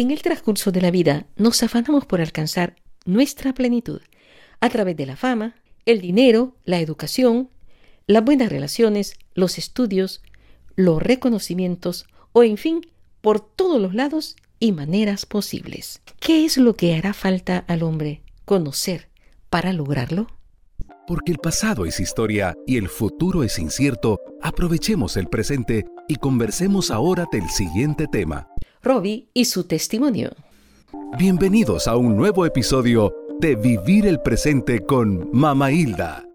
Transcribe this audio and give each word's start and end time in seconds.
En 0.00 0.10
el 0.10 0.22
transcurso 0.22 0.72
de 0.72 0.80
la 0.80 0.90
vida 0.90 1.26
nos 1.36 1.62
afanamos 1.62 2.06
por 2.06 2.22
alcanzar 2.22 2.74
nuestra 3.04 3.52
plenitud 3.52 4.00
a 4.58 4.70
través 4.70 4.96
de 4.96 5.04
la 5.04 5.14
fama, 5.14 5.56
el 5.84 6.00
dinero, 6.00 6.56
la 6.64 6.80
educación, 6.80 7.50
las 8.06 8.24
buenas 8.24 8.48
relaciones, 8.48 9.12
los 9.34 9.58
estudios, 9.58 10.22
los 10.74 11.02
reconocimientos 11.02 12.06
o 12.32 12.42
en 12.44 12.56
fin, 12.56 12.80
por 13.20 13.40
todos 13.40 13.78
los 13.78 13.94
lados 13.94 14.36
y 14.58 14.72
maneras 14.72 15.26
posibles. 15.26 16.00
¿Qué 16.18 16.46
es 16.46 16.56
lo 16.56 16.72
que 16.76 16.96
hará 16.96 17.12
falta 17.12 17.58
al 17.68 17.82
hombre 17.82 18.22
conocer 18.46 19.10
para 19.50 19.74
lograrlo? 19.74 20.28
Porque 21.06 21.30
el 21.30 21.38
pasado 21.38 21.84
es 21.84 22.00
historia 22.00 22.56
y 22.66 22.78
el 22.78 22.88
futuro 22.88 23.42
es 23.44 23.58
incierto, 23.58 24.18
aprovechemos 24.40 25.18
el 25.18 25.26
presente 25.26 25.84
y 26.08 26.16
conversemos 26.16 26.90
ahora 26.90 27.26
del 27.30 27.50
siguiente 27.50 28.06
tema. 28.10 28.48
Robbie 28.82 29.28
y 29.34 29.44
su 29.44 29.64
testimonio. 29.64 30.34
Bienvenidos 31.18 31.86
a 31.86 31.96
un 31.96 32.16
nuevo 32.16 32.46
episodio 32.46 33.14
de 33.38 33.54
Vivir 33.54 34.06
el 34.06 34.22
Presente 34.22 34.80
con 34.86 35.28
Mama 35.32 35.70
Hilda. 35.70 36.26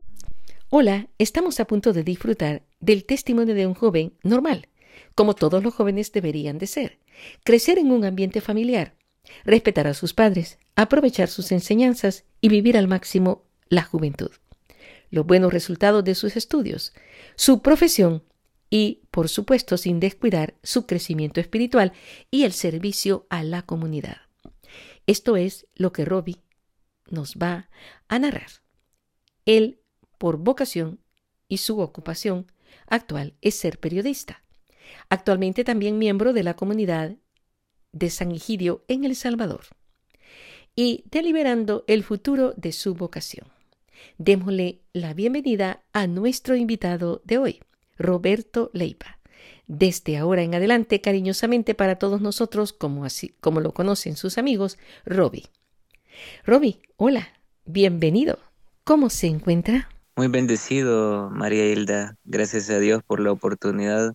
Hola, 0.70 1.08
estamos 1.18 1.59
a 1.59 1.66
punto 1.66 1.91
de 1.91 2.04
disfrutar 2.04 2.62
del 2.80 3.04
testimonio 3.04 3.55
de 3.55 3.66
un 3.66 3.73
joven 3.73 4.13
normal, 4.21 4.68
como 5.16 5.34
todos 5.34 5.63
los 5.63 5.73
jóvenes 5.73 6.12
deberían 6.12 6.59
de 6.59 6.68
ser. 6.68 6.99
Crecer 7.44 7.80
en 7.80 7.91
un 7.91 8.05
ambiente 8.05 8.41
familiar, 8.41 8.93
respetar 9.43 9.88
a 9.88 9.96
sus 9.96 10.13
padres, 10.13 10.59
aprovechar 10.76 11.30
sus 11.30 11.52
enseñanzas 11.52 12.26
y 12.41 12.49
vivir 12.49 12.77
al 12.77 12.88
máximo 12.88 13.41
la 13.70 13.82
juventud. 13.82 14.30
Los 15.09 15.26
buenos 15.26 15.52
resultados 15.52 16.04
de 16.04 16.13
sus 16.13 16.37
estudios, 16.37 16.93
su 17.35 17.63
profesión 17.63 18.21
y, 18.77 19.04
por 19.09 19.29
supuesto, 19.29 19.77
sin 19.77 20.01
descuidar 20.01 20.55
su 20.62 20.85
crecimiento 20.85 21.40
espiritual 21.40 21.93
y 22.29 22.43
el 22.43 22.51
servicio 22.51 23.26
a 23.29 23.41
la 23.41 23.62
comunidad. 23.62 24.18
Esto 25.07 25.37
es 25.37 25.65
lo 25.76 25.93
que 25.93 26.04
Robbie 26.04 26.41
nos 27.09 27.35
va 27.35 27.70
a 28.09 28.20
narrar. 28.20 28.49
Él, 29.46 29.79
por 30.18 30.40
vocación 30.40 30.99
y 31.48 31.59
su 31.59 31.79
ocupación 31.79 32.51
actual, 32.85 33.35
es 33.40 33.55
ser 33.55 33.79
periodista. 33.79 34.43
Actualmente 35.07 35.63
también 35.63 35.98
miembro 35.98 36.34
de 36.34 36.43
la 36.43 36.57
comunidad 36.57 37.15
de 37.93 38.09
San 38.09 38.34
Egidio 38.34 38.84
en 38.90 39.05
El 39.05 39.15
Salvador. 39.15 39.68
Y 40.76 41.05
deliberando 41.09 41.85
el 41.87 42.03
futuro 42.03 42.53
de 42.57 42.73
su 42.73 42.93
vocación. 42.93 43.48
Démosle 44.18 44.81
la 44.91 45.13
bienvenida 45.13 45.85
a 45.93 46.07
nuestro 46.07 46.57
invitado 46.57 47.21
de 47.23 47.37
hoy, 47.37 47.62
Roberto 47.98 48.70
Leiva. 48.74 49.20
Desde 49.68 50.18
ahora 50.18 50.43
en 50.43 50.54
adelante, 50.54 51.01
cariñosamente 51.01 51.74
para 51.74 51.98
todos 51.98 52.21
nosotros, 52.21 52.74
como, 52.74 53.05
así, 53.05 53.35
como 53.40 53.62
lo 53.62 53.74
conocen 53.74 54.15
sus 54.15 54.37
amigos, 54.37 54.77
Robbie. 55.05 55.49
Robbie, 56.46 56.79
hola, 56.98 57.27
bienvenido. 57.65 58.40
¿Cómo 58.84 59.10
se 59.10 59.27
encuentra? 59.27 59.90
Muy 60.15 60.27
bendecido, 60.27 61.29
María 61.32 61.65
Hilda. 61.65 62.15
Gracias 62.24 62.70
a 62.70 62.79
Dios 62.79 63.02
por 63.04 63.20
la 63.20 63.32
oportunidad 63.32 64.13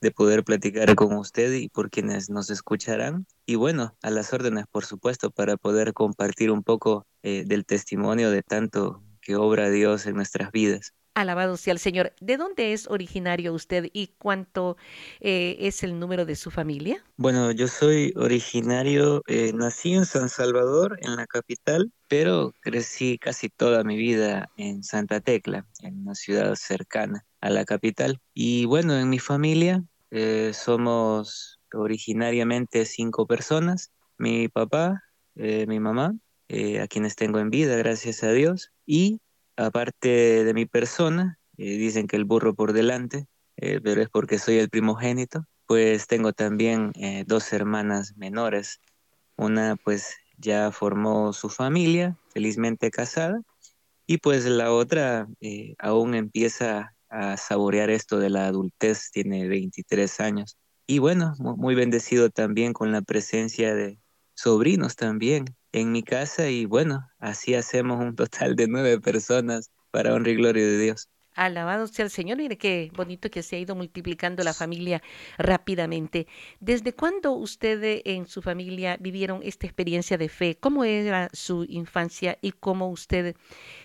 de 0.00 0.10
poder 0.10 0.44
platicar 0.44 0.94
con 0.94 1.16
usted 1.16 1.52
y 1.52 1.68
por 1.68 1.90
quienes 1.90 2.30
nos 2.30 2.50
escucharán. 2.50 3.26
Y 3.46 3.54
bueno, 3.54 3.96
a 4.02 4.10
las 4.10 4.32
órdenes, 4.32 4.66
por 4.70 4.84
supuesto, 4.84 5.30
para 5.30 5.56
poder 5.56 5.92
compartir 5.92 6.50
un 6.50 6.62
poco 6.62 7.06
eh, 7.22 7.44
del 7.46 7.64
testimonio 7.64 8.30
de 8.30 8.42
tanto 8.42 9.02
que 9.20 9.36
obra 9.36 9.70
Dios 9.70 10.06
en 10.06 10.16
nuestras 10.16 10.52
vidas. 10.52 10.94
Alabado 11.20 11.56
sea 11.56 11.72
el 11.72 11.80
Señor. 11.80 12.12
¿De 12.20 12.36
dónde 12.36 12.72
es 12.72 12.86
originario 12.86 13.52
usted 13.52 13.90
y 13.92 14.12
cuánto 14.18 14.76
eh, 15.18 15.56
es 15.58 15.82
el 15.82 15.98
número 15.98 16.24
de 16.24 16.36
su 16.36 16.52
familia? 16.52 17.04
Bueno, 17.16 17.50
yo 17.50 17.66
soy 17.66 18.12
originario, 18.14 19.24
eh, 19.26 19.52
nací 19.52 19.94
en 19.94 20.06
San 20.06 20.28
Salvador, 20.28 20.96
en 21.02 21.16
la 21.16 21.26
capital, 21.26 21.90
pero 22.06 22.54
crecí 22.60 23.18
casi 23.18 23.48
toda 23.48 23.82
mi 23.82 23.96
vida 23.96 24.48
en 24.56 24.84
Santa 24.84 25.20
Tecla, 25.20 25.66
en 25.82 26.02
una 26.02 26.14
ciudad 26.14 26.54
cercana 26.54 27.26
a 27.40 27.50
la 27.50 27.64
capital. 27.64 28.20
Y 28.32 28.66
bueno, 28.66 28.96
en 28.96 29.08
mi 29.08 29.18
familia 29.18 29.82
eh, 30.12 30.52
somos 30.54 31.58
originariamente 31.72 32.84
cinco 32.84 33.26
personas, 33.26 33.90
mi 34.18 34.46
papá, 34.48 35.02
mi 35.34 35.78
mamá, 35.78 36.14
a 36.48 36.86
quienes 36.88 37.14
tengo 37.14 37.38
en 37.38 37.50
vida, 37.50 37.76
gracias 37.76 38.24
a 38.24 38.32
Dios, 38.32 38.72
y 38.86 39.20
aparte 39.58 40.44
de 40.44 40.54
mi 40.54 40.66
persona, 40.66 41.38
eh, 41.56 41.76
dicen 41.76 42.06
que 42.06 42.16
el 42.16 42.24
burro 42.24 42.54
por 42.54 42.72
delante, 42.72 43.26
eh, 43.56 43.80
pero 43.82 44.00
es 44.00 44.08
porque 44.08 44.38
soy 44.38 44.58
el 44.58 44.70
primogénito, 44.70 45.44
pues 45.66 46.06
tengo 46.06 46.32
también 46.32 46.92
eh, 46.94 47.24
dos 47.26 47.52
hermanas 47.52 48.16
menores. 48.16 48.80
Una 49.36 49.76
pues 49.76 50.14
ya 50.38 50.70
formó 50.70 51.32
su 51.32 51.48
familia, 51.48 52.16
felizmente 52.32 52.90
casada, 52.90 53.42
y 54.06 54.18
pues 54.18 54.46
la 54.46 54.72
otra 54.72 55.28
aún 55.78 56.14
empieza 56.14 56.94
a 57.10 57.36
saborear 57.36 57.90
esto 57.90 58.18
de 58.18 58.30
la 58.30 58.46
adultez, 58.46 59.10
tiene 59.10 59.48
23 59.48 60.20
años. 60.20 60.56
Y 60.86 61.00
bueno, 61.00 61.34
muy 61.38 61.74
bendecido 61.74 62.30
también 62.30 62.72
con 62.72 62.92
la 62.92 63.02
presencia 63.02 63.74
de 63.74 63.98
sobrinos 64.34 64.96
también, 64.96 65.44
en 65.72 65.92
mi 65.92 66.02
casa 66.02 66.48
y 66.48 66.64
bueno, 66.66 67.08
así 67.18 67.54
hacemos 67.54 68.00
un 68.00 68.14
total 68.16 68.56
de 68.56 68.68
nueve 68.68 69.00
personas 69.00 69.70
para 69.90 70.14
honra 70.14 70.30
y 70.32 70.36
gloria 70.36 70.64
de 70.66 70.78
Dios. 70.78 71.08
Alabado 71.34 71.86
sea 71.86 72.04
el 72.04 72.10
Señor. 72.10 72.38
Mire 72.38 72.58
qué 72.58 72.90
bonito 72.96 73.30
que 73.30 73.44
se 73.44 73.54
ha 73.56 73.58
ido 73.60 73.76
multiplicando 73.76 74.42
la 74.42 74.54
familia 74.54 75.02
rápidamente. 75.38 76.26
¿Desde 76.58 76.92
cuándo 76.94 77.32
ustedes 77.32 78.02
en 78.04 78.26
su 78.26 78.42
familia 78.42 78.96
vivieron 78.98 79.40
esta 79.44 79.66
experiencia 79.66 80.18
de 80.18 80.28
fe? 80.28 80.56
¿Cómo 80.58 80.82
era 80.84 81.30
su 81.32 81.64
infancia 81.68 82.38
y 82.42 82.52
cómo 82.52 82.90
usted 82.90 83.36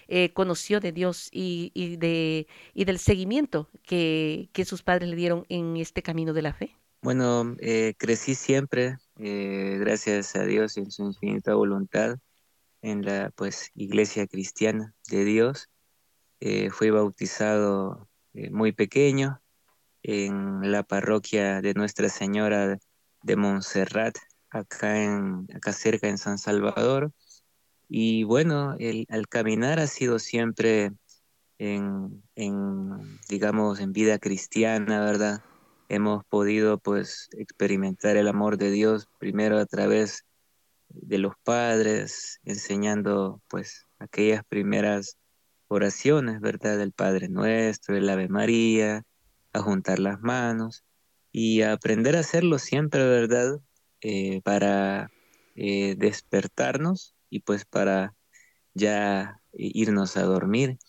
eh, 0.08 0.34
conoció 0.34 0.80
de 0.80 0.94
Dios 0.94 1.30
y, 1.32 1.72
y, 1.76 1.98
de, 1.98 2.48
y 2.74 2.86
del 2.86 2.98
seguimiento 3.00 3.70
que, 3.84 4.50
que 4.54 4.66
sus 4.66 4.82
padres 4.82 5.10
le 5.10 5.16
dieron 5.16 5.46
en 5.50 5.78
este 5.78 6.02
camino 6.02 6.34
de 6.34 6.42
la 6.42 6.54
fe? 6.54 6.76
Bueno, 7.02 7.56
eh, 7.60 7.94
crecí 7.98 8.34
siempre, 8.34 8.96
eh, 9.18 9.78
gracias 9.80 10.36
a 10.36 10.44
Dios 10.44 10.78
en 10.78 10.92
su 10.92 11.04
infinita 11.04 11.54
voluntad, 11.54 12.18
en 12.82 13.06
la 13.06 13.32
pues 13.36 13.72
iglesia 13.76 14.28
cristiana 14.28 14.94
de 15.10 15.26
Dios. 15.26 15.70
Eh, 16.40 16.70
fui 16.70 16.90
bautizado 16.90 18.10
muy 18.52 18.72
pequeño 18.72 19.42
en 20.02 20.72
la 20.72 20.84
parroquia 20.84 21.62
de 21.62 21.74
Nuestra 21.74 22.10
Señora 22.10 22.78
de 23.22 23.36
Montserrat, 23.36 24.18
acá, 24.50 25.02
en, 25.02 25.48
acá 25.56 25.72
cerca 25.72 26.08
en 26.08 26.18
San 26.18 26.38
Salvador. 26.38 27.12
Y 27.88 28.24
bueno, 28.24 28.76
el, 28.80 29.06
al 29.10 29.28
caminar 29.28 29.80
ha 29.80 29.88
sido 29.88 30.20
siempre 30.20 30.92
en, 31.58 32.24
digamos, 33.30 33.80
en 33.80 33.94
vida 33.94 34.20
cristiana, 34.20 35.00
¿verdad? 35.02 35.42
Hemos 35.94 36.26
podido 36.26 36.80
pues 36.80 37.30
experimentar 37.38 38.18
el 38.18 38.28
amor 38.28 38.58
de 38.58 38.72
Dios 38.72 39.08
primero 39.20 39.60
a 39.60 39.66
través 39.68 40.26
de 40.90 41.20
los 41.20 41.34
padres, 41.44 42.40
enseñando 42.44 43.42
pues 43.48 43.86
aquellas 44.00 44.44
primeras 44.44 45.18
oraciones, 45.68 46.42
¿verdad? 46.42 46.80
Del 46.80 46.94
Padre 46.94 47.30
Nuestro, 47.30 47.96
el 47.96 48.10
Ave 48.10 48.28
María, 48.28 49.04
a 49.54 49.60
juntar 49.60 50.00
las 50.00 50.20
manos 50.22 50.84
y 51.32 51.62
a 51.62 51.74
aprender 51.74 52.16
a 52.16 52.22
hacerlo 52.22 52.58
siempre, 52.58 53.06
¿verdad? 53.06 53.60
Eh, 54.02 54.42
para 54.44 55.12
eh, 55.56 55.96
despertarnos 55.96 57.16
y 57.30 57.42
pues 57.42 57.66
para 57.66 58.16
ya 58.74 59.40
irnos 59.54 60.18
a 60.18 60.24
dormir. 60.24 60.80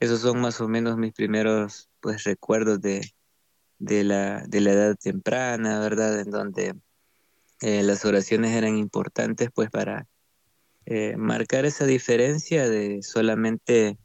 Esos 0.00 0.20
son 0.20 0.40
más 0.40 0.60
o 0.60 0.68
menos 0.68 0.98
mis 0.98 1.12
primeros 1.14 1.88
pues 2.00 2.24
recuerdos 2.24 2.80
de, 2.80 3.10
de 3.80 4.04
la, 4.04 4.44
de 4.46 4.60
la 4.60 4.72
edad 4.72 4.96
temprana, 4.96 5.80
¿verdad? 5.80 6.20
En 6.20 6.30
donde 6.30 6.74
eh, 7.62 7.82
las 7.82 8.04
oraciones 8.04 8.54
eran 8.54 8.76
importantes 8.76 9.50
pues 9.52 9.70
para 9.70 10.06
eh, 10.86 11.16
marcar 11.16 11.64
esa 11.64 11.86
diferencia 11.86 12.68
de 12.68 13.02
solamente 13.02 13.98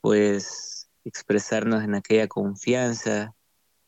pues 0.00 0.88
expresarnos 1.04 1.84
en 1.84 1.94
aquella 1.94 2.26
confianza 2.26 3.34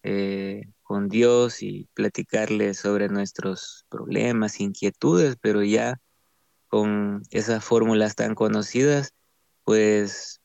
eh, 0.03 0.69
con 0.83 1.09
Dios 1.09 1.63
y 1.63 1.89
platicarle 1.95 2.75
sobre 2.75 3.09
nuestros 3.09 3.87
problemas, 3.89 4.61
inquietudes, 4.61 5.37
pero 5.41 5.63
ya 5.63 6.01
con 6.69 7.23
esas 7.31 7.65
fórmulas 7.65 8.15
tan 8.15 8.35
conocidas, 8.35 9.15
pues 9.65 10.41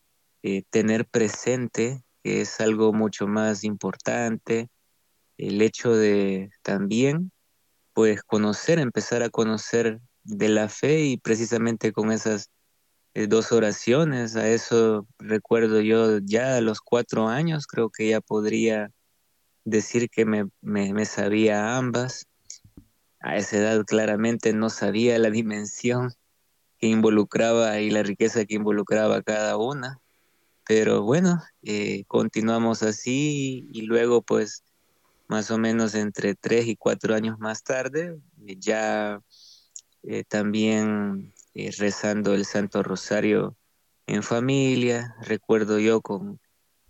tener 0.69 1.05
presente 1.05 2.01
es 2.31 2.59
algo 2.61 2.93
mucho 2.93 3.27
más 3.27 3.63
importante, 3.63 4.69
el 5.37 5.61
hecho 5.61 5.95
de 5.95 6.49
también, 6.63 7.31
pues 7.93 8.23
conocer, 8.23 8.79
empezar 8.79 9.23
a 9.23 9.29
conocer 9.29 9.99
de 10.23 10.49
la 10.49 10.69
fe 10.69 11.01
y 11.01 11.17
precisamente 11.17 11.91
con 11.93 12.11
esas 12.11 12.49
eh, 13.15 13.27
dos 13.27 13.51
oraciones, 13.51 14.35
a 14.35 14.47
eso 14.47 15.07
recuerdo 15.17 15.81
yo 15.81 16.19
ya 16.19 16.57
a 16.57 16.61
los 16.61 16.79
cuatro 16.81 17.27
años, 17.27 17.67
creo 17.67 17.89
que 17.89 18.09
ya 18.09 18.21
podría 18.21 18.91
decir 19.65 20.09
que 20.09 20.25
me, 20.25 20.45
me, 20.61 21.05
sabía 21.05 21.77
ambas. 21.77 22.27
a 23.19 23.37
esa 23.37 23.57
edad 23.57 23.85
claramente 23.85 24.53
no 24.53 24.69
sabía 24.69 25.17
la 25.19 25.29
dimensión 25.31 26.13
que 26.77 26.87
involucraba 26.87 27.79
y 27.79 27.89
la 27.89 28.03
riqueza 28.03 28.45
que 28.45 28.55
involucraba 28.55 29.21
cada 29.21 29.57
una. 29.57 29.99
Pero 30.69 31.01
bueno, 31.01 31.42
eh, 31.63 32.04
continuamos 32.06 32.83
así 32.83 33.68
y 33.74 33.81
luego 33.88 34.21
pues 34.21 34.63
más 35.27 35.50
o 35.50 35.57
menos 35.57 35.95
entre 35.95 36.36
tres 36.36 36.68
y 36.68 36.75
cuatro 36.75 37.16
años 37.16 37.39
más 37.39 37.63
tarde, 37.63 38.19
eh, 38.45 38.56
ya 38.60 39.19
eh, 40.04 40.24
también 40.25 41.33
rezando 41.56 42.36
el 42.36 42.45
Santo 42.45 42.83
Rosario 42.83 43.57
en 44.06 44.21
familia, 44.21 45.16
recuerdo 45.24 45.80
yo 45.80 46.01
con 46.01 46.39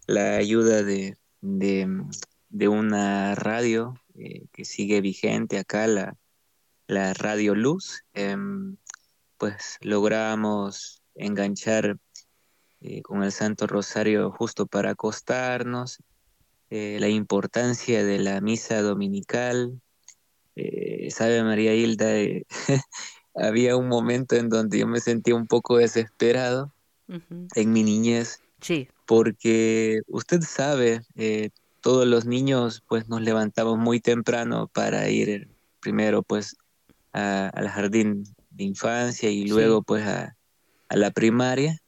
la 0.08 0.36
ayuda 0.36 0.84
de, 0.84 1.16
de, 1.40 2.68
una 2.68 3.34
radio 3.36 3.94
que 4.14 4.66
sigue 4.66 5.00
vigente 5.00 5.58
acá, 5.58 5.88
la, 5.88 6.18
la 6.88 7.14
Radio 7.14 7.56
Luz, 7.56 8.04
em, 8.14 8.76
pues 9.38 9.78
logramos 9.80 11.02
enganchar 11.16 11.98
eh, 12.82 13.02
con 13.02 13.24
el 13.24 13.34
Santo 13.34 13.68
Rosario 13.68 14.32
justo 14.32 14.66
para 14.66 14.92
acostarnos, 14.92 16.00
eh, 16.70 16.98
la 17.02 17.10
importancia 17.10 18.06
de 18.06 18.20
la 18.20 18.40
misa 18.40 18.82
dominical. 18.82 19.82
Eh, 20.56 21.12
sabe 21.12 21.44
María 21.44 21.74
Hilda, 21.74 22.08
había 23.36 23.76
un 23.76 23.90
momento 23.90 24.38
en 24.38 24.48
donde 24.48 24.80
yo 24.80 24.88
me 24.88 25.02
sentía 25.02 25.36
un 25.36 25.46
poco 25.46 25.78
desesperado 25.78 26.74
en 27.56 27.72
mi 27.74 27.84
niñez, 27.84 28.40
sí. 28.62 28.88
porque 29.08 30.02
usted 30.08 30.42
sabe, 30.42 31.02
todos 31.82 32.06
los 32.06 32.26
niños 32.26 32.84
pues 32.88 33.10
nos 33.10 33.22
levantamos 33.22 33.80
muy 33.80 34.00
temprano 34.00 34.68
para 34.68 35.10
ir 35.10 35.50
primero 35.80 36.22
pues 36.22 36.56
al 37.12 37.68
jardín 37.68 38.26
de 38.52 38.64
infancia 38.64 39.30
y 39.32 39.48
luego 39.48 39.82
pues 39.82 40.06
a, 40.06 40.38
a 40.88 40.96
la 40.96 41.10
primaria 41.10 41.82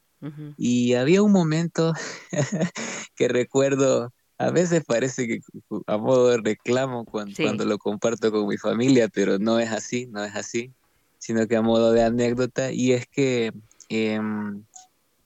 y 0.56 0.94
había 0.94 1.22
un 1.22 1.32
momento 1.32 1.92
que 3.16 3.28
recuerdo, 3.28 4.12
a 4.38 4.50
veces 4.50 4.84
parece 4.84 5.26
que 5.26 5.40
a 5.86 5.96
modo 5.98 6.28
de 6.28 6.38
reclamo 6.38 7.04
cuando, 7.04 7.34
cuando 7.40 7.64
lo 7.64 7.78
comparto 7.78 8.30
con 8.30 8.46
mi 8.46 8.56
familia, 8.56 9.08
pero 9.08 9.38
no 9.38 9.58
es 9.58 9.70
así, 9.70 10.06
no 10.06 10.24
es 10.24 10.34
así, 10.34 10.72
sino 11.18 11.46
que 11.46 11.56
a 11.56 11.62
modo 11.62 11.92
de 11.92 12.02
anécdota, 12.02 12.72
y 12.72 12.92
es 12.92 13.06
que 13.06 13.52
em, 13.88 14.64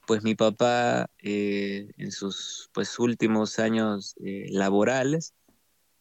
pues 0.07 0.23
mi 0.23 0.35
papá 0.35 1.11
eh, 1.23 1.91
en 1.97 2.13
sus 2.13 2.71
pues 2.73 2.99
últimos 2.99 3.59
años 3.59 4.15
eh, 4.25 4.47
laborales, 4.51 5.35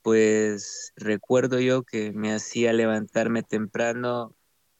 pues 0.02 0.94
recuerdo 0.96 1.60
yo 1.60 1.84
que 1.84 2.12
me 2.12 2.34
hacía 2.34 2.74
levantarme 2.74 3.42
temprano 3.42 4.36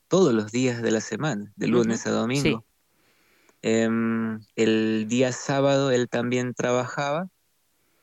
todos 0.08 0.34
los 0.34 0.52
días 0.52 0.82
de 0.82 0.92
la 0.92 1.02
semana, 1.02 1.52
de 1.56 1.68
lunes 1.68 2.06
a 2.06 2.12
domingo. 2.12 2.65
Em, 3.68 4.42
el 4.56 5.08
día 5.08 5.32
sábado 5.32 5.90
él 5.90 6.08
también 6.08 6.54
trabajaba 6.54 7.30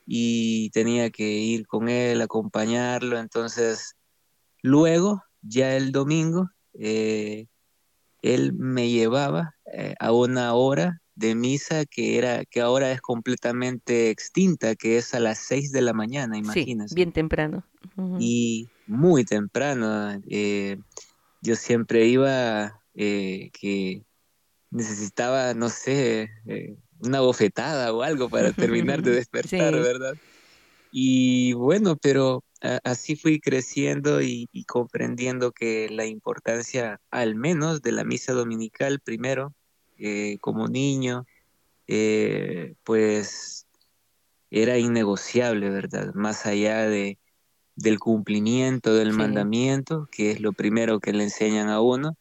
y 0.05 0.71
tenía 0.71 1.11
que 1.11 1.23
ir 1.23 1.69
con 1.69 1.89
él, 1.89 2.21
acompañarlo. 2.21 3.17
Entonces, 3.17 3.95
luego, 4.61 5.23
ya 5.41 5.77
el 5.77 5.93
domingo, 5.93 6.51
eh, 6.75 7.47
él 8.23 8.55
me 8.55 8.91
llevaba 8.91 9.55
eh, 9.73 9.95
a 10.01 10.11
una 10.11 10.53
hora 10.55 11.01
de 11.15 11.37
misa 11.37 11.85
que 11.85 12.19
era 12.19 12.45
que 12.45 12.61
ahora 12.61 12.91
es 12.91 13.01
completamente 13.01 14.11
extinta, 14.11 14.75
que 14.75 14.99
es 14.99 15.15
a 15.15 15.21
las 15.21 15.39
seis 15.39 15.71
de 15.71 15.83
la 15.83 15.93
mañana, 15.93 16.37
imagínense. 16.37 16.93
bien 16.93 17.13
temprano. 17.13 17.63
Y 18.19 18.69
muy 18.89 19.25
temprano. 19.25 20.21
Eh, 20.29 20.77
yo 21.41 21.55
siempre 21.55 22.07
iba 22.07 22.83
que 22.95 24.03
necesitaba, 24.73 25.55
no 25.55 25.69
sé, 25.69 26.31
eh, 26.47 26.77
una 26.99 27.21
bofetada 27.21 27.93
o 27.93 28.03
algo 28.03 28.29
para 28.29 28.53
terminar 28.53 29.03
de 29.03 29.11
despertar, 29.25 29.75
¿verdad? 29.75 30.15
Y 30.91 31.53
bueno, 31.53 31.97
pero 31.97 32.45
así 32.85 33.17
fui 33.17 33.41
creciendo 33.41 34.23
y, 34.23 34.49
comprendiendo 34.67 35.53
que 35.53 35.89
la 35.91 36.07
importancia, 36.07 37.01
al 37.11 37.35
menos, 37.35 37.83
de 37.83 37.93
la 37.93 38.05
misa 38.05 38.33
dominical 38.33 39.01
primero, 39.01 39.55
eh, 39.99 40.39
como 40.41 40.69
niño, 40.69 41.27
eh, 41.87 42.75
pues 42.85 43.67
era 44.51 44.79
innegociable, 44.79 45.71
¿verdad? 45.71 46.15
Más 46.15 46.47
allá 46.47 46.87
de, 46.89 47.19
del 47.75 47.99
cumplimiento 47.99 48.95
del 48.95 49.13
mandamiento, 49.13 50.09
que 50.11 50.31
es 50.31 50.41
lo 50.41 50.53
primero 50.53 51.01
que 51.01 51.13
le 51.13 51.25
enseñan 51.25 51.69
a 51.69 51.81
uno, 51.81 52.17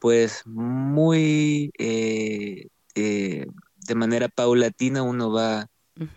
pues 0.00 0.42
muy 0.46 1.70
eh, 1.78 2.68
eh, 2.94 3.46
de 3.76 3.94
manera 3.94 4.28
paulatina 4.28 5.02
uno 5.02 5.30
va 5.30 5.68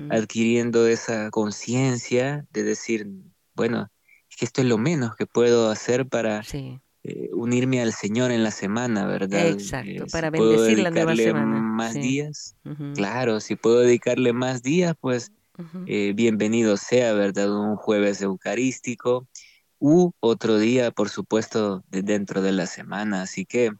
adquiriendo 0.09 0.87
esa 0.87 1.29
conciencia 1.29 2.47
de 2.51 2.63
decir, 2.63 3.07
bueno, 3.53 3.89
es 4.29 4.37
que 4.37 4.45
esto 4.45 4.61
es 4.61 4.67
lo 4.67 4.77
menos 4.77 5.15
que 5.15 5.27
puedo 5.27 5.69
hacer 5.69 6.07
para 6.07 6.43
eh, 7.03 7.29
unirme 7.33 7.81
al 7.81 7.93
Señor 7.93 8.31
en 8.31 8.43
la 8.43 8.51
semana, 8.51 9.05
¿verdad? 9.05 9.47
Exacto, 9.47 10.05
para 10.11 10.29
bendecir 10.29 10.79
la 10.79 10.89
nueva 10.89 11.15
semana. 11.15 11.61
Más 11.61 11.93
días, 11.93 12.55
claro, 12.93 13.41
si 13.41 13.55
puedo 13.55 13.81
dedicarle 13.81 14.31
más 14.33 14.63
días, 14.63 14.95
pues 14.99 15.31
bienvenido 15.85 16.77
sea, 16.77 17.13
¿verdad? 17.13 17.53
Un 17.53 17.75
jueves 17.75 18.21
eucarístico, 18.21 19.27
u 19.85 20.13
otro 20.21 20.59
día, 20.59 20.91
por 20.91 21.09
supuesto, 21.09 21.83
de 21.89 22.03
dentro 22.03 22.41
de 22.41 22.53
la 22.53 22.67
semana. 22.67 23.23
Así 23.23 23.45
que 23.45 23.73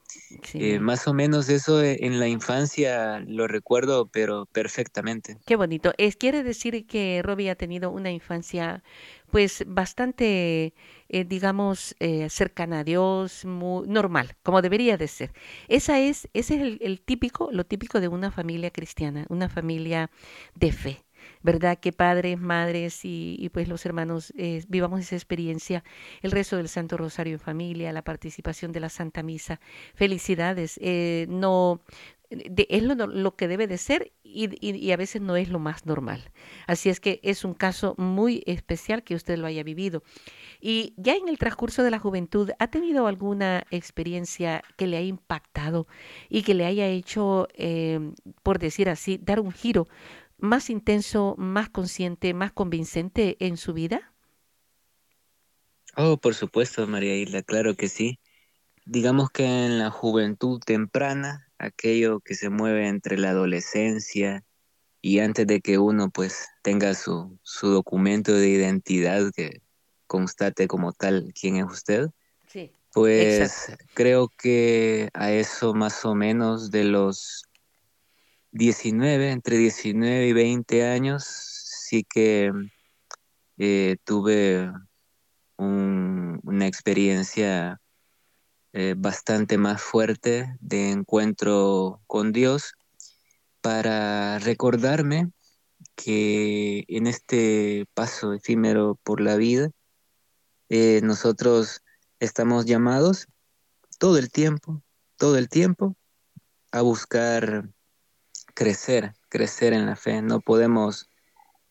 eh, 0.54 0.78
más 0.80 1.08
o 1.08 1.14
menos 1.14 1.48
eso 1.48 1.82
eh, 1.82 1.96
en 2.02 2.20
la 2.20 2.28
infancia 2.28 3.22
lo 3.26 3.48
recuerdo, 3.48 4.08
pero 4.08 4.46
perfectamente. 4.48 5.38
Qué 5.46 5.56
bonito. 5.56 5.94
Es, 5.98 6.18
quiere 6.18 6.44
decir 6.44 6.86
que 6.88 7.22
Robbie 7.24 7.50
ha 7.50 7.56
tenido 7.56 7.90
una 7.90 8.12
infancia 8.12 8.84
pues 9.32 9.64
bastante, 9.66 10.74
eh, 11.08 11.24
digamos, 11.24 11.96
cercana 12.28 12.80
a 12.80 12.84
Dios, 12.84 13.46
muy 13.46 13.88
normal, 13.88 14.36
como 14.44 14.62
debería 14.62 14.98
de 14.98 15.08
ser. 15.08 15.32
Esa 15.70 16.02
es, 16.02 16.28
ese 16.34 16.56
es 16.56 16.62
el, 16.62 16.80
el 16.82 17.00
típico, 17.00 17.50
lo 17.52 17.66
típico 17.66 18.02
de 18.02 18.10
una 18.10 18.30
familia 18.30 18.72
cristiana, 18.72 19.26
una 19.30 19.48
familia 19.48 20.12
de 20.54 20.72
fe. 20.74 21.04
¿Verdad? 21.42 21.80
Que 21.80 21.92
padres, 21.92 22.40
madres 22.40 23.02
y, 23.04 23.50
pues 23.54 23.68
los 23.68 23.86
hermanos 23.86 24.34
eh, 24.38 24.64
vivamos 24.68 25.00
esa 25.02 25.16
experiencia, 25.16 25.84
el 26.22 26.32
rezo 26.32 26.58
del 26.58 26.70
Santo 26.70 26.98
Rosario 26.98 27.34
en 27.34 27.40
familia, 27.40 27.92
la 27.94 28.04
participación 28.04 28.72
de 28.72 28.80
la 28.80 28.90
Santa 28.90 29.24
Misa. 29.24 29.60
Felicidades. 29.96 30.80
Eh, 30.82 31.26
no, 31.30 31.82
es 32.30 32.84
lo, 32.84 33.36
que 33.36 33.48
debe 33.48 33.68
de 33.68 33.78
ser 33.78 34.12
y, 34.24 34.50
y, 34.62 34.92
a 34.92 34.98
veces 34.98 35.22
no 35.22 35.36
es 35.36 35.50
lo 35.50 35.60
más 35.60 35.86
normal. 35.86 36.32
Así 36.68 36.90
es 36.90 37.00
que 37.00 37.20
es 37.24 37.46
un 37.46 37.54
caso 37.54 37.96
muy 37.98 38.44
especial 38.46 39.04
que 39.04 39.16
usted 39.16 39.38
lo 39.38 39.48
haya 39.48 39.64
vivido. 39.64 40.04
Y 40.60 40.94
ya 40.98 41.16
en 41.16 41.28
el 41.28 41.38
transcurso 41.38 41.84
de 41.84 41.92
la 41.92 42.00
juventud, 42.00 42.52
¿ha 42.60 42.68
tenido 42.68 43.08
alguna 43.08 43.66
experiencia 43.70 44.64
que 44.78 44.88
le 44.88 44.98
haya 44.98 45.08
impactado 45.08 45.88
y 46.30 46.44
que 46.44 46.54
le 46.54 46.66
haya 46.66 46.88
hecho, 46.88 47.48
eh, 47.54 48.00
por 48.42 48.60
decir 48.60 48.90
así, 48.90 49.20
dar 49.22 49.40
un 49.40 49.52
giro 49.52 49.88
más 50.44 50.70
intenso, 50.70 51.36
más 51.38 51.70
consciente, 51.70 52.34
más 52.34 52.52
convincente 52.52 53.38
en 53.40 53.56
su 53.56 53.74
vida? 53.74 54.14
Oh, 55.96 56.18
por 56.18 56.36
supuesto, 56.36 56.86
María 56.86 57.16
Isla, 57.16 57.44
claro 57.44 57.76
que 57.76 57.88
sí. 57.88 58.20
Digamos 58.86 59.30
que 59.32 59.46
en 59.46 59.80
la 59.80 59.90
juventud 59.90 60.60
temprana, 60.60 61.50
aquello 61.58 62.20
que 62.20 62.36
se 62.36 62.50
mueve 62.50 62.90
entre 62.90 63.18
la 63.18 63.30
adolescencia 63.30 64.44
y 65.02 65.20
antes 65.20 65.48
de 65.48 65.62
que 65.62 65.78
uno 65.78 66.10
pues 66.10 66.50
tenga 66.62 66.94
su, 66.94 67.40
su 67.42 67.70
documento 67.70 68.34
de 68.34 68.50
identidad 68.50 69.32
que 69.34 69.62
constate 70.08 70.68
como 70.68 70.92
tal 70.92 71.32
quién 71.40 71.56
es 71.56 71.72
usted, 71.72 72.10
sí, 72.48 72.74
pues 72.92 73.72
creo 73.94 74.28
que 74.28 75.10
a 75.14 75.32
eso 75.32 75.74
más 75.74 76.04
o 76.04 76.16
menos 76.16 76.70
de 76.70 76.84
los 76.84 77.46
19, 78.54 79.32
entre 79.32 79.58
19 79.58 80.28
y 80.28 80.34
20 80.34 80.88
años, 80.88 81.26
sí 81.26 82.06
que 82.08 82.52
eh, 83.58 83.98
tuve 84.04 84.72
una 85.58 86.68
experiencia 86.68 87.82
eh, 88.74 88.94
bastante 88.96 89.58
más 89.58 89.82
fuerte 89.82 90.56
de 90.60 90.92
encuentro 90.92 92.02
con 92.06 92.32
Dios. 92.32 92.74
Para 93.62 94.38
recordarme 94.40 95.32
que 95.96 96.86
en 96.88 97.08
este 97.08 97.88
paso 97.96 98.34
efímero 98.34 99.00
por 99.04 99.20
la 99.20 99.36
vida, 99.36 99.72
eh, 100.70 101.02
nosotros 101.04 101.82
estamos 102.20 102.66
llamados 102.66 103.26
todo 103.98 104.20
el 104.20 104.30
tiempo, 104.32 104.84
todo 105.18 105.38
el 105.40 105.50
tiempo, 105.50 105.96
a 106.72 106.82
buscar 106.82 107.70
crecer, 108.54 109.14
crecer 109.30 109.74
en 109.74 109.86
la 109.86 109.96
fe. 109.96 110.22
No 110.22 110.40
podemos 110.40 111.10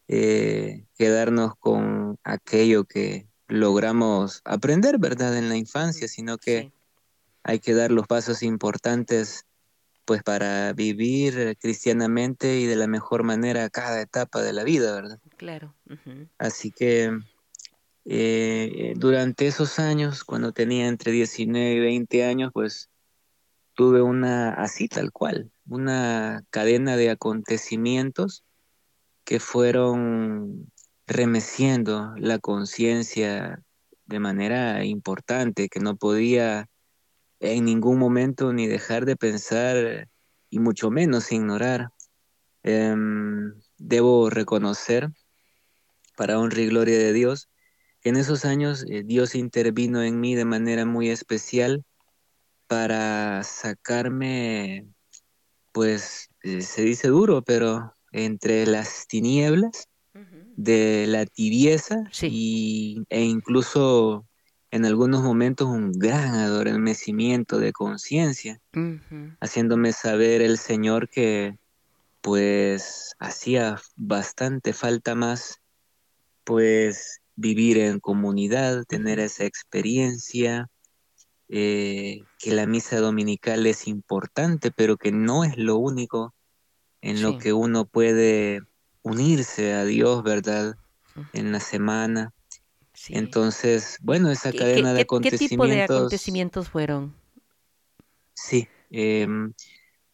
eh, 0.09 0.85
quedarnos 0.97 1.57
con 1.57 2.19
aquello 2.25 2.85
que 2.85 3.27
logramos 3.49 4.43
aprender, 4.45 4.99
¿verdad? 4.99 5.37
En 5.37 5.49
la 5.49 5.57
infancia, 5.57 6.09
sino 6.09 6.39
que 6.39 6.73
hay 7.43 7.59
que 7.59 7.75
dar 7.75 7.91
los 7.91 8.07
pasos 8.07 8.43
importantes 8.43 9.47
pues 10.05 10.23
para 10.23 10.73
vivir 10.73 11.57
cristianamente 11.61 12.59
y 12.59 12.67
de 12.67 12.77
la 12.77 12.87
mejor 12.87 13.23
manera 13.23 13.71
cada 13.71 14.01
etapa 14.01 14.43
de 14.43 14.53
la 14.53 14.65
vida, 14.65 14.93
¿verdad? 14.95 15.21
Claro. 15.37 15.75
Así 16.39 16.73
que 16.73 17.17
eh, 18.05 18.95
durante 18.97 19.47
esos 19.47 19.79
años, 19.79 20.25
cuando 20.25 20.53
tenía 20.53 20.89
entre 20.89 21.13
19 21.13 21.75
y 21.75 21.81
20 21.81 22.25
años, 22.25 22.51
pues 22.53 22.91
tuve 23.75 24.03
una, 24.03 24.55
así 24.55 24.89
tal 24.89 25.13
cual, 25.13 25.51
una 25.67 26.45
cadena 26.51 26.97
de 26.97 27.11
acontecimientos 27.11 28.45
que 29.25 29.41
fueron 29.41 30.71
remeciendo 31.07 32.15
la 32.17 32.39
conciencia 32.39 33.63
de 34.07 34.19
manera 34.21 34.85
importante, 34.85 35.69
que 35.69 35.81
no 35.81 35.97
podía 35.97 36.69
en 37.41 37.65
ningún 37.65 37.99
momento 37.99 38.53
ni 38.53 38.67
dejar 38.67 39.05
de 39.05 39.17
pensar 39.17 40.09
y 40.51 40.59
mucho 40.59 40.91
menos 40.91 41.33
ignorar. 41.33 41.91
Em, 42.63 43.55
debo 43.79 44.31
reconocer, 44.31 45.09
para 46.17 46.39
honra 46.39 46.61
y 46.61 46.67
gloria 46.67 46.99
de 46.99 47.13
Dios, 47.13 47.49
que 48.01 48.11
en 48.11 48.17
esos 48.17 48.45
años 48.45 48.85
eh, 48.89 49.03
Dios 49.05 49.35
intervino 49.35 50.03
en 50.03 50.21
mí 50.21 50.35
de 50.35 50.45
manera 50.45 50.85
muy 50.85 51.09
especial 51.09 51.85
para 52.73 53.45
sacarme, 53.45 54.87
pues 55.73 56.31
eh, 56.43 56.63
se 56.63 56.81
dice 56.81 57.09
duro, 57.09 57.43
pero 57.43 57.95
entre 58.13 58.65
las 58.65 59.07
tinieblas 59.07 59.89
de 60.57 61.05
la 61.07 61.27
tibieza 61.27 62.03
y, 62.23 63.05
e 63.11 63.25
incluso 63.25 64.25
en 64.71 64.87
algunos 64.87 65.23
momentos 65.23 65.69
un 65.69 65.93
gran 65.93 66.33
adormecimiento 66.33 67.59
de 67.59 67.75
conciencia, 67.75 68.59
haciéndome 69.39 69.93
saber 69.93 70.41
el 70.41 70.57
Señor 70.57 71.11
que 71.11 71.59
pues 72.23 73.13
hacía 73.19 73.79
bastante 73.97 74.73
falta 74.73 75.15
más 75.15 75.59
pues 76.45 77.21
vivir 77.37 77.77
en 77.77 78.01
comunidad, 78.01 78.85
tener 78.89 79.21
esa 79.21 79.45
experiencia, 79.45 80.71
eh, 81.55 82.25
que 82.39 82.53
la 82.53 82.67
misa 82.67 82.99
dominical 82.99 83.67
es 83.67 83.87
importante, 83.87 84.71
pero 84.71 84.97
que 84.97 85.13
no 85.13 85.45
es 85.45 85.59
lo 85.59 85.77
único 85.77 86.35
en 87.03 87.21
lo 87.21 87.37
que 87.37 87.53
uno 87.53 87.85
puede 87.85 88.63
unirse 89.03 89.75
a 89.75 89.85
Dios, 89.85 90.23
¿verdad? 90.23 90.77
En 91.35 91.53
la 91.53 91.61
semana. 91.61 92.33
Entonces, 93.11 93.99
bueno, 94.01 94.31
esa 94.31 94.51
cadena 94.51 94.95
de 94.95 95.03
acontecimientos. 95.03 95.41
¿Qué 95.41 95.49
tipo 95.49 95.67
de 95.67 95.83
acontecimientos 95.83 96.71
fueron? 96.71 97.15
Sí, 98.33 98.67
em, 98.89 99.53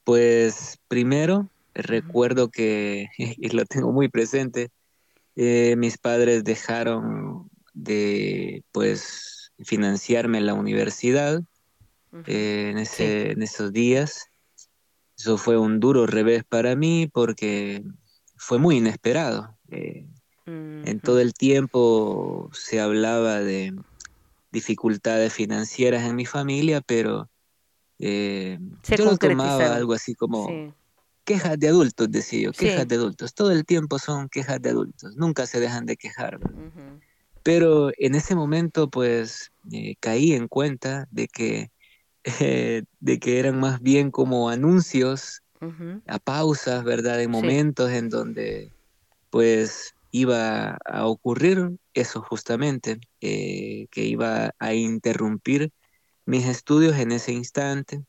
pues 0.03 0.81
primero 0.89 1.49
recuerdo 1.73 2.49
que, 2.49 3.07
y 3.17 3.49
lo 3.51 3.65
tengo 3.65 3.93
muy 3.93 4.09
presente, 4.09 4.71
eh, 5.37 5.77
mis 5.77 5.99
padres 5.99 6.43
dejaron 6.43 7.49
de, 7.75 8.65
pues, 8.73 9.38
financiarme 9.61 10.41
la 10.41 10.55
universidad 10.55 11.43
eh, 12.27 12.69
en, 12.71 12.79
ese, 12.79 13.33
en 13.33 13.43
esos 13.43 13.73
días. 13.73 14.29
Eso 15.17 15.37
fue 15.37 15.59
un 15.59 15.81
duro 15.81 16.07
revés 16.07 16.45
para 16.45 16.77
mí 16.77 17.11
porque 17.13 17.85
fue 18.37 18.59
muy 18.59 18.77
inesperado. 18.77 19.57
Eh, 19.71 20.07
en 20.47 21.01
todo 21.01 21.21
el 21.21 21.35
tiempo 21.35 22.51
se 22.55 22.81
hablaba 22.81 23.41
de 23.41 23.75
dificultades 24.51 25.33
financieras 25.33 26.05
en 26.05 26.17
mi 26.17 26.25
familia, 26.25 26.81
pero 26.81 27.29
eh, 27.99 28.59
yo 28.97 29.05
lo 29.05 29.17
tomaba 29.19 29.75
algo 29.75 29.93
así 29.93 30.15
como 30.15 30.75
quejas 31.25 31.59
de 31.59 31.69
adultos, 31.69 32.11
decía 32.11 32.45
yo, 32.45 32.53
quejas 32.53 32.89
de 32.89 32.95
adultos. 32.95 33.35
Todo 33.35 33.51
el 33.51 33.67
tiempo 33.67 33.99
son 33.99 34.29
quejas 34.29 34.63
de 34.63 34.71
adultos, 34.71 35.15
nunca 35.17 35.47
se 35.47 35.61
dejan 35.61 35.85
de 35.85 35.97
quejar. 35.97 36.39
Pero 37.49 37.93
en 37.97 38.15
ese 38.15 38.35
momento, 38.35 38.91
pues, 38.91 39.53
eh, 39.73 39.95
caí 40.01 40.35
en 40.35 40.49
cuenta 40.49 41.09
de 41.11 41.29
que, 41.29 41.71
eh, 42.43 42.83
de 43.01 43.19
que 43.19 43.39
eran 43.39 43.59
más 43.59 43.81
bien 43.81 44.11
como 44.11 44.51
anuncios 44.51 45.41
a 46.07 46.19
pausas, 46.19 46.85
¿verdad? 46.85 47.23
En 47.23 47.31
momentos 47.31 47.91
en 47.91 48.11
donde, 48.11 48.71
pues, 49.31 49.95
iba 50.11 50.77
a 50.85 51.07
ocurrir 51.07 51.79
eso 51.95 52.21
justamente, 52.21 53.01
eh, 53.23 53.87
que 53.93 54.05
iba 54.05 54.53
a 54.59 54.75
interrumpir 54.75 55.71
mis 56.27 56.45
estudios 56.45 56.99
en 56.99 57.13
ese 57.13 57.33
instante. 57.33 58.05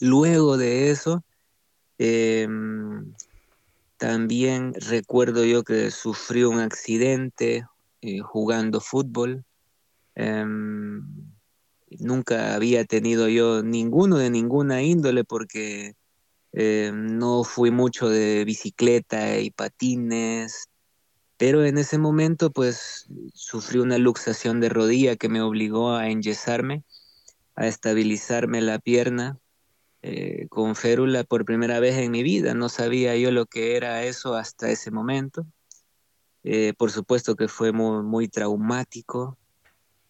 Luego 0.00 0.56
de 0.56 0.90
eso, 0.90 1.22
em, 1.98 3.14
también 3.96 4.74
recuerdo 4.74 5.44
yo 5.44 5.62
que 5.62 5.92
sufrí 5.92 6.42
un 6.42 6.58
accidente 6.58 7.64
eh, 8.02 8.20
jugando 8.20 8.80
fútbol. 8.80 9.44
Em, 10.14 11.02
nunca 11.98 12.54
había 12.54 12.84
tenido 12.84 13.28
yo 13.28 13.62
ninguno 13.62 14.18
de 14.18 14.30
ninguna 14.30 14.82
índole 14.82 15.24
porque 15.24 15.94
em, 16.52 17.18
no 17.18 17.44
fui 17.44 17.70
mucho 17.70 18.08
de 18.08 18.44
bicicleta 18.44 19.38
y 19.38 19.50
patines, 19.50 20.68
pero 21.40 21.64
en 21.64 21.78
ese 21.78 21.96
momento, 21.96 22.50
pues, 22.50 23.08
sufrí 23.32 23.78
una 23.78 23.96
luxación 23.96 24.60
de 24.60 24.68
rodilla 24.68 25.16
que 25.16 25.30
me 25.30 25.40
obligó 25.40 25.94
a 25.94 26.10
enyesarme, 26.10 26.84
a 27.56 27.66
estabilizarme 27.66 28.60
la 28.60 28.78
pierna 28.78 29.38
eh, 30.02 30.48
con 30.50 30.76
férula 30.76 31.24
por 31.24 31.46
primera 31.46 31.80
vez 31.80 31.96
en 31.96 32.10
mi 32.10 32.22
vida. 32.22 32.52
No 32.52 32.68
sabía 32.68 33.16
yo 33.16 33.30
lo 33.30 33.46
que 33.46 33.76
era 33.76 34.04
eso 34.04 34.34
hasta 34.34 34.70
ese 34.70 34.90
momento. 34.90 35.46
Eh, 36.44 36.72
por 36.76 36.90
supuesto 36.90 37.36
que 37.36 37.48
fue 37.48 37.72
muy, 37.72 38.28
traumático. 38.28 39.36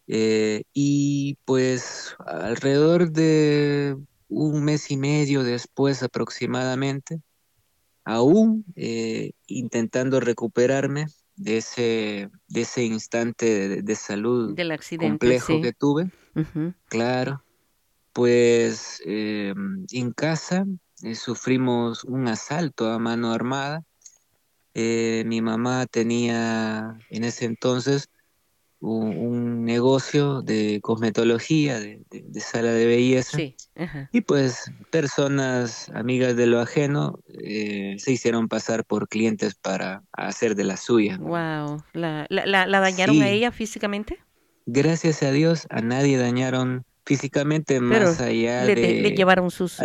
Eh, 0.07 0.63
y 0.73 1.37
pues 1.45 2.15
alrededor 2.25 3.11
de 3.11 3.95
un 4.27 4.63
mes 4.63 4.91
y 4.91 4.97
medio 4.97 5.43
después 5.43 6.03
aproximadamente, 6.03 7.21
aún 8.03 8.65
intentando 9.47 10.19
recuperarme, 10.19 11.05
de 11.41 11.57
ese, 11.57 12.29
de 12.47 12.61
ese 12.61 12.83
instante 12.83 13.81
de, 13.81 13.95
salud 13.95 14.53
Del 14.53 14.71
accidente, 14.71 15.09
complejo 15.09 15.61
que 15.61 15.73
tuve. 15.73 16.09
Claro. 16.85 17.43
Pues 18.13 19.01
eh, 19.05 19.53
en 19.91 20.11
casa 20.11 20.65
eh, 21.03 21.15
sufrimos 21.15 22.03
un 22.03 22.27
asalto 22.27 22.91
a 22.91 22.99
mano 22.99 23.31
armada. 23.31 23.83
Eh, 24.73 25.23
mi 25.25 25.41
mamá 25.41 25.85
tenía 25.85 26.97
en 27.09 27.23
ese 27.23 27.45
entonces 27.45 28.09
un, 28.79 29.63
negocio 29.65 30.41
de 30.41 30.79
cosmetología, 30.81 31.79
de, 31.79 32.01
sala 32.39 32.71
de 32.71 32.85
belleza. 32.85 33.37
Y 34.11 34.21
pues 34.21 34.71
personas 34.89 35.89
amigas 35.93 36.35
de 36.35 36.47
lo 36.47 36.59
ajeno 36.59 37.19
eh, 37.27 37.95
se 37.99 38.11
hicieron 38.11 38.47
pasar 38.47 38.83
por 38.83 39.07
clientes 39.07 39.55
para 39.55 40.03
hacer 40.11 40.55
de 40.55 40.63
las 40.63 40.81
suyas. 40.81 41.19
Wow. 41.19 41.83
¿La, 41.93 42.25
la, 42.29 42.65
la 42.65 42.79
dañaron 42.79 43.21
a 43.21 43.29
ella 43.29 43.51
físicamente? 43.51 44.17
Gracias 44.65 45.23
a 45.23 45.31
Dios 45.31 45.67
a 45.69 45.81
nadie 45.81 46.17
dañaron 46.17 46.85
físicamente 47.05 47.79
más 47.79 48.21
allá 48.21 48.63
de 48.65 48.75
le 48.75 49.11
llevaron 49.11 49.49
sus 49.49 49.79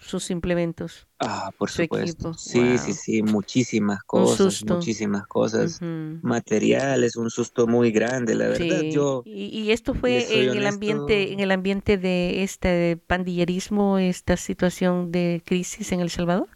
sus 0.00 0.30
implementos 0.30 1.06
ah 1.18 1.50
por 1.58 1.70
supuesto. 1.70 2.32
sí 2.34 2.78
sí 2.78 2.94
sí 2.94 3.22
muchísimas 3.22 4.02
cosas 4.04 4.64
muchísimas 4.64 5.26
cosas. 5.26 5.80
Materiales 6.22 7.16
un 7.16 7.30
susto 7.30 7.66
muy 7.66 7.92
grande 7.92 8.34
la 8.34 8.48
verdad. 8.48 8.82
Yo 8.90 9.22
y, 9.24 9.70
esto 9.70 9.94
fue 9.94 10.44
en 10.44 10.56
el 10.56 10.66
ambiente 10.66 11.32
en 11.32 11.40
el 11.40 11.50
ambiente 11.50 11.98
de 11.98 12.42
este 12.42 12.96
pandillerismo 12.96 13.98
esta 13.98 14.36
situación 14.36 15.12
de 15.12 15.42
crisis 15.44 15.92
en 15.92 16.00
el 16.00 16.10
Salvador 16.10 16.48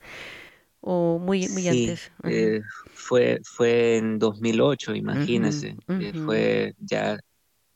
o 0.80 1.18
muy 1.18 1.48
muy 1.48 1.68
antes 1.68 2.12
eh, 2.24 2.62
fue 2.94 3.40
fue 3.44 3.96
en 3.96 4.18
2008 4.18 4.94
imagínese 4.94 5.76
eh, 5.88 6.12
fue 6.24 6.74
ya 6.78 7.18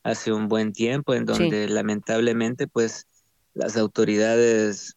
hace 0.03 0.33
un 0.33 0.49
buen 0.49 0.73
tiempo, 0.73 1.15
en 1.15 1.27
donde 1.27 1.69
lamentablemente 1.69 2.67
pues 2.67 3.07
las 3.55 3.77
autoridades 3.77 4.95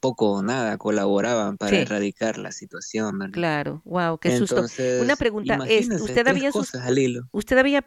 poco 0.00 0.30
o 0.30 0.42
nada 0.42 0.78
colaboraban 0.78 1.56
para 1.56 1.78
erradicar 1.78 2.38
la 2.38 2.52
situación. 2.52 3.18
Claro, 3.32 3.82
wow, 3.84 4.18
qué 4.18 4.36
susto. 4.36 4.64
Una 5.00 5.16
pregunta 5.16 5.58
es, 5.68 5.88
¿usted 5.88 6.26
había, 6.26 6.50
¿usted 7.32 7.58
había 7.58 7.82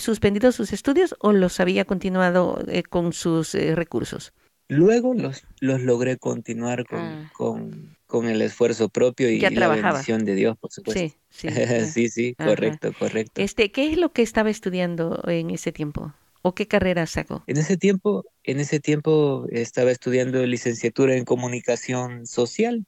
suspendido 0.00 0.52
sus 0.52 0.72
estudios 0.72 1.14
o 1.20 1.32
los 1.32 1.60
había 1.60 1.84
continuado 1.84 2.62
eh, 2.66 2.82
con 2.82 3.12
sus 3.12 3.54
eh, 3.54 3.74
recursos? 3.74 4.32
Luego 4.68 5.14
los, 5.14 5.44
los 5.60 5.80
logré 5.82 6.16
continuar 6.16 6.84
con, 6.86 7.00
ah. 7.00 7.32
con, 7.34 7.91
con 8.12 8.28
el 8.28 8.42
esfuerzo 8.42 8.90
propio 8.90 9.30
y, 9.30 9.40
la 9.40 9.68
bendición 9.68 10.26
de 10.26 10.34
Dios, 10.34 10.58
por 10.58 10.70
supuesto. 10.70 11.00
Sí, 11.30 11.48
sí, 11.48 11.48
sí, 11.90 12.08
sí, 12.10 12.34
correcto, 12.34 12.92
correcto. 12.98 13.40
Este, 13.40 13.72
¿qué 13.72 13.90
es 13.90 13.96
lo 13.96 14.12
que 14.12 14.20
estaba 14.20 14.50
estudiando 14.50 15.22
en 15.26 15.48
ese 15.48 15.72
tiempo? 15.72 16.12
¿O 16.42 16.54
qué 16.54 16.68
carrera 16.68 17.06
sacó? 17.06 17.42
En 17.46 17.56
ese 17.56 17.78
tiempo, 17.78 18.26
en 18.44 18.60
ese 18.60 18.80
tiempo 18.80 19.46
estaba 19.50 19.90
estudiando 19.90 20.44
licenciatura 20.44 21.16
en 21.16 21.24
comunicación 21.24 22.26
social, 22.26 22.84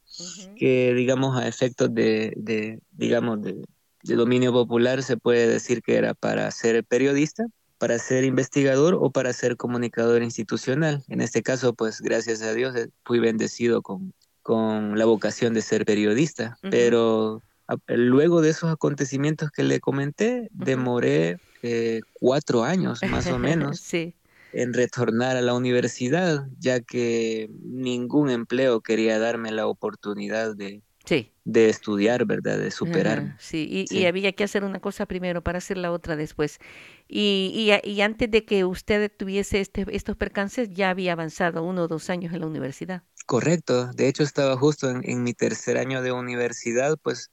que 0.58 0.92
digamos 0.92 1.38
a 1.38 1.48
efectos 1.48 1.94
de, 1.94 2.34
de 2.36 2.80
digamos, 2.92 3.40
de, 3.40 3.62
de 4.02 4.16
dominio 4.16 4.52
popular 4.52 5.02
se 5.02 5.16
puede 5.16 5.48
decir 5.48 5.80
que 5.80 5.96
era 5.96 6.12
para 6.12 6.50
ser 6.50 6.84
periodista, 6.84 7.46
para 7.78 7.98
ser 7.98 8.24
investigador 8.24 8.98
o 9.00 9.10
para 9.10 9.32
ser 9.32 9.56
comunicador 9.56 10.22
institucional. 10.22 11.02
En 11.08 11.22
este 11.22 11.42
caso, 11.42 11.72
pues 11.72 12.02
gracias 12.02 12.42
a 12.42 12.52
Dios 12.52 12.76
eh, 12.76 12.90
fui 13.04 13.20
bendecido 13.20 13.80
con, 13.80 14.12
con 14.44 14.98
la 14.98 15.06
vocación 15.06 15.54
de 15.54 15.62
ser 15.62 15.86
periodista, 15.86 16.58
pero 16.70 17.42
luego 17.88 18.42
de 18.42 18.50
esos 18.50 18.70
acontecimientos 18.70 19.50
que 19.50 19.64
le 19.64 19.80
comenté, 19.80 20.48
demoré 20.52 21.38
eh, 21.62 22.02
cuatro 22.12 22.62
años 22.62 23.00
más 23.10 23.26
o 23.28 23.38
menos 23.38 23.82
en 24.52 24.74
retornar 24.74 25.38
a 25.38 25.40
la 25.40 25.54
universidad, 25.54 26.46
ya 26.58 26.80
que 26.80 27.48
ningún 27.62 28.28
empleo 28.28 28.82
quería 28.82 29.18
darme 29.18 29.50
la 29.50 29.66
oportunidad 29.66 30.54
de, 30.54 30.82
de 31.44 31.68
estudiar, 31.70 32.26
¿verdad? 32.26 32.58
De 32.58 32.70
superar. 32.70 33.36
sí. 33.38 33.86
Y, 33.90 34.04
había 34.04 34.32
que 34.32 34.44
hacer 34.44 34.62
una 34.62 34.78
cosa 34.78 35.06
primero 35.06 35.42
para 35.42 35.56
hacer 35.56 35.78
la 35.78 35.90
otra 35.90 36.16
después. 36.16 36.58
Y, 37.08 37.72
y, 37.82 38.00
antes 38.02 38.30
de 38.30 38.44
que 38.44 38.66
usted 38.66 39.10
tuviese 39.10 39.62
este, 39.62 39.86
estos 39.90 40.16
percances, 40.16 40.68
ya 40.68 40.90
había 40.90 41.12
avanzado 41.12 41.62
uno 41.62 41.84
o 41.84 41.88
dos 41.88 42.10
años 42.10 42.34
en 42.34 42.40
la 42.40 42.46
universidad. 42.46 43.04
Correcto. 43.26 43.92
De 43.92 44.08
hecho, 44.08 44.22
estaba 44.22 44.56
justo 44.56 44.90
en, 44.90 45.22
mi 45.22 45.32
tercer 45.34 45.78
año 45.78 46.02
de 46.02 46.12
universidad, 46.12 46.98
pues, 47.02 47.30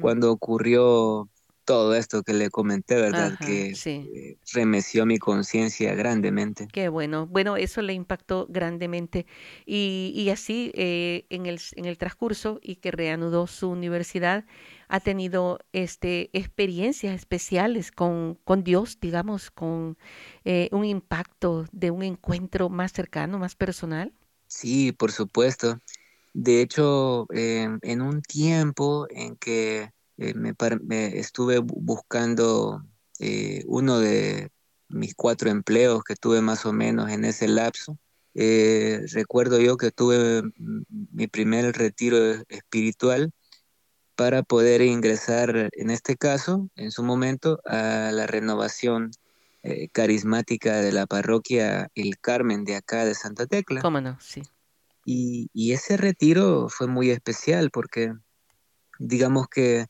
cuando 0.00 0.30
ocurrió 0.30 1.28
todo 1.64 1.94
esto 1.94 2.22
que 2.22 2.34
le 2.34 2.50
comenté, 2.50 2.96
¿verdad? 2.96 3.38
que 3.38 3.74
eh, 3.84 4.36
remeció 4.52 5.06
mi 5.06 5.18
conciencia 5.18 5.94
grandemente. 5.94 6.68
Qué 6.70 6.88
bueno. 6.88 7.26
Bueno, 7.26 7.56
eso 7.56 7.82
le 7.82 7.94
impactó 7.94 8.46
grandemente. 8.48 9.26
Y, 9.66 10.12
y 10.14 10.30
así, 10.30 10.70
eh, 10.74 11.24
en, 11.30 11.46
el, 11.46 11.60
en 11.76 11.86
el 11.86 11.98
transcurso 11.98 12.58
y 12.62 12.76
que 12.76 12.90
reanudó 12.90 13.46
su 13.46 13.70
universidad, 13.70 14.44
ha 14.88 15.00
tenido 15.00 15.58
este, 15.72 16.30
experiencias 16.32 17.14
especiales 17.14 17.90
con, 17.90 18.38
con 18.44 18.62
Dios, 18.62 18.98
digamos, 19.00 19.50
con 19.50 19.96
eh, 20.44 20.68
un 20.72 20.84
impacto 20.84 21.66
de 21.72 21.90
un 21.90 22.02
encuentro 22.02 22.68
más 22.68 22.92
cercano, 22.92 23.38
más 23.38 23.54
personal. 23.54 24.12
Sí, 24.46 24.92
por 24.92 25.12
supuesto. 25.12 25.80
De 26.32 26.60
hecho, 26.62 27.26
em, 27.32 27.78
en 27.82 28.02
un 28.02 28.22
tiempo 28.22 29.06
en 29.10 29.36
que 29.36 29.90
eh, 30.18 30.34
me, 30.34 31.18
estuve 31.18 31.58
buscando 31.60 32.82
eh, 33.20 33.62
uno 33.66 33.98
de 34.00 34.50
mis 34.88 35.14
cuatro 35.14 35.50
empleos 35.50 36.04
que 36.04 36.16
tuve 36.16 36.40
más 36.42 36.66
o 36.66 36.72
menos 36.72 37.10
en 37.10 37.24
ese 37.24 37.48
lapso. 37.48 37.98
Eh, 38.34 39.00
recuerdo 39.12 39.60
yo 39.60 39.76
que 39.76 39.90
tuve 39.92 40.42
mi 40.58 41.26
primer 41.28 41.76
retiro 41.76 42.18
espiritual 42.48 43.32
para 44.16 44.42
poder 44.42 44.82
ingresar, 44.82 45.70
en 45.72 45.90
este 45.90 46.16
caso, 46.16 46.68
en 46.76 46.90
su 46.92 47.02
momento, 47.02 47.60
a 47.64 48.10
la 48.12 48.26
renovación 48.26 49.10
carismática 49.92 50.80
de 50.80 50.92
la 50.92 51.06
parroquia 51.06 51.88
El 51.94 52.18
Carmen 52.18 52.64
de 52.64 52.76
acá 52.76 53.04
de 53.04 53.14
Santa 53.14 53.46
Tecla. 53.46 53.80
¿Cómo 53.80 54.00
no? 54.00 54.18
Sí. 54.20 54.42
Y, 55.04 55.48
y 55.52 55.72
ese 55.72 55.96
retiro 55.96 56.68
fue 56.68 56.86
muy 56.86 57.10
especial 57.10 57.70
porque 57.70 58.12
digamos 58.98 59.48
que 59.48 59.86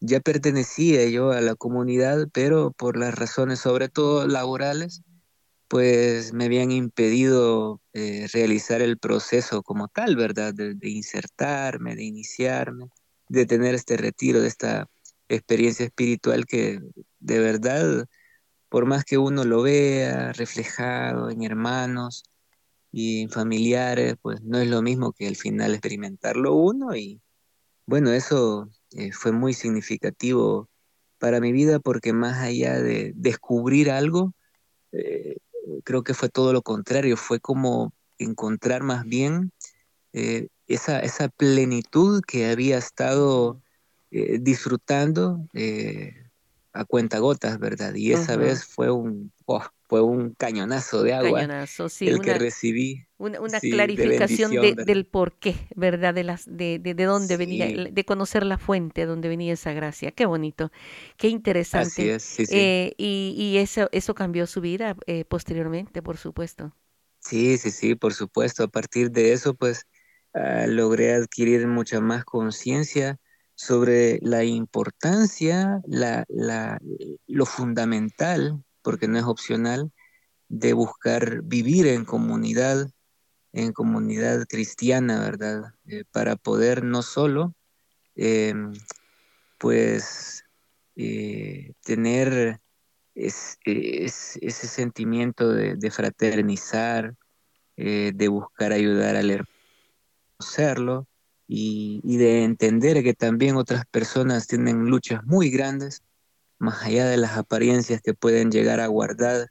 ya 0.00 0.20
pertenecía 0.20 1.06
yo 1.08 1.30
a 1.30 1.40
la 1.40 1.54
comunidad, 1.54 2.28
pero 2.32 2.72
por 2.72 2.96
las 2.96 3.14
razones 3.14 3.60
sobre 3.60 3.88
todo 3.88 4.26
laborales, 4.26 5.02
pues 5.68 6.32
me 6.32 6.46
habían 6.46 6.72
impedido 6.72 7.80
eh, 7.92 8.26
realizar 8.32 8.80
el 8.82 8.98
proceso 8.98 9.62
como 9.62 9.88
tal, 9.88 10.16
¿verdad? 10.16 10.52
De, 10.54 10.76
insertarme, 10.88 11.94
de 11.94 12.02
iniciarme, 12.04 12.88
de 13.28 13.46
tener 13.46 13.74
este 13.74 13.96
retiro, 13.96 14.40
de 14.40 14.48
esta 14.48 14.88
experiencia 15.28 15.86
espiritual 15.86 16.46
que 16.46 16.80
de 17.20 17.38
verdad, 17.38 18.06
por 18.70 18.86
más 18.86 19.04
que 19.04 19.18
uno 19.18 19.44
lo 19.44 19.62
vea 19.62 20.32
reflejado 20.32 21.28
en 21.28 21.42
hermanos 21.42 22.24
y 22.92 23.22
en 23.22 23.30
familiares, 23.30 24.14
pues 24.22 24.40
no 24.42 24.58
es 24.58 24.68
lo 24.68 24.80
mismo 24.80 25.12
que 25.12 25.28
al 25.28 25.36
final 25.36 25.72
experimentarlo 25.74 26.54
uno 26.54 26.96
y 26.96 27.20
bueno, 27.84 28.12
eso 28.12 28.70
eh, 28.92 29.12
fue 29.12 29.32
muy 29.32 29.54
significativo 29.54 30.68
para 31.18 31.40
mi 31.40 31.52
vida 31.52 31.80
porque 31.80 32.12
más 32.12 32.38
allá 32.38 32.80
de 32.80 33.12
descubrir 33.16 33.90
algo, 33.90 34.34
eh, 34.92 35.38
creo 35.84 36.04
que 36.04 36.14
fue 36.14 36.28
todo 36.28 36.52
lo 36.52 36.62
contrario, 36.62 37.16
fue 37.16 37.40
como 37.40 37.92
encontrar 38.18 38.84
más 38.84 39.04
bien 39.04 39.50
eh, 40.12 40.46
esa, 40.68 41.00
esa 41.00 41.28
plenitud 41.28 42.22
que 42.26 42.50
había 42.50 42.78
estado 42.78 43.60
disfrutando 44.10 45.46
a 46.72 46.84
cuentagotas, 46.84 47.58
¿verdad? 47.58 47.94
Y 47.94 48.12
esa 48.12 48.36
vez 48.36 48.64
fue 48.64 48.90
un, 48.90 49.32
oh, 49.46 49.62
fue 49.88 50.02
un 50.02 50.34
cañonazo 50.34 51.02
de 51.02 51.14
agua 51.14 51.42
el 51.42 52.20
que 52.20 52.34
recibí. 52.34 53.06
Una, 53.18 53.60
clarificación 53.60 54.52
del 54.52 55.04
por 55.04 55.38
qué, 55.38 55.56
¿verdad? 55.74 56.14
De, 56.14 56.24
las, 56.24 56.44
de, 56.46 56.78
de, 56.78 56.94
dónde 57.04 57.36
venía, 57.36 57.66
de 57.90 58.04
conocer 58.04 58.46
la 58.46 58.56
fuente 58.56 59.04
donde 59.04 59.28
venía 59.28 59.52
esa 59.52 59.72
gracia. 59.72 60.12
Qué 60.12 60.26
bonito, 60.26 60.70
qué 61.16 61.28
interesante. 61.28 62.18
Eh, 62.50 62.94
y, 62.96 63.34
y 63.36 63.58
eso, 63.58 63.88
eso 63.92 64.14
cambió 64.14 64.46
su 64.46 64.60
vida 64.60 64.96
eh, 65.06 65.24
posteriormente, 65.24 66.02
por 66.02 66.16
supuesto. 66.16 66.74
Sí, 67.18 67.58
sí, 67.58 67.70
sí, 67.70 67.94
por 67.96 68.14
supuesto. 68.14 68.62
A 68.64 68.68
partir 68.68 69.10
de 69.10 69.32
eso, 69.32 69.54
pues, 69.54 69.86
ah, 70.32 70.66
logré 70.66 71.12
adquirir 71.12 71.66
mucha 71.66 72.00
más 72.00 72.24
conciencia 72.24 73.18
sobre 73.60 74.18
la 74.22 74.42
importancia, 74.42 75.82
la, 75.86 76.24
la, 76.28 76.80
lo 77.26 77.44
fundamental 77.44 78.64
porque 78.80 79.06
no 79.06 79.18
es 79.18 79.24
opcional, 79.24 79.92
de 80.48 80.72
buscar 80.72 81.42
vivir 81.42 81.86
en 81.86 82.06
comunidad, 82.06 82.90
en 83.52 83.72
comunidad 83.72 84.46
cristiana, 84.48 85.20
¿verdad? 85.20 85.74
Eh, 85.86 86.04
para 86.10 86.36
poder 86.36 86.84
no 86.84 87.02
solo, 87.02 87.54
em, 88.16 88.72
pues, 89.58 90.44
eh, 90.96 91.74
tener 91.84 92.60
ese 93.14 94.48
sentimiento 94.50 95.52
de, 95.52 95.90
fraternizar, 95.90 97.14
eh, 97.76 98.12
de 98.14 98.28
buscar 98.28 98.72
ayudar 98.72 99.16
al 99.16 99.30
hermano, 99.30 101.06
y, 101.52 102.16
de 102.16 102.44
entender 102.44 103.02
que 103.02 103.12
también 103.12 103.56
otras 103.56 103.84
personas 103.86 104.46
tienen 104.46 104.86
luchas 104.86 105.24
muy 105.24 105.50
grandes 105.50 106.02
más 106.60 106.84
allá 106.84 107.06
de 107.06 107.16
las 107.16 107.36
apariencias 107.36 108.00
que 108.02 108.14
pueden 108.14 108.52
llegar 108.52 108.78
a 108.78 108.86
guardar 108.86 109.48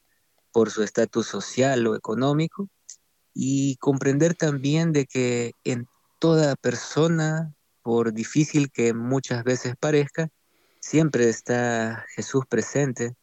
por 0.53 0.71
su 0.71 0.83
estatus 0.83 1.27
social 1.27 1.85
o 1.87 1.95
económico, 1.95 2.69
y 3.33 3.75
comprender 3.77 4.33
también 4.33 4.93
de 4.93 5.07
que 5.07 5.53
en 5.63 5.87
toda 6.19 6.55
persona, 6.55 7.53
por 7.81 8.13
difícil 8.13 8.71
que 8.71 8.93
muchas 8.93 9.43
veces 9.43 9.75
parezca, 9.77 10.29
siempre 10.79 11.27
está 11.27 12.05
Jesús 12.15 12.45
presente, 12.47 13.15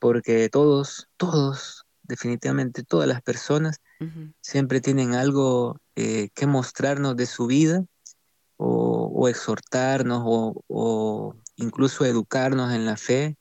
porque 0.00 0.48
todos, 0.48 1.08
todos, 1.16 1.84
definitivamente 2.02 2.82
todas 2.82 3.06
las 3.06 3.22
personas, 3.22 3.78
siempre 4.40 4.80
tienen 4.80 5.14
algo 5.14 5.80
eh, 5.94 6.28
que 6.34 6.46
mostrarnos 6.46 7.16
de 7.16 7.26
su 7.26 7.46
vida 7.46 7.84
o, 8.56 9.28
exhortarnos 9.28 10.22
o 10.24 11.34
incluso 11.56 12.04
educarnos 12.04 12.72
en 12.72 12.84
la 12.84 12.96
fe 12.96 13.36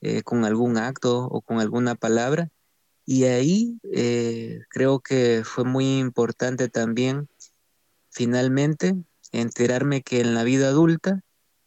eh, 0.00 0.22
con 0.22 0.44
algún 0.44 0.76
acto 0.76 1.24
o 1.24 1.40
con 1.40 1.60
alguna 1.60 1.94
palabra. 1.94 2.50
Y 3.04 3.24
ahí 3.24 3.80
eh, 3.94 4.60
creo 4.68 5.00
que 5.00 5.42
fue 5.44 5.64
muy 5.64 5.98
importante 5.98 6.68
también, 6.68 7.28
finalmente, 8.10 8.96
enterarme 9.32 10.02
que 10.02 10.20
en 10.20 10.34
la 10.34 10.44
vida 10.44 10.68
adulta 10.68 11.22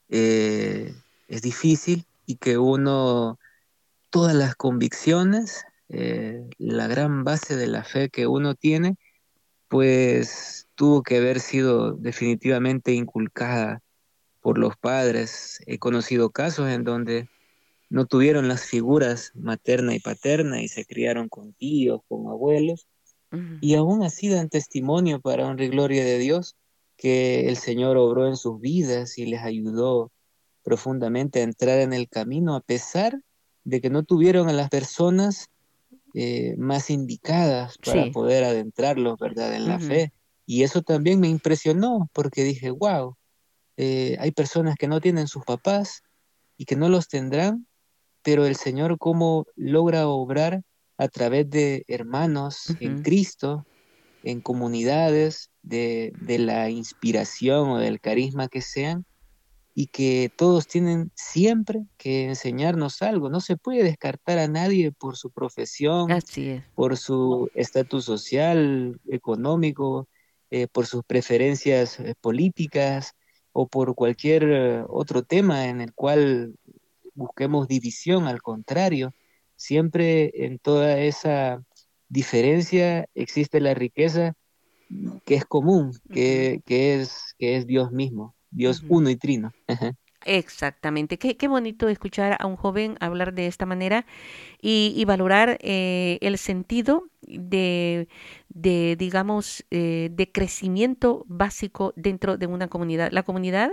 es 0.07 1.41
difícil 1.41 2.05
y 2.25 2.35
que 2.35 2.57
uno, 2.57 3.39
todas 4.09 4.35
las 4.35 4.55
convicciones, 4.55 5.65
la 5.91 6.87
gran 6.87 7.23
base 7.23 7.55
de 7.55 7.67
la 7.67 7.83
fe 7.83 8.09
que 8.09 8.27
uno 8.27 8.55
tiene, 8.55 8.95
pues 9.67 10.67
tuvo 10.75 11.03
que 11.03 11.17
haber 11.17 11.39
sido 11.39 11.93
definitivamente 11.93 12.93
inculcada 12.93 13.81
por 14.41 14.57
los 14.57 14.75
padres. 14.77 15.59
He 15.65 15.77
conocido 15.77 16.31
casos 16.31 16.69
en 16.69 16.83
donde 16.83 17.29
no 17.89 18.05
tuvieron 18.05 18.47
las 18.47 18.65
figuras 18.65 19.31
materna 19.35 19.93
y 19.93 19.99
paterna 19.99 20.61
y 20.61 20.67
se 20.67 20.85
criaron 20.85 21.29
con 21.29 21.53
tíos, 21.53 22.01
con 22.07 22.27
abuelos, 22.27 22.87
y 23.61 23.75
aún 23.75 24.03
así 24.03 24.27
dan 24.27 24.49
testimonio 24.49 25.21
para 25.21 25.47
honra 25.47 25.63
y 25.63 25.69
gloria 25.69 26.03
de 26.03 26.17
Dios 26.17 26.57
que 26.97 27.47
el 27.47 27.55
Señor 27.55 27.95
obró 27.97 28.27
en 28.27 28.35
sus 28.35 28.59
vidas 28.59 29.17
y 29.17 29.25
les 29.25 29.41
ayudó 29.41 30.11
profundamente 30.63 31.39
a 31.39 31.43
entrar 31.43 31.79
en 31.79 31.93
el 31.93 32.09
camino, 32.09 32.55
a 32.55 32.61
pesar 32.61 33.21
de 33.63 33.81
que 33.81 33.89
no 33.89 34.03
tuvieron 34.03 34.49
a 34.49 34.53
las 34.53 34.69
personas 34.69 35.50
eh, 36.13 36.55
más 36.57 36.89
indicadas 36.89 37.77
para 37.77 38.11
poder 38.11 38.43
adentrarlos, 38.43 39.17
¿verdad?, 39.19 39.53
en 39.55 39.67
la 39.67 39.79
fe. 39.79 40.11
Y 40.45 40.63
eso 40.63 40.81
también 40.81 41.19
me 41.19 41.29
impresionó 41.29 42.09
porque 42.13 42.43
dije, 42.43 42.71
wow, 42.71 43.15
eh, 43.77 44.17
hay 44.19 44.31
personas 44.31 44.75
que 44.75 44.87
no 44.87 44.99
tienen 44.99 45.27
sus 45.27 45.45
papás 45.45 46.03
y 46.57 46.65
que 46.65 46.75
no 46.75 46.89
los 46.89 47.07
tendrán, 47.07 47.67
pero 48.21 48.45
el 48.45 48.55
Señor 48.55 48.97
cómo 48.97 49.45
logra 49.55 50.07
obrar 50.07 50.63
a 50.97 51.07
través 51.07 51.49
de 51.49 51.83
hermanos 51.87 52.75
en 52.79 53.01
Cristo, 53.01 53.65
en 54.23 54.41
comunidades, 54.41 55.49
de, 55.63 56.13
de, 56.21 56.39
la 56.39 56.69
inspiración 56.69 57.69
o 57.69 57.77
del 57.77 57.99
carisma 57.99 58.47
que 58.47 58.61
sean, 58.61 59.05
y 59.73 59.87
que 59.87 60.31
todos 60.35 60.67
tienen 60.67 61.11
siempre 61.15 61.85
que 61.97 62.25
enseñarnos 62.25 63.01
algo. 63.01 63.29
No 63.29 63.39
se 63.39 63.57
puede 63.57 63.83
descartar 63.83 64.37
a 64.37 64.47
nadie 64.47 64.91
por 64.91 65.15
su 65.15 65.31
profesión, 65.31 66.09
por 66.75 66.97
su 66.97 67.49
estatus 67.55 68.05
social, 68.05 68.99
económico, 69.07 70.07
eh, 70.49 70.67
por 70.67 70.85
sus 70.85 71.03
preferencias 71.03 71.99
eh, 71.99 72.15
políticas 72.19 73.13
o 73.53 73.67
por 73.67 73.95
cualquier 73.95 74.43
eh, 74.43 74.83
otro 74.89 75.23
tema 75.23 75.67
en 75.67 75.79
el 75.79 75.93
cual 75.93 76.55
busquemos 77.13 77.67
división. 77.67 78.27
Al 78.27 78.41
contrario, 78.41 79.13
siempre 79.55 80.45
en 80.45 80.59
toda 80.59 80.99
esa 80.99 81.63
diferencia 82.09 83.07
existe 83.15 83.61
la 83.61 83.73
riqueza 83.73 84.33
que 85.25 85.35
es 85.35 85.45
común, 85.45 85.93
que, 86.11 86.61
que, 86.65 86.99
es, 86.99 87.33
que 87.37 87.55
es 87.55 87.65
Dios 87.65 87.93
mismo. 87.93 88.35
Dios 88.51 88.83
uno 88.87 89.09
y 89.09 89.15
trino. 89.15 89.51
Exactamente. 90.25 91.17
Qué, 91.17 91.35
qué, 91.35 91.47
bonito 91.47 91.89
escuchar 91.89 92.37
a 92.39 92.45
un 92.45 92.55
joven 92.55 92.95
hablar 92.99 93.33
de 93.33 93.47
esta 93.47 93.65
manera 93.65 94.05
y, 94.61 95.03
valorar 95.05 95.57
eh, 95.61 96.19
el 96.21 96.37
sentido 96.37 97.07
de, 97.21 98.07
de 98.49 98.95
digamos, 98.99 99.65
eh, 99.71 100.09
de 100.11 100.31
crecimiento 100.31 101.25
básico 101.27 101.93
dentro 101.95 102.37
de 102.37 102.45
una 102.45 102.67
comunidad. 102.67 103.09
La 103.11 103.23
comunidad 103.23 103.71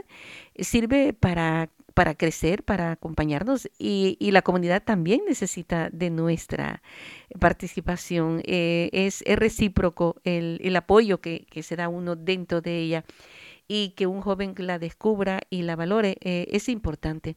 sirve 0.59 1.13
para, 1.13 1.69
para 1.93 2.15
crecer, 2.15 2.63
para 2.63 2.93
acompañarnos 2.93 3.69
y, 3.79 4.17
y 4.19 4.31
la 4.31 4.41
comunidad 4.41 4.83
también 4.83 5.21
necesita 5.29 5.91
de 5.91 6.09
nuestra 6.09 6.83
participación. 7.39 8.41
Eh, 8.47 8.89
es, 8.93 9.23
es, 9.27 9.39
recíproco 9.39 10.17
el, 10.25 10.61
el 10.63 10.77
apoyo 10.77 11.21
que, 11.21 11.47
que 11.51 11.63
se 11.63 11.77
da 11.77 11.91
uno 11.91 12.17
dentro 12.17 12.63
de 12.63 12.79
ella 12.79 13.05
y 13.69 13.91
que 13.91 14.07
un 14.07 14.23
joven 14.23 14.55
la 14.57 14.79
descubra 14.79 15.43
y 15.51 15.63
la 15.63 15.77
valore 15.77 16.17
eh, 16.23 16.47
es 16.51 16.69
importante. 16.69 17.37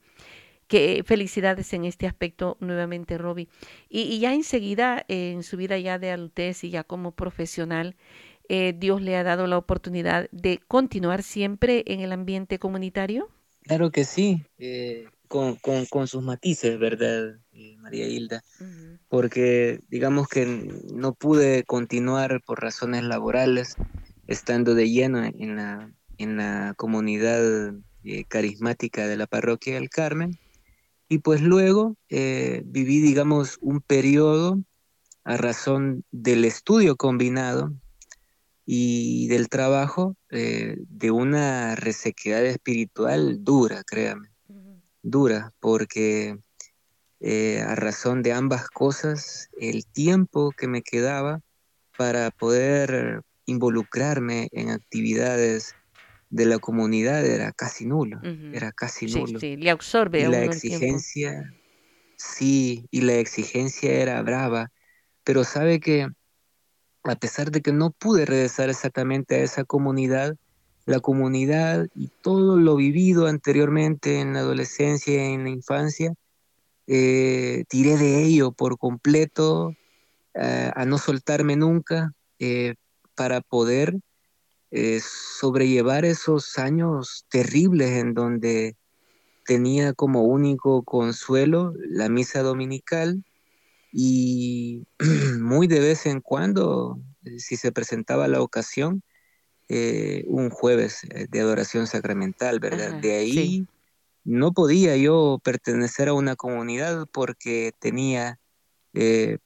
Que 0.68 1.04
felicidades 1.06 1.74
en 1.74 1.84
este 1.84 2.08
aspecto 2.08 2.56
nuevamente, 2.62 3.18
Robbie. 3.18 3.50
Y, 3.90 4.18
ya 4.20 4.34
enseguida, 4.34 5.04
en 5.10 5.44
su 5.44 5.58
vida 5.58 5.78
ya 5.78 6.00
de 6.00 6.12
adultez 6.12 6.64
y 6.64 6.70
ya 6.70 6.86
como 6.86 7.12
profesional, 7.12 7.98
eh, 8.48 8.74
Dios 8.78 9.02
le 9.02 9.18
ha 9.18 9.24
dado 9.24 9.48
la 9.48 9.58
oportunidad 9.58 10.30
de 10.32 10.62
continuar 10.70 11.24
siempre 11.24 11.84
en 11.88 12.00
el 12.00 12.14
ambiente 12.14 12.58
comunitario. 12.58 13.30
Claro 13.64 13.92
que 13.92 14.06
sí, 14.06 14.46
eh, 14.58 15.10
con, 15.28 15.58
con, 15.58 16.08
sus 16.08 16.24
matices, 16.24 16.80
¿verdad, 16.80 17.36
María 17.80 18.08
Hilda? 18.08 18.42
Porque 19.10 19.82
digamos 19.90 20.30
que 20.30 20.46
no 20.94 21.14
pude 21.14 21.64
continuar 21.66 22.42
por 22.46 22.62
razones 22.62 23.04
laborales, 23.04 23.76
estando 24.28 24.74
de 24.74 24.90
lleno 24.90 25.24
en 25.24 25.56
la 25.58 25.92
en 26.22 26.38
la 26.38 26.74
comunidad 26.78 27.74
eh, 28.04 28.26
carismática 28.28 29.08
de 29.08 29.18
la 29.18 29.28
parroquia 29.28 29.76
del 29.76 29.90
Carmen. 29.90 30.38
Y 31.10 31.20
pues 31.20 31.42
luego 31.42 31.96
eh, 32.10 32.62
viví, 32.66 33.02
digamos, 33.02 33.58
un 33.62 33.82
periodo 33.82 34.62
a 35.24 35.38
razón 35.38 36.04
del 36.12 36.46
estudio 36.46 36.96
combinado 36.96 37.74
y 38.66 39.28
del 39.28 39.50
trabajo 39.50 40.16
eh, 40.30 40.78
de 40.90 41.12
una 41.12 41.76
resequedad 41.76 42.46
espiritual 42.46 43.44
dura, 43.44 43.84
créame, 43.84 44.30
dura, 45.02 45.52
porque 45.60 46.38
a 47.24 47.76
razón 47.76 48.24
de 48.24 48.34
ambas 48.34 48.68
cosas, 48.70 49.50
el 49.60 49.86
tiempo 49.86 50.52
que 50.58 50.68
me 50.68 50.82
quedaba 50.82 51.42
para 51.96 52.32
poder 52.32 53.22
involucrarme 53.46 54.48
en 54.54 54.72
actividades 54.72 55.76
de 56.32 56.46
la 56.46 56.60
comunidad 56.60 57.26
era 57.26 57.52
casi 57.52 57.86
nulo, 57.86 58.22
era 58.54 58.72
casi 58.72 59.06
nulo. 59.06 59.40
Sí, 59.40 59.58
le 59.58 59.70
absorbe. 59.70 60.22
Y 60.22 60.26
la 60.26 60.46
exigencia, 60.46 61.54
sí, 62.16 62.88
y 62.90 63.02
la 63.02 63.16
exigencia 63.16 63.92
era 63.92 64.22
brava, 64.22 64.72
pero 65.24 65.44
sabe 65.44 65.80
que 65.80 66.08
a 67.04 67.16
pesar 67.16 67.52
de 67.52 67.62
que 67.62 67.74
no 67.74 67.92
pude 67.92 68.26
regresar 68.26 68.70
exactamente 68.70 69.36
a 69.36 69.44
esa 69.44 69.66
comunidad, 69.66 70.36
la 70.86 71.00
comunidad 71.00 71.88
y 71.96 72.10
todo 72.22 72.58
lo 72.58 72.76
vivido 72.78 73.28
anteriormente 73.28 74.20
en 74.20 74.34
la 74.34 74.40
adolescencia 74.40 75.14
y 75.14 75.34
en 75.34 75.44
la 75.44 75.50
infancia, 75.50 76.14
eh, 76.88 77.66
tiré 77.68 77.98
de 77.98 78.24
ello 78.24 78.54
por 78.54 78.78
completo 78.78 79.76
eh, 80.34 80.72
a 80.74 80.86
no 80.86 80.98
soltarme 80.98 81.58
nunca 81.58 82.14
eh, 82.40 82.76
para 83.16 83.42
poder 83.42 84.00
eh, 84.74 85.02
sobrellevar 85.02 86.06
esos 86.06 86.58
años 86.58 87.26
terribles 87.30 87.92
en 87.92 88.14
donde 88.14 88.78
tenía 89.46 89.92
como 89.92 90.24
único 90.24 90.84
consuelo 90.84 91.74
la 91.90 92.08
misa 92.08 92.42
dominical 92.42 93.22
y 93.92 94.86
muy 95.42 95.68
de 95.68 95.82
vez 95.82 96.06
en 96.06 96.22
cuando, 96.22 97.02
eh, 97.26 97.40
si 97.40 97.58
se 97.58 97.74
presentaba 97.74 98.30
la 98.30 98.42
ocasión, 98.42 99.04
eh, 99.68 100.24
un 100.28 100.50
jueves 100.50 101.02
de 101.30 101.40
adoración 101.42 101.86
sacramental, 101.86 102.62
¿verdad? 102.62 102.94
de 103.02 103.18
ahí 103.18 103.68
no 104.24 104.54
podía 104.54 104.96
yo 104.96 105.42
pertenecer 105.44 106.08
a 106.08 106.14
una 106.14 106.38
comunidad 106.38 107.08
porque 107.12 107.74
tenía, 107.80 108.40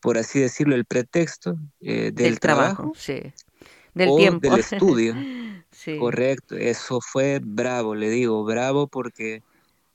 por 0.01 0.17
así 0.19 0.39
decirlo, 0.39 0.75
el 0.75 0.85
pretexto 0.85 1.57
del, 1.79 2.39
trabajo, 2.39 2.91
sí 2.95 3.33
del 3.95 4.15
tiempo. 4.15 4.47
del 4.47 4.59
estudio. 4.59 5.15
Correcto, 5.99 6.55
eso 6.55 6.99
fue 7.01 7.41
bravo, 7.43 7.95
le 7.95 8.09
digo, 8.09 8.43
bravo 8.43 8.87
porque 8.87 9.43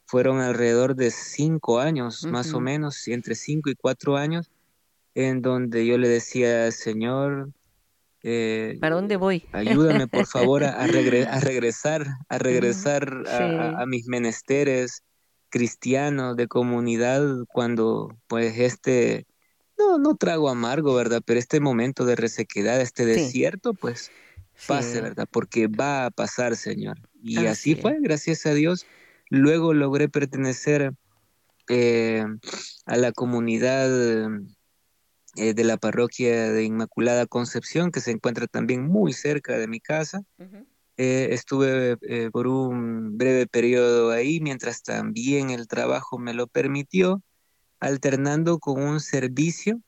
fueron 0.04 0.40
alrededor 0.40 0.94
de 0.94 1.10
cinco 1.10 1.78
años, 1.78 2.24
más 2.24 2.52
o 2.52 2.60
menos, 2.60 3.06
entre 3.08 3.34
cinco 3.34 3.70
y 3.70 3.74
cuatro 3.74 4.16
años, 4.16 4.50
en 5.14 5.40
donde 5.40 5.86
yo 5.86 5.96
le 5.96 6.08
decía, 6.08 6.70
Señor, 6.70 7.50
eh, 8.22 8.76
¿para 8.80 8.96
dónde 8.96 9.16
voy? 9.16 9.44
Ayúdame, 9.52 10.06
por 10.06 10.26
favor, 10.26 10.64
a, 10.64 10.70
a 10.82 10.86
regresar, 11.40 12.06
a 12.28 12.38
regresar 12.38 13.24
a, 13.26 13.80
a, 13.80 13.86
mis 13.86 14.06
menesteres 14.06 15.02
cristianos 15.48 16.36
de 16.36 16.46
comunidad 16.46 17.22
cuando 17.48 18.14
pues 18.28 18.58
este 18.58 19.26
no, 19.80 19.98
no 19.98 20.14
trago 20.14 20.48
amargo, 20.48 20.94
¿verdad? 20.94 21.22
Pero 21.24 21.40
este 21.40 21.60
momento 21.60 22.04
de 22.04 22.16
resequedad, 22.16 22.80
este 22.80 23.06
desierto, 23.06 23.74
pues 23.74 24.10
pase, 24.66 25.00
¿verdad? 25.00 25.26
Porque 25.30 25.66
va 25.68 26.06
a 26.06 26.10
pasar, 26.10 26.56
Señor. 26.56 26.98
Y 27.22 27.46
así, 27.46 27.74
fue, 27.74 27.98
gracias 28.00 28.46
a 28.46 28.54
Dios. 28.54 28.86
Luego 29.28 29.72
logré 29.72 30.08
pertenecer 30.08 30.92
eh, 31.68 32.24
a 32.84 32.96
la 32.96 33.12
comunidad 33.12 33.88
eh, 35.36 35.54
de 35.54 35.64
la 35.64 35.76
parroquia 35.76 36.52
de 36.52 36.64
Inmaculada 36.64 37.26
Concepción, 37.26 37.90
que 37.90 38.00
se 38.00 38.10
encuentra 38.10 38.46
también 38.46 38.86
muy 38.86 39.12
cerca 39.12 39.56
de 39.56 39.68
mi 39.68 39.80
casa. 39.80 40.22
Eh, 40.96 41.28
estuve 41.30 41.96
por 42.30 42.46
un 42.46 43.16
breve 43.16 43.46
periodo 43.46 44.10
ahí, 44.10 44.40
mientras 44.40 44.82
también 44.82 45.48
el 45.48 45.66
trabajo 45.66 46.18
me 46.18 46.34
lo 46.34 46.46
permitió 46.46 47.22
alternando 47.80 48.58
con 48.58 48.82
un 48.82 49.00
servicio 49.00 49.80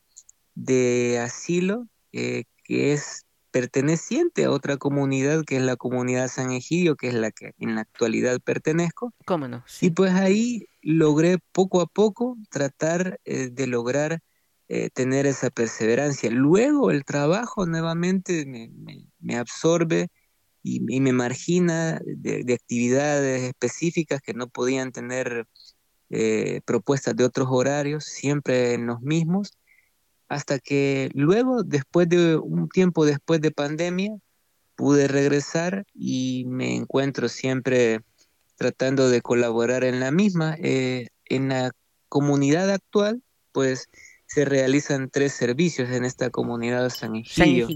de 0.54 1.18
asilo 1.20 1.86
eh, 2.12 2.44
que 2.64 2.92
es 2.92 3.24
perteneciente 3.50 4.44
a 4.44 4.50
otra 4.50 4.78
comunidad 4.78 5.44
que 5.44 5.56
es 5.56 5.62
la 5.62 5.76
comunidad 5.76 6.28
San 6.28 6.50
Egidio, 6.52 6.96
que 6.96 7.08
es 7.08 7.14
la 7.14 7.30
que 7.30 7.52
en 7.58 7.74
la 7.74 7.82
actualidad 7.82 8.40
pertenezco. 8.40 9.12
¿Cómo 9.26 9.46
no? 9.46 9.62
Y 9.80 9.90
pues 9.90 10.12
ahí 10.12 10.66
logré 10.80 11.38
poco 11.52 11.80
a 11.80 11.86
poco 11.86 12.36
tratar 12.50 13.20
eh, 13.24 13.50
de 13.50 13.66
lograr 13.66 14.20
eh, 14.68 14.88
tener 14.88 15.26
esa 15.26 15.50
perseverancia. 15.50 16.30
Luego 16.30 16.90
el 16.90 17.04
trabajo 17.04 17.66
nuevamente 17.66 18.46
me, 18.46 19.36
absorbe 19.36 20.08
y, 20.62 20.80
me 20.80 21.12
margina 21.12 22.00
de, 22.04 22.54
actividades 22.54 23.42
específicas 23.42 24.22
que 24.22 24.32
no 24.32 24.48
podían 24.48 24.90
tener 24.90 25.46
eh, 26.14 26.60
propuestas 26.66 27.16
de 27.16 27.24
otros 27.24 27.48
horarios, 27.50 28.04
siempre 28.04 28.74
en 28.74 28.86
los 28.86 29.00
mismos, 29.00 29.56
hasta 30.28 30.58
que 30.58 31.10
luego, 31.14 31.62
después 31.62 32.06
de 32.08 32.36
un 32.36 32.68
tiempo 32.68 33.06
después 33.06 33.40
de 33.40 33.50
pandemia, 33.50 34.14
pude 34.76 35.08
regresar 35.08 35.86
y 35.94 36.44
me 36.46 36.76
encuentro 36.76 37.30
siempre 37.30 38.02
tratando 38.56 39.08
de 39.08 39.22
colaborar 39.22 39.84
en 39.84 40.00
la 40.00 40.10
misma. 40.10 40.54
Eh, 40.58 41.08
en 41.24 41.48
la 41.48 41.72
comunidad 42.10 42.70
actual, 42.70 43.22
pues 43.52 43.88
se 44.26 44.44
realizan 44.44 45.08
tres 45.10 45.32
servicios 45.32 45.90
en 45.90 46.04
esta 46.04 46.28
comunidad 46.28 46.90
San 46.90 47.16
Egidio, 47.16 47.68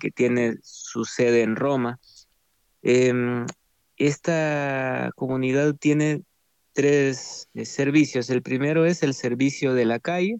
que 0.00 0.10
tiene 0.10 0.56
su 0.62 1.04
sede 1.04 1.42
en 1.42 1.54
Roma. 1.54 2.00
Em, 2.82 3.46
esta 3.96 5.10
comunidad 5.14 5.74
tiene 5.76 6.22
tres 6.74 7.48
eh, 7.54 7.64
servicios. 7.64 8.28
El 8.28 8.42
primero 8.42 8.84
es 8.84 9.02
el 9.02 9.14
servicio 9.14 9.72
de 9.72 9.86
la 9.86 9.98
calle, 9.98 10.38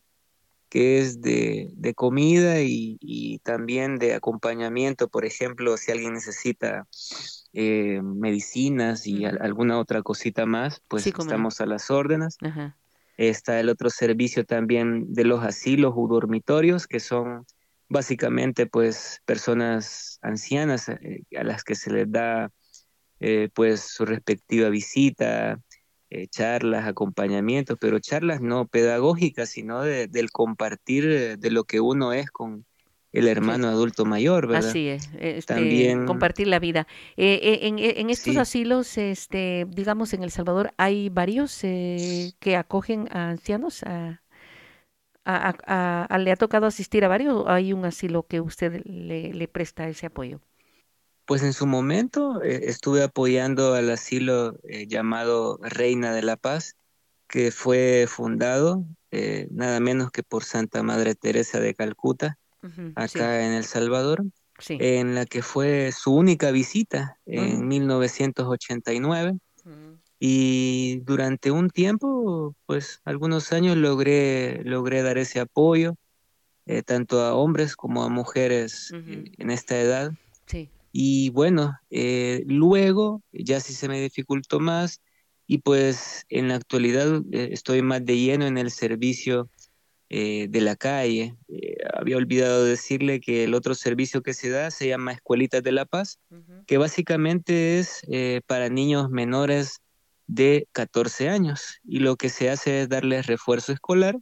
que 0.68 0.98
es 0.98 1.22
de, 1.22 1.72
comida 1.94 2.60
y, 2.60 3.40
también 3.44 3.96
de 3.96 4.14
acompañamiento, 4.14 5.08
por 5.08 5.24
ejemplo, 5.24 5.76
si 5.76 5.92
alguien 5.92 6.14
necesita 6.14 6.86
eh, 7.52 8.00
medicinas 8.02 9.06
y 9.06 9.24
alguna 9.24 9.78
otra 9.78 10.02
cosita 10.02 10.46
más, 10.46 10.82
pues 10.88 11.06
estamos 11.06 11.60
a 11.60 11.66
las 11.66 11.90
órdenes. 11.90 12.36
Está 13.16 13.60
el 13.60 13.68
otro 13.68 13.88
servicio 13.90 14.44
también 14.44 15.12
de 15.14 15.24
los 15.24 15.44
asilos 15.44 15.94
o 15.96 16.08
dormitorios, 16.08 16.88
que 16.88 16.98
son 16.98 17.46
básicamente 17.88 18.66
pues 18.66 19.22
personas 19.24 20.18
ancianas 20.22 20.88
eh, 20.88 21.22
a 21.38 21.44
las 21.44 21.62
que 21.62 21.76
se 21.76 21.92
les 21.92 22.10
da 22.10 22.50
eh, 23.20 23.48
pues 23.54 23.80
su 23.80 24.04
respectiva 24.04 24.68
visita, 24.68 25.60
eh, 26.14 26.28
charlas, 26.28 26.86
acompañamientos, 26.86 27.76
pero 27.80 27.98
charlas 27.98 28.40
no 28.40 28.68
pedagógicas, 28.68 29.48
sino 29.48 29.82
del 29.82 30.30
compartir 30.30 31.36
de 31.36 31.50
lo 31.50 31.64
que 31.64 31.80
uno 31.80 32.12
es 32.12 32.30
con 32.30 32.64
el 33.12 33.26
hermano 33.26 33.66
adulto 33.66 34.04
mayor, 34.04 34.46
¿verdad? 34.46 34.70
Así 34.70 34.86
es, 34.86 35.10
este, 35.18 35.54
También, 35.54 36.06
compartir 36.06 36.46
la 36.46 36.60
vida. 36.60 36.86
en, 37.16 37.80
en, 37.80 38.10
estos 38.10 38.36
asilos, 38.36 38.96
este, 38.96 39.66
digamos, 39.68 40.14
en 40.14 40.22
El 40.22 40.30
Salvador, 40.30 40.72
¿hay 40.76 41.08
varios 41.08 41.58
que 41.60 42.56
acogen 42.56 43.08
a 43.10 43.30
ancianos? 43.30 43.82
A, 43.82 44.20
a, 45.24 46.18
¿Le 46.18 46.30
ha 46.30 46.36
tocado 46.36 46.66
asistir 46.66 47.04
a 47.04 47.08
varios 47.08 47.34
o 47.34 47.48
hay 47.48 47.72
un 47.72 47.84
asilo 47.84 48.22
que 48.22 48.40
usted 48.40 48.82
le, 48.84 49.32
le 49.32 49.48
presta 49.48 49.88
ese 49.88 50.06
apoyo? 50.06 50.40
Pues 51.26 51.42
en 51.42 51.54
su 51.54 51.66
momento 51.66 52.42
eh, 52.42 52.64
estuve 52.64 53.02
apoyando 53.02 53.74
al 53.74 53.90
asilo 53.90 54.58
eh, 54.64 54.86
llamado 54.86 55.58
Reina 55.62 56.12
de 56.12 56.22
la 56.22 56.36
Paz, 56.36 56.76
que 57.28 57.50
fue 57.50 58.06
fundado 58.08 58.84
eh, 59.10 59.48
nada 59.50 59.80
menos 59.80 60.10
que 60.10 60.22
por 60.22 60.44
Santa 60.44 60.82
Madre 60.82 61.14
Teresa 61.14 61.60
de 61.60 61.74
Calcuta, 61.74 62.38
acá 62.94 63.46
en 63.46 63.52
El 63.52 63.64
Salvador, 63.64 64.24
en 64.68 65.14
la 65.14 65.24
que 65.24 65.42
fue 65.42 65.92
su 65.92 66.14
única 66.14 66.50
visita 66.50 67.18
en 67.26 67.68
1989. 67.68 69.38
Y 70.18 71.00
durante 71.04 71.50
un 71.50 71.70
tiempo, 71.70 72.54
pues 72.66 73.00
algunos 73.04 73.52
años 73.52 73.76
logré, 73.76 74.62
logré 74.64 75.02
dar 75.02 75.18
ese 75.18 75.40
apoyo, 75.40 75.96
tanto 76.86 77.20
a 77.20 77.34
hombres 77.34 77.76
como 77.76 78.04
a 78.04 78.08
mujeres 78.08 78.92
en 78.92 79.50
esta 79.50 79.78
edad. 79.80 80.12
Sí. 80.46 80.70
Y 80.96 81.30
bueno, 81.30 81.76
eh, 81.90 82.44
luego 82.46 83.20
ya 83.32 83.58
sí 83.58 83.72
se 83.72 83.88
me 83.88 84.00
dificultó 84.00 84.60
más 84.60 85.00
y 85.44 85.58
pues 85.58 86.24
en 86.28 86.46
la 86.46 86.54
actualidad 86.54 87.20
eh, 87.32 87.48
estoy 87.50 87.82
más 87.82 88.04
de 88.04 88.16
lleno 88.16 88.46
en 88.46 88.58
el 88.58 88.70
servicio 88.70 89.50
eh, 90.08 90.46
de 90.48 90.60
la 90.60 90.76
calle. 90.76 91.34
había 91.94 92.16
olvidado 92.16 92.64
decirle 92.64 93.18
que 93.18 93.42
el 93.42 93.54
otro 93.54 93.74
servicio 93.74 94.22
que 94.22 94.34
se 94.34 94.50
da 94.50 94.70
se 94.70 94.86
llama 94.86 95.10
Escuelitas 95.10 95.64
de 95.64 95.72
la 95.72 95.84
Paz, 95.84 96.20
que 96.64 96.78
básicamente 96.78 97.80
es 97.80 98.02
para 98.46 98.68
niños 98.68 99.10
menores 99.10 99.80
de 100.28 100.68
14 100.70 101.28
años 101.28 101.80
y 101.82 101.98
lo 101.98 102.14
que 102.14 102.28
se 102.28 102.50
hace 102.50 102.82
es 102.82 102.88
darles 102.88 103.26
refuerzo 103.26 103.72
escolar 103.72 104.16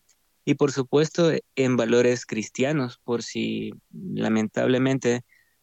y 0.47 0.55
por 0.55 0.73
supuesto 0.73 1.33
en 1.55 1.77
valores 1.77 2.25
cristianos, 2.25 2.99
por 3.05 3.23
si 3.23 3.75
lamentablemente 3.93 5.23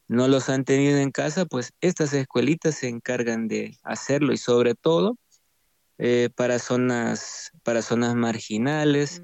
no 0.10 0.28
los 0.28 0.50
han 0.50 0.65
tenido 0.65 0.98
en 0.98 1.12
casa, 1.12 1.45
pues 1.45 1.72
estas 1.82 2.13
escuelitas 2.13 2.76
se 2.76 2.89
encargan 2.89 3.48
de 3.48 3.78
hacerlo 3.84 4.34
y 4.34 4.38
sobre 4.38 4.74
todo 4.76 5.17
eh, 6.00 6.30
para 6.36 6.60
zonas 6.60 7.52
para 7.63 7.82
zonas 7.82 8.15
marginales, 8.15 9.22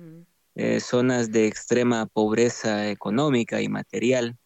eh, 0.54 0.80
zonas 0.80 1.32
de 1.32 1.48
extrema 1.48 2.06
pobreza 2.06 2.90
económica 2.90 3.62
y 3.62 3.68
material. 3.68 4.38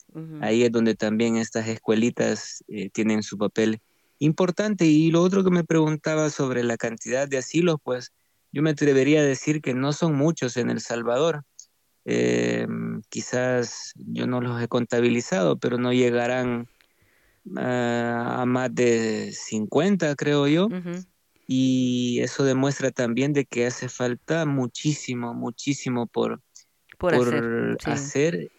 Ahí 0.42 0.64
es 0.64 0.72
donde 0.72 0.96
también 0.96 1.36
estas 1.36 1.68
escuelitas 1.68 2.64
eh, 2.68 2.90
tienen 2.90 3.22
su 3.22 3.38
papel 3.38 3.80
importante. 4.18 4.86
Y 4.86 5.12
lo 5.12 5.22
otro 5.22 5.44
que 5.44 5.52
me 5.52 5.64
preguntaba 5.64 6.30
sobre 6.30 6.64
la 6.64 6.78
cantidad 6.78 7.28
de 7.28 7.38
asilos, 7.38 7.78
pues 7.84 8.12
yo 8.52 8.62
me 8.62 8.72
atrevería 8.72 9.20
a 9.20 9.24
decir 9.24 9.62
que 9.62 9.74
no 9.74 9.92
son 9.94 10.16
muchos 10.16 10.56
en 10.58 10.70
El 10.70 10.80
Salvador. 10.80 11.44
Eh, 12.12 12.66
quizás 13.10 13.94
yo 13.96 14.26
no 14.26 14.42
los 14.42 14.60
he 14.60 14.68
contabilizado, 14.68 15.60
pero 15.60 15.78
no 15.78 15.94
llegarán 15.94 16.68
a, 17.56 18.46
más 18.48 18.74
de 18.74 19.32
50, 19.32 20.16
creo 20.16 20.48
yo. 20.48 20.70
Y 21.46 22.20
eso 22.22 22.44
demuestra 22.44 22.90
también 22.90 23.32
de 23.34 23.46
que 23.46 23.68
hace 23.68 23.90
falta 23.90 24.48
muchísimo, 24.48 25.36
muchísimo 25.36 26.08
por, 26.08 26.42
por, 26.98 27.78
hacer 27.86 28.52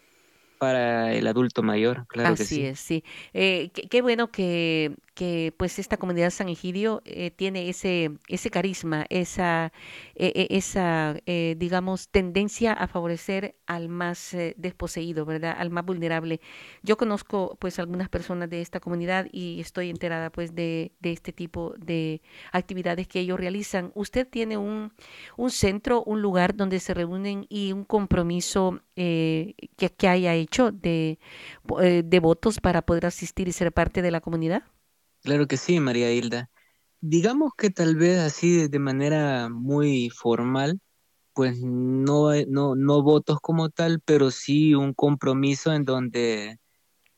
para 0.59 1.13
el 1.13 1.27
adulto 1.27 1.65
mayor, 1.65 2.07
claro 2.07 2.35
Así 2.35 2.43
que 2.43 2.49
sí. 2.49 2.63
es, 2.63 2.81
sí. 2.81 3.05
Eh, 3.33 3.71
qué, 3.73 4.03
bueno 4.03 4.31
que, 4.31 4.95
que, 5.21 5.53
pues 5.57 5.79
esta 5.79 5.99
comunidad 5.99 6.31
San 6.31 6.49
Egidio 6.49 7.03
eh, 7.05 7.31
tiene 7.31 7.69
ese, 7.69 8.13
ese 8.29 8.51
carisma, 8.51 9.05
esa, 9.11 9.71
e, 10.15 10.33
e, 10.35 10.57
esa 10.57 11.17
eh, 11.27 11.57
digamos, 11.59 12.09
tendencia 12.09 12.73
a 12.73 12.87
favorecer 12.89 13.57
al 13.67 13.89
más 13.89 14.37
desposeído, 14.57 15.27
¿verdad? 15.27 15.55
Al 15.59 15.71
más 15.71 15.85
vulnerable. 15.85 16.41
Yo 16.83 16.97
conozco 16.97 17.57
pues 17.61 17.79
algunas 17.79 18.09
personas 18.09 18.49
de 18.49 18.63
esta 18.63 18.81
comunidad 18.81 19.27
y 19.31 19.61
estoy 19.61 19.91
enterada 19.91 20.31
pues 20.31 20.55
de, 20.55 20.93
de 21.01 21.13
este 21.13 21.33
tipo 21.33 21.75
de 21.79 22.23
actividades 22.53 23.07
que 23.07 23.21
ellos 23.21 23.39
realizan. 23.39 23.93
¿Usted 23.95 24.27
tiene 24.27 24.57
un, 24.57 24.93
un 25.37 25.51
centro, 25.51 26.03
un 26.05 26.23
lugar 26.23 26.57
donde 26.57 26.81
se 26.81 26.95
reúnen 26.95 27.47
y 27.49 27.73
un 27.73 27.85
compromiso 27.85 28.81
que, 28.95 29.55
que 29.97 30.09
haya 30.09 30.35
hecho? 30.35 30.71
de, 30.73 31.19
eh, 31.81 32.03
de 32.05 32.21
votos 32.21 32.61
para 32.61 32.83
poder 32.83 33.07
asistir 33.07 33.49
y 33.49 33.53
ser 33.53 33.73
parte 33.73 34.03
de 34.03 34.11
la 34.11 34.21
comunidad? 34.21 34.63
Claro 35.23 35.47
que 35.47 35.57
sí, 35.57 35.81
María 35.81 36.13
Hilda. 36.13 36.51
Digamos 37.01 37.53
que 37.57 37.71
tal 37.71 37.97
vez 37.97 38.19
así 38.19 38.69
de 38.69 38.79
manera 38.79 39.49
muy 39.49 40.11
formal, 40.11 40.81
pues 41.33 41.59
no, 41.63 42.31
no, 42.49 42.75
no 42.75 43.03
votos 43.03 43.39
como 43.41 43.71
tal, 43.71 44.01
pero 44.05 44.31
sí 44.31 44.75
un 44.75 44.93
compromiso 44.95 45.73
en 45.73 45.85
donde 45.85 46.59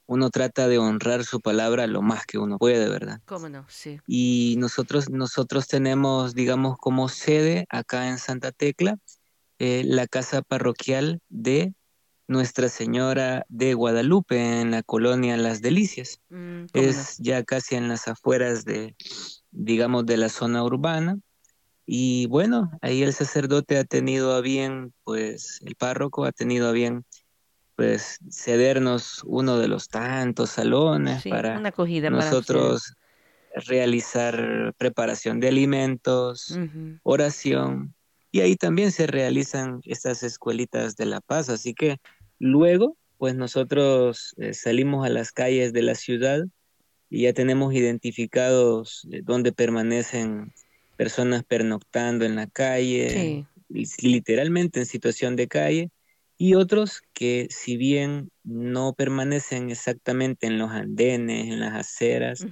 uno 0.06 0.30
trata 0.30 0.68
de 0.68 0.78
honrar 0.78 1.24
su 1.24 1.40
palabra 1.40 1.86
lo 1.86 2.02
más 2.02 2.26
que 2.26 2.38
uno 2.38 2.58
puede, 2.58 2.88
¿verdad? 2.88 3.20
Cómo 3.24 3.48
no, 3.48 3.64
sí. 3.68 4.00
Y 4.06 4.56
nosotros, 4.58 5.10
nosotros 5.10 5.68
tenemos, 5.68 6.34
digamos, 6.34 6.76
como 6.78 7.08
sede 7.08 7.66
acá 7.68 8.08
en 8.08 8.18
Santa 8.18 8.52
Tecla, 8.52 8.98
eh, 9.58 9.82
la 9.84 10.06
casa 10.06 10.42
parroquial 10.42 11.20
de 11.28 11.74
nuestra 12.32 12.68
Señora 12.68 13.44
de 13.48 13.74
Guadalupe 13.74 14.60
en 14.60 14.72
la 14.72 14.82
colonia 14.82 15.36
Las 15.36 15.62
Delicias. 15.62 16.20
Mm, 16.30 16.64
es 16.72 17.18
ya 17.18 17.44
casi 17.44 17.76
en 17.76 17.88
las 17.88 18.08
afueras 18.08 18.64
de, 18.64 18.96
digamos, 19.50 20.06
de 20.06 20.16
la 20.16 20.28
zona 20.28 20.64
urbana. 20.64 21.18
Y 21.86 22.26
bueno, 22.26 22.70
ahí 22.80 23.02
el 23.02 23.12
sacerdote 23.12 23.76
ha 23.76 23.84
tenido 23.84 24.34
a 24.34 24.40
bien, 24.40 24.92
pues 25.04 25.60
el 25.64 25.74
párroco 25.74 26.24
ha 26.24 26.32
tenido 26.32 26.68
a 26.68 26.72
bien, 26.72 27.04
pues 27.76 28.18
cedernos 28.30 29.22
uno 29.24 29.58
de 29.58 29.68
los 29.68 29.88
tantos 29.88 30.50
salones 30.50 31.24
para 31.28 31.60
nosotros 32.10 32.94
realizar 33.66 34.74
preparación 34.78 35.40
de 35.40 35.48
alimentos, 35.48 36.58
oración. 37.02 37.94
Y 38.30 38.40
ahí 38.40 38.56
también 38.56 38.92
se 38.92 39.06
realizan 39.06 39.80
estas 39.84 40.22
escuelitas 40.22 40.96
de 40.96 41.04
la 41.06 41.20
paz. 41.20 41.50
Así 41.50 41.74
que 41.74 41.98
Luego, 42.44 42.96
pues 43.18 43.36
nosotros 43.36 44.34
eh, 44.36 44.52
salimos 44.52 45.06
a 45.06 45.10
las 45.10 45.30
calles 45.30 45.72
de 45.72 45.82
la 45.82 45.94
ciudad 45.94 46.42
y 47.08 47.22
ya 47.22 47.32
tenemos 47.32 47.72
identificados 47.72 49.06
eh, 49.12 49.20
dónde 49.22 49.52
permanecen 49.52 50.52
personas 50.96 51.44
pernoctando 51.44 52.24
en 52.24 52.34
la 52.34 52.48
calle, 52.48 53.46
literalmente 53.68 54.80
en 54.80 54.86
situación 54.86 55.36
de 55.36 55.46
calle, 55.46 55.90
y 56.36 56.54
otros 56.54 57.02
que 57.12 57.46
si 57.48 57.76
bien 57.76 58.32
no 58.42 58.92
permanecen 58.92 59.70
exactamente 59.70 60.48
en 60.48 60.58
los 60.58 60.72
andenes, 60.72 61.46
en 61.46 61.60
las 61.60 61.74
aceras, 61.74 62.44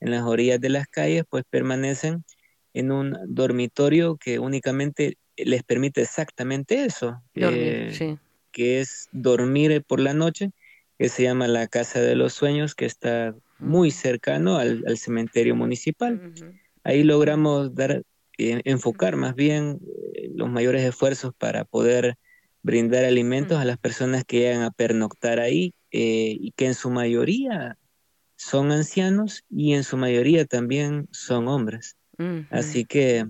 en 0.00 0.10
las 0.10 0.22
orillas 0.22 0.58
de 0.58 0.70
las 0.70 0.86
calles, 0.86 1.24
pues 1.28 1.44
permanecen 1.50 2.24
en 2.72 2.92
un 2.92 3.14
dormitorio 3.26 4.16
que 4.16 4.38
únicamente 4.38 5.18
les 5.36 5.62
permite 5.64 6.00
exactamente 6.00 6.86
eso. 6.86 7.22
Dormir, 7.34 7.92
sí 7.92 8.18
que 8.54 8.80
es 8.80 9.08
dormir 9.12 9.84
por 9.86 10.00
la 10.00 10.14
noche, 10.14 10.52
que 10.96 11.10
se 11.10 11.24
llama 11.24 11.48
la 11.48 11.66
Casa 11.66 12.00
de 12.00 12.14
los 12.14 12.32
Sueños, 12.32 12.74
que 12.74 12.86
está 12.86 13.34
muy 13.58 13.90
cercano 13.90 14.56
al, 14.56 14.96
cementerio 14.96 15.56
municipal. 15.56 16.32
Ahí 16.84 17.02
logramos 17.02 17.74
dar, 17.74 18.02
eh, 18.38 18.62
enfocar 18.64 19.16
más 19.16 19.34
bien 19.34 19.80
eh, 20.14 20.30
los 20.34 20.48
mayores 20.48 20.82
esfuerzos 20.82 21.34
para 21.36 21.64
poder 21.64 22.16
brindar 22.62 23.04
alimentos 23.04 23.58
a 23.58 23.64
las 23.64 23.76
personas 23.76 24.24
que 24.24 24.38
llegan 24.38 24.62
a 24.62 24.70
pernoctar 24.70 25.40
ahí 25.40 25.74
y 25.90 26.50
que 26.56 26.66
en 26.66 26.74
su 26.74 26.90
mayoría 26.90 27.76
son 28.36 28.72
ancianos 28.72 29.44
y 29.50 29.74
en 29.74 29.84
su 29.84 29.96
mayoría 29.96 30.44
también 30.44 31.08
son 31.10 31.48
hombres. 31.48 31.96
Así 32.50 32.84
que 32.84 33.26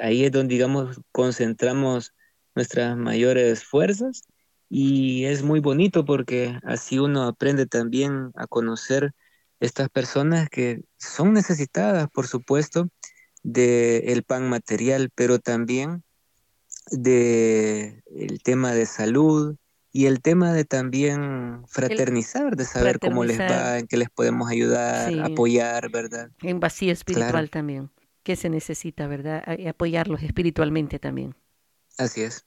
ahí 0.00 0.24
es 0.24 0.32
donde, 0.32 0.54
digamos, 0.54 1.00
concentramos 1.12 2.14
nuestras 2.54 2.96
mayores 2.96 3.62
fuerzas 3.64 4.22
y 4.68 5.24
es 5.26 5.42
muy 5.42 5.60
bonito 5.60 6.04
porque 6.04 6.58
así 6.64 6.98
uno 6.98 7.24
aprende 7.24 7.66
también 7.66 8.30
a 8.34 8.46
conocer 8.46 9.12
estas 9.60 9.88
personas 9.88 10.48
que 10.48 10.82
son 10.98 11.32
necesitadas, 11.32 12.08
por 12.10 12.26
supuesto, 12.26 12.88
del 13.42 14.22
pan 14.24 14.48
material, 14.48 15.10
pero 15.14 15.38
también 15.38 16.02
de 16.90 18.02
el 18.06 18.42
tema 18.42 18.72
de 18.72 18.86
salud 18.86 19.56
y 19.92 20.06
el 20.06 20.20
tema 20.20 20.52
de 20.52 20.64
también 20.64 21.62
fraternizar, 21.68 22.56
de 22.56 22.64
saber 22.64 22.98
cómo 22.98 23.24
les 23.24 23.38
va, 23.38 23.78
en 23.78 23.86
qué 23.86 23.96
les 23.96 24.10
podemos 24.10 24.50
ayudar, 24.50 25.12
apoyar, 25.22 25.90
¿verdad? 25.90 26.30
En 26.42 26.58
vacío 26.58 26.92
espiritual 26.92 27.48
también, 27.48 27.90
que 28.24 28.34
se 28.34 28.48
necesita, 28.48 29.06
¿verdad? 29.06 29.44
apoyarlos 29.68 30.22
espiritualmente 30.22 30.98
también. 30.98 31.36
Así 31.96 32.22
es. 32.22 32.44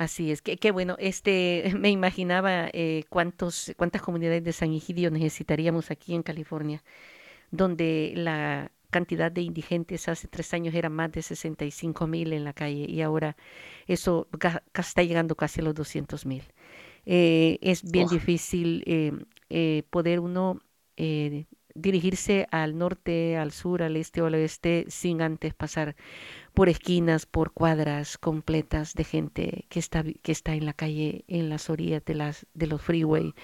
Así 0.00 0.32
es, 0.32 0.40
qué 0.40 0.70
bueno. 0.70 0.96
Este, 0.98 1.62
me 1.78 1.90
imaginaba 1.90 2.70
eh, 2.72 3.04
cuántos, 3.10 3.70
cuántas 3.76 4.00
comunidades 4.00 4.42
de 4.42 4.54
San 4.54 4.72
Egidio 4.72 5.10
necesitaríamos 5.10 5.90
aquí 5.90 6.14
en 6.14 6.22
California, 6.22 6.82
donde 7.50 8.14
la 8.16 8.72
cantidad 8.88 9.30
de 9.30 9.42
indigentes 9.42 10.08
hace 10.08 10.26
tres 10.26 10.54
años 10.54 10.74
era 10.74 10.88
más 10.88 11.12
de 11.12 11.20
65 11.20 12.06
mil 12.06 12.32
en 12.32 12.44
la 12.44 12.54
calle 12.54 12.86
y 12.88 13.02
ahora 13.02 13.36
eso 13.86 14.26
está 14.72 15.02
llegando 15.02 15.34
casi 15.34 15.60
a 15.60 15.64
los 15.64 15.74
200 15.74 16.24
mil. 16.24 16.44
Eh, 17.04 17.58
es 17.60 17.82
bien 17.82 18.08
difícil 18.08 18.82
eh, 19.50 19.82
poder 19.90 20.20
uno 20.20 20.62
dirigirse 21.80 22.46
al 22.50 22.78
norte, 22.78 23.36
al 23.36 23.52
sur, 23.52 23.82
al 23.82 23.96
este 23.96 24.22
o 24.22 24.26
al 24.26 24.34
oeste 24.34 24.84
sin 24.88 25.22
antes 25.22 25.54
pasar 25.54 25.96
por 26.54 26.68
esquinas, 26.68 27.26
por 27.26 27.52
cuadras 27.52 28.18
completas 28.18 28.94
de 28.94 29.04
gente 29.04 29.64
que 29.68 29.78
está, 29.78 30.04
que 30.04 30.32
está 30.32 30.54
en 30.54 30.66
la 30.66 30.72
calle, 30.72 31.24
en 31.28 31.48
las 31.48 31.70
orillas 31.70 32.04
de, 32.04 32.14
las, 32.14 32.46
de 32.54 32.66
los 32.66 32.82
freeway, 32.82 33.34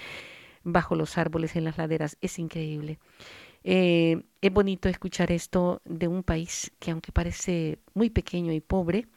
bajo 0.65 0.95
los 0.95 1.19
árboles, 1.19 1.57
en 1.57 1.65
las 1.65 1.79
laderas. 1.79 2.17
Es 2.21 2.39
increíble. 2.39 2.99
Eh, 3.65 4.23
es 4.41 4.53
bonito 4.53 4.89
escuchar 4.89 5.33
esto 5.33 5.83
de 5.85 6.07
un 6.09 6.23
país 6.23 6.73
que 6.79 6.93
aunque 6.93 7.13
parece 7.13 7.79
muy 7.95 8.11
pequeño 8.11 8.53
y 8.53 8.61
pobre, 8.61 9.09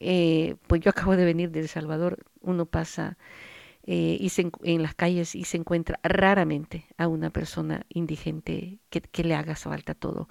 eh, 0.00 0.56
pues 0.66 0.80
yo 0.80 0.90
acabo 0.90 1.16
de 1.16 1.24
venir 1.24 1.50
de 1.52 1.60
El 1.60 1.68
Salvador, 1.68 2.18
uno 2.40 2.66
pasa 2.66 3.16
eh, 3.84 4.16
y 4.20 4.30
en 4.62 4.82
las 4.82 4.94
calles 4.94 5.34
y 5.34 5.44
se 5.44 5.56
encuentra 5.56 5.98
raramente 6.02 6.86
a 6.98 7.08
una 7.08 7.30
persona 7.30 7.84
indigente 7.88 8.78
que, 8.90 9.00
que 9.00 9.24
le 9.24 9.34
haga 9.34 9.56
falta 9.56 9.94
todo. 9.94 10.28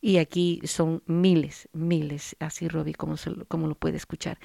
Y 0.00 0.18
aquí 0.18 0.60
son 0.64 1.02
miles, 1.06 1.68
miles, 1.72 2.36
así 2.38 2.68
Robbie, 2.68 2.94
como, 2.94 3.16
como 3.48 3.66
lo 3.66 3.74
puede 3.74 3.96
escuchar. 3.96 4.38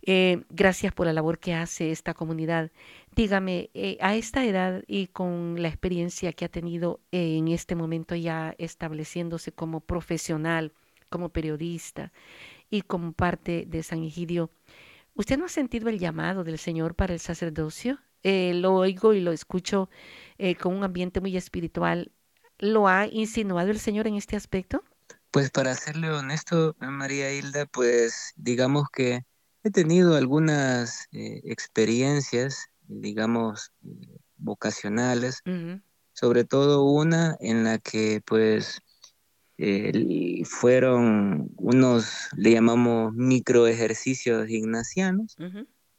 Eh, 0.00 0.42
gracias 0.48 0.92
por 0.92 1.06
la 1.06 1.12
labor 1.12 1.38
que 1.38 1.54
hace 1.54 1.90
esta 1.90 2.14
comunidad. 2.14 2.70
Dígame, 3.14 3.70
eh, 3.74 3.98
a 4.00 4.16
esta 4.16 4.44
edad 4.44 4.82
y 4.86 5.08
con 5.08 5.60
la 5.60 5.68
experiencia 5.68 6.32
que 6.32 6.46
ha 6.46 6.48
tenido 6.48 7.00
en 7.12 7.48
este 7.48 7.74
momento 7.74 8.14
ya 8.14 8.54
estableciéndose 8.58 9.52
como 9.52 9.80
profesional, 9.80 10.72
como 11.10 11.28
periodista 11.28 12.10
y 12.70 12.80
como 12.80 13.12
parte 13.12 13.66
de 13.68 13.82
San 13.82 14.02
Egidio, 14.02 14.50
¿Usted 15.14 15.38
no 15.38 15.44
ha 15.44 15.48
sentido 15.48 15.88
el 15.88 15.98
llamado 15.98 16.42
del 16.42 16.58
Señor 16.58 16.94
para 16.94 17.12
el 17.12 17.20
sacerdocio? 17.20 17.98
Eh, 18.22 18.54
lo 18.54 18.74
oigo 18.74 19.12
y 19.12 19.20
lo 19.20 19.32
escucho 19.32 19.90
eh, 20.38 20.54
con 20.54 20.74
un 20.74 20.84
ambiente 20.84 21.20
muy 21.20 21.36
espiritual. 21.36 22.12
¿Lo 22.58 22.88
ha 22.88 23.06
insinuado 23.06 23.70
el 23.70 23.78
Señor 23.78 24.06
en 24.06 24.14
este 24.14 24.36
aspecto? 24.36 24.82
Pues 25.30 25.50
para 25.50 25.74
serle 25.74 26.10
honesto, 26.10 26.76
María 26.78 27.32
Hilda, 27.32 27.66
pues 27.66 28.32
digamos 28.36 28.88
que 28.90 29.24
he 29.64 29.70
tenido 29.70 30.16
algunas 30.16 31.08
eh, 31.12 31.40
experiencias, 31.44 32.66
digamos, 32.86 33.72
vocacionales, 34.36 35.42
sobre 36.12 36.44
todo 36.44 36.84
una 36.84 37.36
en 37.40 37.64
la 37.64 37.78
que 37.78 38.22
pues 38.24 38.82
fueron 40.44 41.50
unos, 41.56 42.28
le 42.36 42.52
llamamos 42.52 43.14
micro 43.14 43.66
ejercicios 43.66 44.48
ignacianos, 44.48 45.36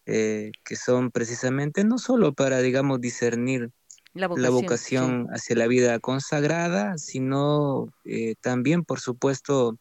eh, 0.06 0.52
que 0.66 0.76
son 0.76 1.12
precisamente 1.12 1.84
no 1.84 1.98
solo 1.98 2.34
para, 2.34 2.60
digamos, 2.60 3.00
discernir 3.00 3.72
la 4.14 4.28
vocación, 4.28 5.28
hacia 5.32 5.56
la 5.56 5.68
vida 5.68 6.00
consagrada, 6.00 6.98
sino 6.98 7.88
eh, 8.06 8.36
también, 8.42 8.84
por 8.84 9.00
supuesto, 9.00 9.78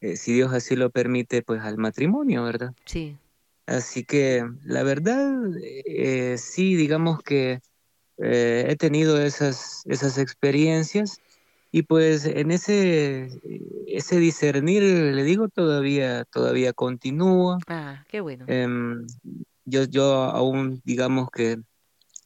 eh, 0.00 0.16
si 0.16 0.34
Dios 0.34 0.52
así 0.52 0.76
lo 0.76 0.90
permite, 0.90 1.42
pues 1.42 1.62
al 1.62 1.78
matrimonio, 1.78 2.44
¿verdad? 2.44 2.74
Sí. 2.84 3.16
Así 3.66 4.04
que 4.04 4.44
la 4.64 4.82
verdad, 4.82 5.32
sí, 6.36 6.76
digamos 6.76 7.20
que 7.22 7.60
he 8.18 8.76
tenido 8.76 9.20
esas, 9.20 9.82
esas 9.86 10.18
experiencias 10.18 11.18
y 11.74 11.82
pues 11.82 12.24
en 12.24 12.52
ese, 12.52 13.30
ese 13.88 14.20
discernir, 14.20 14.84
le 14.84 15.24
digo, 15.24 15.48
todavía, 15.48 16.24
todavía 16.24 16.72
continúa. 16.72 17.58
Ah, 17.66 18.04
qué 18.08 18.20
bueno. 18.20 18.44
Em, 18.46 19.04
yo, 19.64 19.82
yo 19.82 20.04
aún, 20.22 20.80
digamos 20.84 21.30
que 21.32 21.58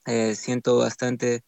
eh, 0.04 0.34
siento 0.34 0.76
bastante 0.76 1.44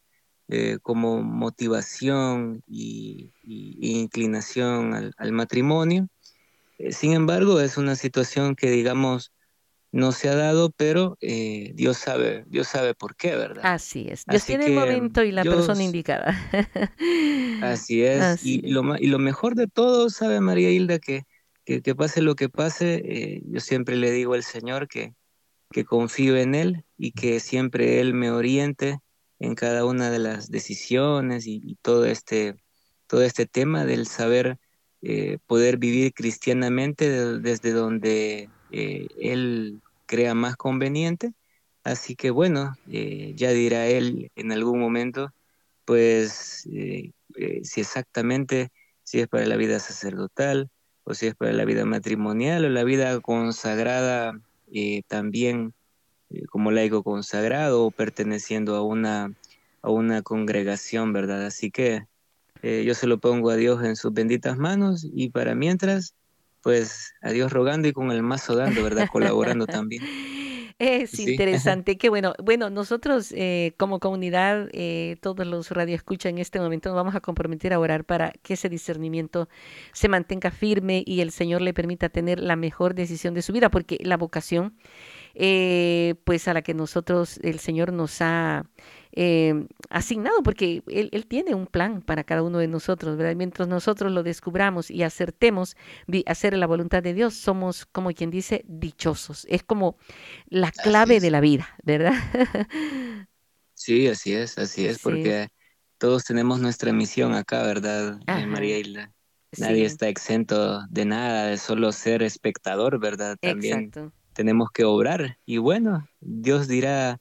eh, 0.48 0.78
como 0.80 1.22
motivación 1.22 2.62
y, 2.66 3.34
inclinación 3.44 4.94
al, 4.94 5.12
al 5.18 5.32
matrimonio. 5.32 6.08
Eh, 6.78 6.92
sin 6.92 7.12
embargo, 7.12 7.60
es 7.60 7.76
una 7.76 7.96
situación 7.96 8.56
que, 8.56 8.70
digamos, 8.70 9.30
no 9.92 10.12
se 10.12 10.28
ha 10.28 10.36
dado, 10.36 10.70
pero 10.70 11.18
eh, 11.20 11.72
Dios 11.74 11.96
sabe, 11.96 12.44
Dios 12.46 12.68
sabe 12.68 12.94
por 12.94 13.16
qué, 13.16 13.34
¿verdad? 13.34 13.64
Así 13.64 14.06
es. 14.08 14.24
Dios 14.26 14.44
tiene 14.44 14.66
el 14.66 14.74
momento 14.74 15.24
y 15.24 15.32
la 15.32 15.42
persona 15.42 15.82
indicada. 15.82 16.36
así 17.62 18.04
es. 18.04 18.44
y, 18.44 18.62
lo, 18.68 18.96
y 18.96 19.08
lo 19.08 19.18
mejor 19.18 19.56
de 19.56 19.66
todo, 19.66 20.08
sabe 20.10 20.40
María 20.40 20.70
Hilda, 20.70 20.98
que, 21.00 21.24
que, 21.64 21.94
pase 21.94 22.22
lo 22.22 22.36
que 22.36 22.48
pase, 22.48 23.02
eh, 23.04 23.42
yo 23.46 23.60
siempre 23.60 23.96
le 23.96 24.12
digo 24.12 24.34
al 24.34 24.44
Señor 24.44 24.86
que, 24.86 25.14
que 25.70 25.84
confío 25.84 26.36
en 26.36 26.54
Él 26.54 26.84
y 26.96 27.12
que 27.12 27.40
siempre 27.40 28.00
Él 28.00 28.14
me 28.14 28.30
oriente 28.30 29.00
en 29.40 29.54
cada 29.54 29.84
una 29.84 30.10
de 30.10 30.18
las 30.20 30.50
decisiones 30.50 31.46
y, 31.46 31.76
todo, 31.82 32.04
este, 32.06 32.56
todo 33.06 33.22
este 33.22 33.46
tema 33.46 33.84
del 33.84 34.06
saber 34.06 34.58
eh, 35.02 35.38
poder 35.46 35.78
vivir 35.78 36.12
cristianamente 36.12 37.40
desde 37.40 37.72
donde 37.72 38.50
eh, 38.72 39.06
él 39.18 39.80
crea 40.06 40.34
más 40.34 40.56
conveniente. 40.56 41.32
Así 41.84 42.14
que 42.14 42.30
bueno, 42.30 42.74
eh, 42.90 43.32
ya 43.36 43.50
dirá 43.50 43.86
él 43.86 44.30
en 44.36 44.52
algún 44.52 44.78
momento, 44.78 45.32
pues 45.84 46.68
eh, 46.72 47.12
si 47.62 47.80
exactamente, 47.80 48.70
si 49.02 49.20
es 49.20 49.28
para 49.28 49.46
la 49.46 49.56
vida 49.56 49.78
sacerdotal, 49.78 50.68
o 51.04 51.14
si 51.14 51.26
es 51.28 51.34
para 51.34 51.52
la 51.52 51.64
vida 51.64 51.84
matrimonial, 51.84 52.64
o 52.64 52.68
la 52.68 52.84
vida 52.84 53.18
consagrada 53.20 54.38
también 55.08 55.74
como 56.48 56.70
laico 56.70 57.02
consagrado, 57.02 57.86
o 57.86 57.90
perteneciendo 57.90 58.76
a 58.76 58.82
una, 58.82 59.32
a 59.82 59.90
una 59.90 60.22
congregación, 60.22 61.12
¿verdad? 61.12 61.44
Así 61.46 61.70
que 61.72 62.06
yo 62.62 62.94
se 62.94 63.06
lo 63.06 63.18
pongo 63.18 63.50
a 63.50 63.56
Dios 63.56 63.82
en 63.82 63.96
sus 63.96 64.12
benditas 64.12 64.58
manos 64.58 65.08
y 65.12 65.30
para 65.30 65.54
mientras 65.54 66.14
pues 66.62 67.14
a 67.22 67.30
Dios 67.30 67.52
rogando 67.52 67.88
y 67.88 67.92
con 67.92 68.10
el 68.10 68.22
mazo 68.22 68.54
dando, 68.54 68.82
¿verdad? 68.82 69.08
Colaborando 69.10 69.66
también. 69.66 70.02
Es 70.80 71.18
interesante, 71.18 71.98
qué 71.98 72.08
bueno. 72.08 72.32
Bueno, 72.42 72.70
nosotros 72.70 73.34
eh, 73.36 73.74
como 73.76 74.00
comunidad, 74.00 74.70
eh, 74.72 75.18
todos 75.20 75.46
los 75.46 75.70
radioescuchas 75.70 76.30
en 76.30 76.38
este 76.38 76.58
momento 76.58 76.88
nos 76.88 76.96
vamos 76.96 77.14
a 77.14 77.20
comprometer 77.20 77.74
a 77.74 77.78
orar 77.78 78.06
para 78.06 78.32
que 78.42 78.54
ese 78.54 78.70
discernimiento 78.70 79.50
se 79.92 80.08
mantenga 80.08 80.50
firme 80.50 81.04
y 81.06 81.20
el 81.20 81.32
Señor 81.32 81.60
le 81.60 81.74
permita 81.74 82.08
tener 82.08 82.40
la 82.40 82.56
mejor 82.56 82.94
decisión 82.94 83.34
de 83.34 83.42
su 83.42 83.52
vida, 83.52 83.70
porque 83.70 83.98
la 84.00 84.16
vocación, 84.16 84.74
eh, 85.34 86.14
pues 86.24 86.48
a 86.48 86.54
la 86.54 86.62
que 86.62 86.72
nosotros, 86.72 87.38
el 87.42 87.58
Señor 87.58 87.92
nos 87.92 88.22
ha 88.22 88.64
eh, 89.12 89.66
asignado, 89.88 90.42
porque 90.42 90.82
él, 90.86 91.26
tiene 91.26 91.54
un 91.54 91.66
plan 91.66 92.02
para 92.02 92.24
cada 92.24 92.42
uno 92.42 92.58
de 92.58 92.68
nosotros, 92.68 93.16
¿verdad? 93.16 93.34
Mientras 93.34 93.68
nosotros 93.68 94.12
lo 94.12 94.22
descubramos 94.22 94.90
y 94.90 95.02
acertemos 95.02 95.76
hacer 96.26 96.56
la 96.56 96.66
voluntad 96.66 97.02
de 97.02 97.14
Dios, 97.14 97.34
somos, 97.34 97.86
como 97.86 98.12
quien 98.12 98.30
dice, 98.30 98.64
dichosos. 98.68 99.46
Es 99.48 99.62
como 99.62 99.96
la 100.48 100.70
clave 100.70 101.20
de 101.20 101.30
la 101.30 101.40
vida, 101.40 101.68
¿verdad? 101.82 102.14
sí, 103.74 104.06
así 104.08 104.34
es, 104.34 104.58
así 104.58 104.86
es, 104.86 104.98
porque 105.00 105.48
todos 105.98 106.24
tenemos 106.24 106.60
nuestra 106.60 106.92
misión 106.92 107.34
acá, 107.34 107.62
¿verdad, 107.62 108.20
eh, 108.26 108.46
María 108.46 108.78
Hilda? 108.78 109.12
Nadie 109.58 109.84
está 109.84 110.08
exento 110.08 110.86
de 110.88 111.04
nada, 111.04 111.46
de 111.46 111.58
solo 111.58 111.90
ser 111.90 112.22
espectador, 112.22 113.00
¿verdad? 113.00 113.36
También 113.40 113.90
tenemos 114.32 114.70
que 114.70 114.84
obrar. 114.84 115.38
Y 115.44 115.58
bueno, 115.58 116.08
Dios 116.20 116.68
dirá 116.68 117.20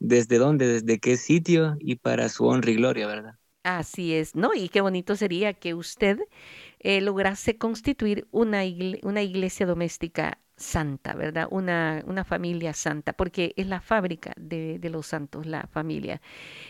desde 0.00 0.38
dónde, 0.38 0.66
desde 0.68 1.00
qué 1.00 1.16
sitio 1.18 1.76
y 1.80 1.96
para 1.96 2.28
su 2.30 2.46
honra 2.46 2.72
y 2.72 2.76
gloria, 2.76 3.06
¿verdad? 3.08 3.34
Así 3.62 4.14
es, 4.14 4.34
¿no? 4.34 4.54
Y 4.54 4.70
qué 4.70 4.80
bonito 4.80 5.16
sería 5.16 5.52
que 5.52 5.74
usted 5.74 6.18
eh, 6.78 7.00
lograse 7.02 7.58
constituir 7.58 8.26
una, 8.30 8.62
una 9.02 9.22
iglesia 9.22 9.66
doméstica 9.66 10.40
santa, 10.60 11.14
¿verdad? 11.14 11.48
Una, 11.50 12.04
una 12.06 12.24
familia 12.24 12.74
santa, 12.74 13.12
porque 13.12 13.54
es 13.56 13.66
la 13.66 13.80
fábrica 13.80 14.32
de, 14.36 14.78
de 14.78 14.90
los 14.90 15.06
santos, 15.06 15.46
la 15.46 15.66
familia. 15.66 16.20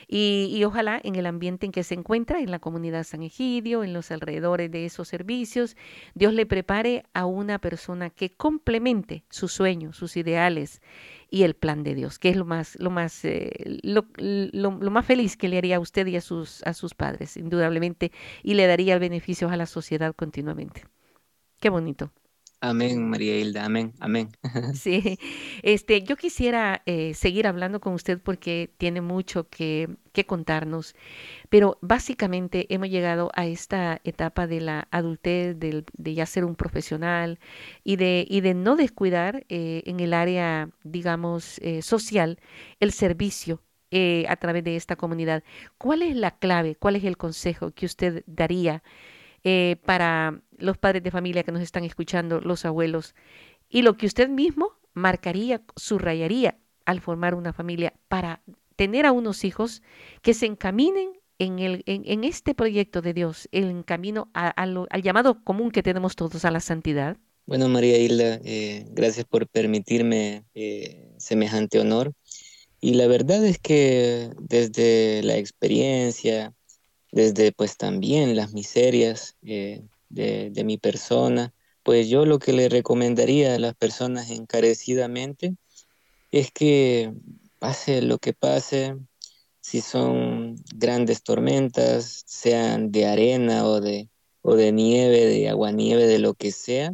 Y, 0.08 0.48
y, 0.52 0.64
ojalá 0.64 1.00
en 1.02 1.16
el 1.16 1.26
ambiente 1.26 1.66
en 1.66 1.72
que 1.72 1.82
se 1.82 1.94
encuentra, 1.94 2.40
en 2.40 2.50
la 2.50 2.60
comunidad 2.60 3.04
San 3.04 3.22
Egidio, 3.22 3.82
en 3.84 3.92
los 3.92 4.10
alrededores 4.10 4.70
de 4.70 4.86
esos 4.86 5.08
servicios, 5.08 5.76
Dios 6.14 6.32
le 6.32 6.46
prepare 6.46 7.04
a 7.14 7.26
una 7.26 7.58
persona 7.58 8.10
que 8.10 8.30
complemente 8.30 9.24
sus 9.28 9.52
sueños, 9.52 9.96
sus 9.96 10.16
ideales 10.16 10.80
y 11.28 11.42
el 11.42 11.54
plan 11.54 11.82
de 11.82 11.94
Dios, 11.94 12.18
que 12.18 12.30
es 12.30 12.36
lo 12.36 12.44
más, 12.44 12.76
lo 12.80 12.90
más, 12.90 13.24
eh, 13.24 13.50
lo, 13.82 14.06
lo, 14.16 14.70
más 14.70 15.06
feliz 15.06 15.36
que 15.36 15.48
le 15.48 15.58
haría 15.58 15.76
a 15.76 15.80
usted 15.80 16.06
y 16.06 16.16
a 16.16 16.20
sus, 16.20 16.62
a 16.64 16.74
sus 16.74 16.94
padres, 16.94 17.36
indudablemente, 17.36 18.12
y 18.42 18.54
le 18.54 18.66
daría 18.66 18.98
beneficios 18.98 19.50
a 19.50 19.56
la 19.56 19.66
sociedad 19.66 20.14
continuamente. 20.14 20.84
Qué 21.60 21.70
bonito. 21.70 22.12
Amén, 22.62 23.08
María 23.08 23.38
Hilda, 23.38 23.64
amén, 23.64 23.94
amén. 24.00 24.28
Sí, 24.74 25.18
este, 25.62 26.02
yo 26.02 26.16
quisiera 26.16 26.82
eh, 26.84 27.14
seguir 27.14 27.46
hablando 27.46 27.80
con 27.80 27.94
usted 27.94 28.20
porque 28.20 28.70
tiene 28.76 29.00
mucho 29.00 29.48
que, 29.48 29.88
que, 30.12 30.26
contarnos, 30.26 30.94
pero 31.48 31.78
básicamente 31.80 32.66
hemos 32.74 32.90
llegado 32.90 33.30
a 33.34 33.46
esta 33.46 34.00
etapa 34.04 34.46
de 34.46 34.60
la 34.60 34.88
adultez, 34.90 35.58
de, 35.58 35.84
de 35.92 36.14
ya 36.14 36.26
ser 36.26 36.44
un 36.44 36.54
profesional 36.54 37.40
y 37.82 37.96
de, 37.96 38.26
y 38.28 38.42
de 38.42 38.54
no 38.54 38.76
descuidar 38.76 39.46
eh, 39.48 39.82
en 39.86 40.00
el 40.00 40.12
área, 40.14 40.70
digamos, 40.84 41.58
eh, 41.60 41.82
social 41.82 42.38
el 42.78 42.92
servicio 42.92 43.62
eh, 43.90 44.26
a 44.28 44.36
través 44.36 44.64
de 44.64 44.76
esta 44.76 44.96
comunidad. 44.96 45.42
¿Cuál 45.78 46.02
es 46.02 46.14
la 46.16 46.38
clave, 46.38 46.76
cuál 46.76 46.96
es 46.96 47.04
el 47.04 47.16
consejo 47.16 47.72
que 47.72 47.86
usted 47.86 48.22
daría? 48.26 48.82
Eh, 49.42 49.76
para 49.86 50.42
los 50.58 50.76
padres 50.76 51.02
de 51.02 51.10
familia 51.10 51.42
que 51.42 51.52
nos 51.52 51.62
están 51.62 51.84
escuchando, 51.84 52.40
los 52.40 52.64
abuelos, 52.64 53.14
y 53.68 53.82
lo 53.82 53.96
que 53.96 54.06
usted 54.06 54.28
mismo 54.28 54.72
marcaría, 54.92 55.62
subrayaría 55.76 56.58
al 56.84 57.00
formar 57.00 57.34
una 57.34 57.52
familia 57.52 57.94
para 58.08 58.42
tener 58.76 59.06
a 59.06 59.12
unos 59.12 59.44
hijos 59.44 59.82
que 60.22 60.34
se 60.34 60.46
encaminen 60.46 61.20
en, 61.38 61.58
el, 61.58 61.82
en, 61.86 62.24
este 62.24 62.54
proyecto 62.54 63.00
de 63.00 63.14
Dios, 63.14 63.48
en 63.50 63.82
camino 63.82 64.30
al 64.34 65.02
llamado 65.02 65.42
común 65.42 65.70
que 65.70 65.82
tenemos 65.82 66.14
todos 66.14 66.44
a 66.44 66.50
la 66.50 66.60
santidad? 66.60 67.16
Bueno, 67.46 67.68
María 67.68 67.98
Hilda, 67.98 68.40
eh, 68.44 68.84
gracias 68.90 69.24
por 69.24 69.48
permitirme 69.48 70.44
eh, 70.54 71.08
semejante 71.16 71.80
honor. 71.80 72.12
Y 72.80 72.94
la 72.94 73.06
verdad 73.06 73.44
es 73.44 73.58
que 73.58 74.30
desde 74.38 75.22
la 75.22 75.36
experiencia, 75.36 76.54
desde 77.12 77.52
pues 77.52 77.76
también 77.76 78.36
las 78.36 78.52
miserias 78.52 79.36
eh, 79.42 79.82
de, 80.08 80.64
mi 80.64 80.78
persona, 80.78 81.52
pues 81.82 82.08
yo 82.08 82.26
lo 82.26 82.38
que 82.38 82.52
le 82.52 82.68
recomendaría 82.68 83.54
a 83.54 83.58
las 83.58 83.74
personas 83.74 84.30
encarecidamente 84.30 85.56
es 86.30 86.50
que 86.52 87.12
pase 87.58 88.02
lo 88.02 88.18
que 88.18 88.32
pase, 88.32 88.96
si 89.60 89.80
son 89.80 90.56
grandes 90.74 91.22
tormentas, 91.22 92.22
sean 92.26 92.90
de 92.92 93.06
arena 93.06 93.66
o 93.66 93.80
de, 93.80 94.08
o 94.42 94.54
de 94.56 94.72
nieve, 94.72 95.26
de 95.26 95.48
aguanieve, 95.48 96.06
de 96.06 96.18
lo 96.18 96.34
que 96.34 96.52
sea, 96.52 96.92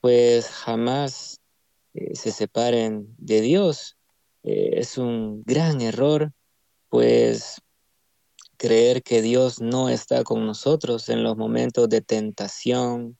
pues 0.00 0.48
jamás 0.48 1.40
eh, 1.94 2.14
se 2.14 2.32
separen 2.32 3.14
de 3.18 3.40
Dios. 3.40 3.96
Eh, 4.42 4.70
es 4.74 4.98
un 4.98 5.42
gran 5.44 5.80
error, 5.80 6.32
pues 6.88 7.60
creer 8.62 9.02
que 9.02 9.22
Dios 9.22 9.60
no 9.60 9.88
está 9.88 10.22
con 10.22 10.46
nosotros 10.46 11.08
en 11.08 11.24
los 11.24 11.36
momentos 11.36 11.88
de 11.88 12.00
tentación, 12.00 13.18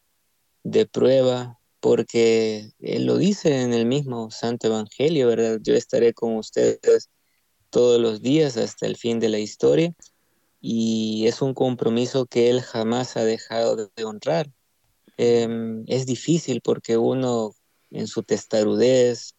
de 0.62 0.86
prueba, 0.86 1.58
porque 1.80 2.70
Él 2.78 3.06
lo 3.06 3.16
dice 3.16 3.62
en 3.62 3.74
el 3.74 3.84
mismo 3.84 4.30
Santo 4.30 4.68
Evangelio, 4.68 5.26
¿verdad? 5.26 5.58
Yo 5.60 5.74
estaré 5.74 6.14
con 6.14 6.36
ustedes 6.36 7.10
todos 7.70 8.00
los 8.00 8.22
días 8.22 8.56
hasta 8.56 8.86
el 8.86 8.96
fin 8.96 9.18
de 9.18 9.30
la 9.30 9.40
historia 9.40 9.92
y 10.60 11.26
es 11.26 11.42
un 11.42 11.54
compromiso 11.54 12.26
que 12.26 12.48
Él 12.48 12.60
jamás 12.60 13.16
ha 13.16 13.24
dejado 13.24 13.90
de 13.96 14.04
honrar. 14.04 14.48
Eh, 15.18 15.48
es 15.88 16.06
difícil 16.06 16.60
porque 16.60 16.98
uno 16.98 17.52
en 17.90 18.06
su 18.06 18.22
testarudez, 18.22 19.34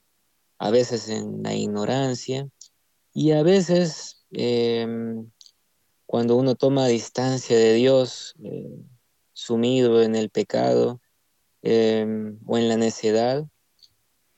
a 0.57 0.69
veces 0.69 1.07
en 1.07 1.43
la 1.43 1.53
ignorancia 1.53 2.49
y 3.13 3.31
a 3.31 3.41
veces 3.41 4.25
eh, 4.31 4.85
cuando 6.13 6.35
uno 6.35 6.53
toma 6.53 6.85
distancia 6.85 7.57
de 7.57 7.73
Dios, 7.73 8.35
eh, 8.43 8.69
sumido 9.31 10.03
en 10.03 10.13
el 10.13 10.29
pecado 10.29 11.01
eh, 11.63 12.05
o 12.45 12.55
en 12.59 12.69
la 12.69 12.77
necedad, 12.77 13.47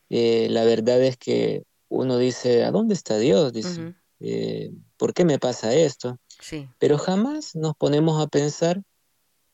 eh, 0.10 0.48
la 0.50 0.64
verdad 0.64 1.04
es 1.04 1.18
que 1.18 1.64
uno 1.90 2.18
dice, 2.18 2.64
¿a 2.64 2.72
dónde 2.72 2.94
está 2.94 3.18
Dios? 3.18 3.52
Dice, 3.52 3.94
eh, 4.22 4.72
¿por 4.96 5.14
qué 5.14 5.26
me 5.26 5.38
pasa 5.38 5.74
esto? 5.74 6.18
Sí. 6.40 6.70
Pero 6.80 6.98
jamás 6.98 7.58
nos 7.58 7.76
ponemos 7.76 8.24
a 8.24 8.28
pensar 8.28 8.82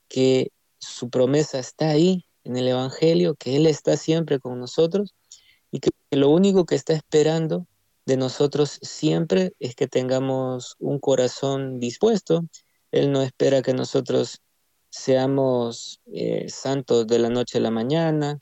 que 0.08 0.52
su 0.78 1.10
promesa 1.10 1.58
está 1.58 1.90
ahí 1.90 2.28
en 2.44 2.56
el 2.56 2.68
Evangelio, 2.68 3.34
que 3.34 3.56
Él 3.56 3.66
está 3.66 3.98
siempre 3.98 4.40
con 4.40 4.60
nosotros 4.60 5.16
y 5.72 5.80
que 5.80 5.90
lo 6.12 6.30
único 6.30 6.68
que 6.68 6.76
está 6.76 6.94
esperando 6.94 7.66
de 8.06 8.18
nosotros 8.18 8.80
siempre 8.82 9.54
es 9.60 9.76
que 9.76 9.88
tengamos 9.88 10.76
un 10.80 11.00
corazón 11.00 11.80
dispuesto. 11.80 12.44
Él 12.92 13.12
no 13.12 13.22
espera 13.22 13.62
que 13.62 13.74
nosotros 13.74 14.42
seamos 14.90 16.02
eh, 16.12 16.50
santos 16.50 17.08
de 17.08 17.20
la 17.20 17.30
noche 17.30 17.58
a 17.58 17.62
la 17.62 17.72
mañana, 17.72 18.40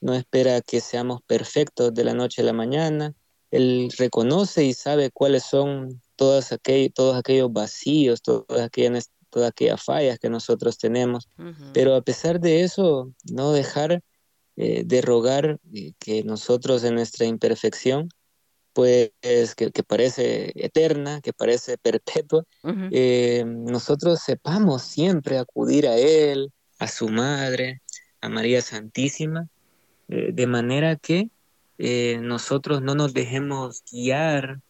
no 0.00 0.14
espera 0.14 0.60
que 0.62 0.80
seamos 0.80 1.20
perfectos 1.22 1.92
de 1.94 2.04
la 2.04 2.14
noche 2.14 2.42
a 2.42 2.44
la 2.44 2.52
mañana. 2.52 3.14
Él 3.50 3.92
reconoce 3.98 4.64
y 4.64 4.72
sabe 4.72 5.10
cuáles 5.10 5.44
son 5.44 6.00
todas 6.16 6.52
aquellos, 6.52 6.94
todos 6.94 7.16
aquellos 7.16 7.52
vacíos, 7.52 8.22
todas 8.22 8.62
aquellas, 8.62 9.10
todas 9.28 9.50
aquellas 9.50 9.82
fallas 9.82 10.18
que 10.18 10.30
nosotros 10.30 10.78
tenemos. 10.78 11.28
Uh 11.38 11.42
-huh. 11.42 11.70
Pero 11.74 11.94
a 11.94 12.00
pesar 12.00 12.40
de 12.40 12.62
eso, 12.62 13.12
no 13.30 13.52
dejar 13.52 14.02
eh, 14.56 14.84
de 14.84 15.02
rogar 15.02 15.58
eh, 15.74 15.92
que 15.98 16.24
nosotros 16.24 16.82
en 16.84 16.94
nuestra 16.94 17.26
imperfección 17.26 18.08
pues 18.72 19.10
que, 19.56 19.70
que, 19.70 19.82
parece 19.82 20.52
eterna, 20.54 21.20
que 21.20 21.32
parece 21.32 21.78
perpetua, 21.82 22.44
uh 22.62 22.70
-huh. 22.70 22.88
eh, 22.92 23.44
nosotros 23.46 24.20
sepamos 24.20 24.82
siempre 24.82 25.38
acudir 25.38 25.86
a 25.86 25.96
Él, 25.96 26.52
a 26.78 26.88
su 26.88 27.08
Madre, 27.08 27.82
a 28.20 28.28
María 28.28 28.62
Santísima, 28.62 29.48
eh, 30.08 30.30
de 30.32 30.46
manera 30.46 30.96
que 30.96 31.30
eh, 31.78 32.18
nosotros 32.20 32.82
no 32.82 32.94
nos 32.94 33.12
dejemos 33.14 33.82
guiar 33.90 34.60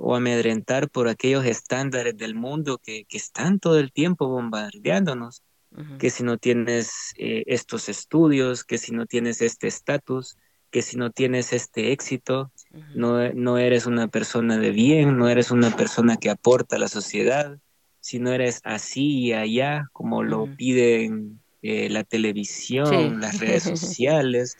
o 0.00 0.16
amedrentar 0.16 0.90
por 0.90 1.06
aquellos 1.06 1.44
estándares 1.44 2.16
del 2.16 2.34
mundo 2.34 2.78
que, 2.78 3.04
que 3.04 3.16
están 3.16 3.60
todo 3.60 3.78
el 3.78 3.92
tiempo 3.92 4.26
bombardeándonos, 4.26 5.44
uh 5.70 5.76
-huh. 5.76 5.98
que 5.98 6.10
si 6.10 6.24
no 6.24 6.38
tienes 6.38 6.90
estos 7.16 7.88
estudios, 7.88 8.64
que 8.64 8.78
si 8.78 8.90
no 8.90 9.06
tienes 9.06 9.40
este 9.40 9.68
estatus, 9.68 10.36
que 10.70 10.82
si 10.82 10.96
no 10.96 11.10
tienes 11.10 11.52
este 11.52 11.92
éxito, 11.92 12.50
uh 12.72 12.78
-huh. 12.78 12.94
no, 12.94 13.32
no, 13.32 13.58
eres 13.58 13.86
una 13.86 14.08
persona 14.08 14.58
de 14.58 14.70
bien, 14.70 15.16
no 15.16 15.28
eres 15.28 15.50
una 15.50 15.74
persona 15.76 16.16
que 16.16 16.30
aporta 16.30 16.76
a 16.76 16.78
la 16.78 16.88
sociedad, 16.88 17.58
si 18.00 18.18
no 18.18 18.32
eres 18.32 18.60
así 18.64 19.18
y 19.18 19.32
allá, 19.32 19.88
como 19.92 20.18
uh 20.18 20.22
-huh. 20.22 20.28
lo 20.28 20.56
piden 20.56 21.40
eh, 21.62 21.88
la 21.90 22.04
televisión, 22.04 22.86
sí. 22.88 23.16
las 23.20 23.38
redes 23.40 23.62
sociales. 23.78 24.56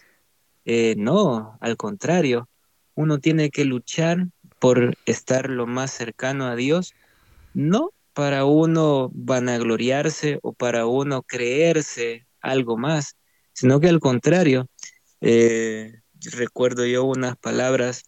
Eh, 0.65 0.95
no, 0.99 1.57
al 1.61 1.77
contrario, 1.77 2.49
uno 2.95 3.19
tiene 3.19 3.51
que 3.51 3.65
luchar 3.65 4.27
por 4.59 4.97
estar 5.07 5.49
lo 5.49 5.67
más 5.67 5.91
cercano 5.93 6.47
a 6.47 6.57
Dios, 6.57 6.95
no 7.55 7.93
para 8.13 8.45
uno 8.45 9.11
vanagloriarse 9.15 10.41
o 10.43 10.53
para 10.53 10.87
uno 10.87 11.23
creerse 11.23 12.27
algo 12.41 12.77
más, 12.77 13.17
sino 13.53 13.79
que 13.79 13.89
al 13.89 14.01
contrario, 14.01 14.69
eh, 15.21 16.01
recuerdo 16.33 16.85
yo 16.87 17.05
unas 17.05 17.37
palabras 17.37 18.05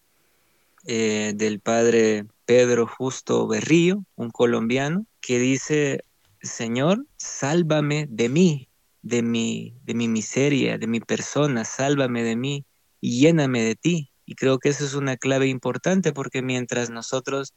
eh, 0.86 1.32
del 1.34 1.61
padre 1.61 2.26
Pedro 2.46 2.86
Justo 2.86 3.46
Berrío, 3.46 4.04
un 4.16 4.30
colombiano, 4.30 5.06
que 5.20 5.38
dice, 5.38 6.04
Señor, 6.42 7.06
sálvame 7.16 8.06
de 8.08 8.28
mí, 8.28 8.68
de 9.02 9.22
mi, 9.22 9.74
de 9.84 9.94
mi 9.94 10.08
miseria, 10.08 10.78
de 10.78 10.86
mi 10.86 11.00
persona, 11.00 11.64
sálvame 11.64 12.22
de 12.22 12.36
mí 12.36 12.64
y 13.00 13.20
lléname 13.20 13.62
de 13.62 13.76
ti. 13.76 14.11
Y 14.26 14.34
creo 14.34 14.58
que 14.58 14.68
eso 14.68 14.84
es 14.84 14.94
una 14.94 15.16
clave 15.16 15.48
importante 15.48 16.12
porque 16.12 16.42
mientras 16.42 16.90
nosotros 16.90 17.54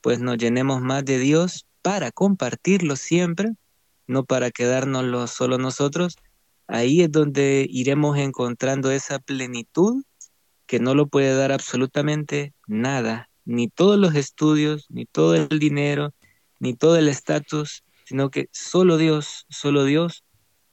pues 0.00 0.20
nos 0.20 0.36
llenemos 0.36 0.82
más 0.82 1.04
de 1.04 1.18
Dios, 1.18 1.66
para 1.80 2.12
compartirlo 2.12 2.96
siempre, 2.96 3.52
no 4.06 4.24
para 4.24 4.50
quedárnoslo 4.50 5.26
solo 5.26 5.58
nosotros, 5.58 6.16
ahí 6.66 7.02
es 7.02 7.10
donde 7.12 7.66
iremos 7.70 8.18
encontrando 8.18 8.90
esa 8.90 9.18
plenitud 9.18 10.02
que 10.66 10.80
no 10.80 10.94
lo 10.94 11.06
puede 11.06 11.34
dar 11.34 11.52
absolutamente 11.52 12.54
nada, 12.66 13.28
ni 13.44 13.68
todos 13.68 13.98
los 13.98 14.14
estudios, 14.14 14.86
ni 14.88 15.06
todo 15.06 15.34
el 15.34 15.58
dinero, 15.58 16.14
ni 16.58 16.74
todo 16.74 16.96
el 16.96 17.08
estatus, 17.08 17.84
sino 18.04 18.30
que 18.30 18.48
solo 18.52 18.96
Dios, 18.96 19.46
solo 19.48 19.84
Dios 19.84 20.24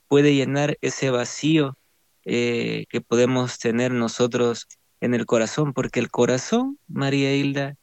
puede 0.07 0.33
llenar 0.35 0.77
ese 0.81 1.09
vacío 1.09 1.77
eh, 2.25 2.85
que 2.89 3.01
podemos 3.01 3.59
tener 3.59 3.91
nosotros 3.91 4.67
en 5.01 5.13
el 5.13 5.25
corazón, 5.25 5.73
porque 5.73 5.99
el 5.99 6.11
corazón, 6.11 6.77
María 6.87 7.35
Hilda, 7.35 7.75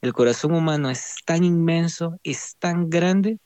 el 0.00 0.12
corazón 0.12 0.54
humano 0.54 0.88
es 0.88 1.16
tan 1.26 1.44
inmenso, 1.44 2.18
es 2.22 2.56
tan 2.58 2.88
grande, 2.88 3.38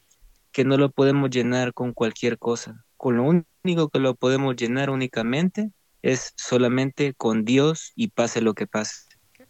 que 0.53 0.65
no 0.65 0.77
lo 0.77 0.91
podemos 0.91 1.31
llenar 1.31 1.75
con 1.75 1.93
cualquier 1.93 2.39
cosa. 2.39 2.85
Con 2.97 3.17
lo 3.17 3.25
único 3.25 3.49
que 3.65 3.99
lo 3.99 4.15
podemos 4.15 4.57
llenar 4.57 4.91
únicamente 4.91 5.71
es 6.03 6.35
solamente 6.37 7.15
con 7.15 7.47
Dios 7.47 7.93
y 7.97 8.09
pase 8.09 8.43
lo 8.43 8.53
que 8.53 8.67
pase. 8.67 8.93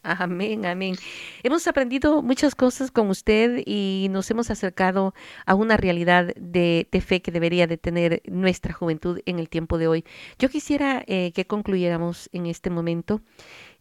Amén, 0.02 0.66
amén. 0.66 0.94
Hemos 1.42 1.66
aprendido 1.66 2.22
muchas 2.22 2.54
cosas 2.54 2.92
con 2.92 3.08
usted 3.08 3.62
y 3.66 4.06
nos 4.10 4.30
hemos 4.30 4.50
acercado 4.52 5.14
a 5.46 5.56
una 5.56 5.76
realidad 5.76 6.32
de, 6.36 6.86
fe 7.04 7.22
que 7.22 7.32
debería 7.32 7.66
de 7.66 7.76
tener 7.76 8.22
nuestra 8.26 8.72
juventud 8.72 9.20
en 9.26 9.40
el 9.40 9.48
tiempo 9.48 9.78
de 9.78 9.88
hoy. 9.88 10.04
Yo 10.38 10.48
quisiera 10.48 11.02
eh, 11.08 11.32
que 11.32 11.46
concluyéramos 11.46 12.30
en 12.32 12.46
este 12.46 12.70
momento, 12.70 13.20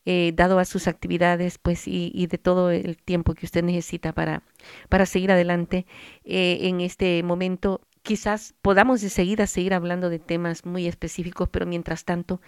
eh, 0.05 0.31
dado 0.33 0.57
a 0.57 0.65
sus 0.65 0.87
actividades, 0.87 1.59
pues, 1.59 1.83
y, 1.87 2.25
de 2.25 2.37
todo 2.39 2.71
el 2.71 2.97
tiempo 2.97 3.35
que 3.35 3.45
usted 3.45 3.63
necesita 3.63 4.13
para, 4.13 4.41
para 4.89 5.05
seguir 5.05 5.31
adelante 5.31 5.85
eh, 6.25 6.57
en 6.61 6.81
este 6.81 7.21
momento. 7.21 7.81
Quizás 8.03 8.53
podamos 8.61 8.99
de 9.01 9.09
seguida 9.09 9.47
seguir 9.47 9.73
hablando 9.73 10.09
de 10.09 10.19
temas 10.19 10.65
muy 10.65 10.87
específicos, 10.87 11.47
pero 11.49 11.65
mientras 11.65 12.03
tanto, 12.03 12.41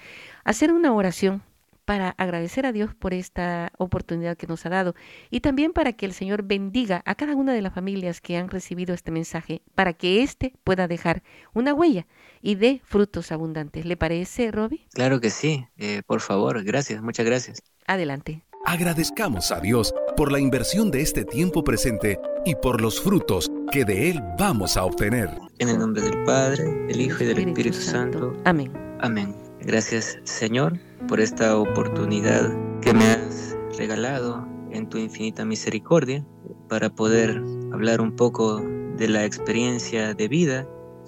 hacer 0.43 0.73
una 0.73 0.93
oración 0.93 1.43
para 1.85 2.09
agradecer 2.17 2.65
a 2.65 2.73
Dios 2.73 2.93
por 2.93 3.13
esta 3.13 3.71
oportunidad 3.77 4.35
que 4.35 4.47
nos 4.47 4.65
ha 4.65 4.69
dado 4.69 4.95
y 5.29 5.39
también 5.39 5.71
para 5.71 5.93
que 5.93 6.05
el 6.05 6.13
Señor 6.13 6.43
bendiga 6.43 7.01
a 7.05 7.15
cada 7.15 7.35
una 7.35 7.53
de 7.53 7.61
las 7.61 7.73
familias 7.73 8.19
que 8.19 8.35
han 8.35 8.49
recibido 8.49 8.93
este 8.93 9.11
mensaje, 9.11 9.61
para 9.75 9.93
que 9.93 10.23
éste 10.23 10.53
pueda 10.65 10.89
dejar 10.89 11.23
una 11.53 11.73
huella 11.73 12.05
y 12.41 12.55
dé 12.55 12.81
frutos 12.83 13.31
abundantes. 13.31 13.85
¿Le 13.85 13.95
parece, 13.95 14.51
Robbie? 14.51 14.87
Claro 14.93 15.21
que 15.21 15.29
sí, 15.29 15.65
eh, 15.77 16.01
por 16.05 16.19
favor, 16.19 16.63
gracias, 16.65 17.01
muchas 17.01 17.25
gracias. 17.25 17.63
Adelante. 17.87 18.43
Agradezcamos 18.65 19.51
a 19.51 19.59
Dios 19.61 19.93
por 20.17 20.31
la 20.31 20.39
inversión 20.39 20.89
de 20.89 21.01
este 21.01 21.23
tiempo 21.23 21.63
presente 21.63 22.19
y 22.45 22.55
por 22.55 22.81
los 22.81 22.99
frutos 22.99 23.51
que 23.75 23.83
de 23.83 24.11
Él 24.11 24.23
vamos 24.39 24.77
a 24.77 24.85
obtener. 24.85 25.29
En 25.59 25.67
el 25.67 25.77
nombre 25.77 26.01
del 26.01 26.23
Padre, 26.23 26.63
del 26.87 27.01
Hijo 27.01 27.25
y 27.25 27.27
del 27.27 27.39
Espíritu, 27.39 27.75
Santo. 27.77 28.31
Amén. 28.45 28.71
Amén. 29.01 29.35
Gracias, 29.59 30.17
Señor 30.23 30.79
por 31.09 31.19
esta 31.19 31.57
oportunidad 31.57 32.51
que 32.81 32.93
me 32.93 33.03
has 33.05 33.57
regalado 33.77 34.47
en 34.71 34.87
tu 34.87 34.97
infinita 34.97 35.43
misericordia 35.43 36.25
para 36.69 36.89
poder 36.89 37.43
hablar 37.73 37.99
un 37.99 38.15
poco 38.15 38.61
de 38.97 39.09
la 39.09 39.25
experiencia 39.25 40.13
de 40.13 40.27
vida 40.29 40.65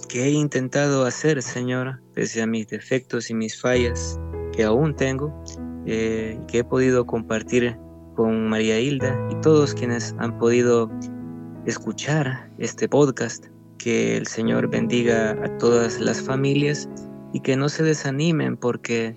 que 0.09 0.25
he 0.25 0.31
intentado 0.31 1.05
hacer, 1.05 1.41
Señor, 1.41 2.01
pese 2.13 2.41
a 2.41 2.47
mis 2.47 2.67
defectos 2.67 3.29
y 3.29 3.33
mis 3.33 3.59
fallas 3.59 4.19
que 4.51 4.65
aún 4.65 4.93
tengo, 4.93 5.33
eh, 5.85 6.37
que 6.49 6.59
he 6.59 6.63
podido 6.65 7.05
compartir 7.05 7.77
con 8.17 8.49
María 8.49 8.77
Hilda 8.77 9.17
y 9.31 9.35
todos 9.41 9.73
quienes 9.73 10.13
han 10.19 10.37
podido 10.37 10.91
escuchar 11.67 12.49
este 12.57 12.89
podcast. 12.89 13.45
Que 13.77 14.17
el 14.17 14.25
Señor 14.25 14.67
bendiga 14.69 15.31
a 15.31 15.57
todas 15.59 15.99
las 15.99 16.19
familias 16.19 16.89
y 17.31 17.39
que 17.41 17.55
no 17.55 17.69
se 17.69 17.83
desanimen 17.83 18.57
porque 18.57 19.15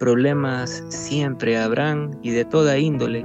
Problemas 0.00 0.82
siempre 0.88 1.58
habrán 1.58 2.18
y 2.22 2.30
de 2.30 2.46
toda 2.46 2.78
índole. 2.78 3.22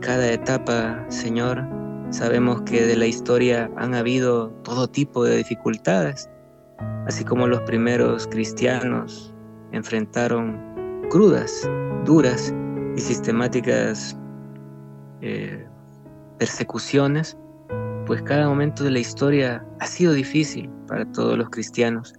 Cada 0.00 0.32
etapa, 0.32 1.04
Señor, 1.10 1.68
sabemos 2.08 2.62
que 2.62 2.86
de 2.86 2.96
la 2.96 3.04
historia 3.04 3.70
han 3.76 3.94
habido 3.94 4.48
todo 4.64 4.88
tipo 4.88 5.22
de 5.22 5.36
dificultades, 5.36 6.30
así 7.06 7.24
como 7.24 7.46
los 7.46 7.60
primeros 7.64 8.26
cristianos 8.26 9.34
enfrentaron 9.72 10.58
crudas, 11.10 11.68
duras 12.06 12.54
y 12.96 13.00
sistemáticas 13.02 14.18
eh, 15.20 15.62
persecuciones, 16.38 17.36
pues 18.06 18.22
cada 18.22 18.48
momento 18.48 18.84
de 18.84 18.92
la 18.92 19.00
historia 19.00 19.66
ha 19.80 19.86
sido 19.86 20.12
difícil 20.12 20.70
para 20.86 21.04
todos 21.12 21.36
los 21.36 21.50
cristianos. 21.50 22.14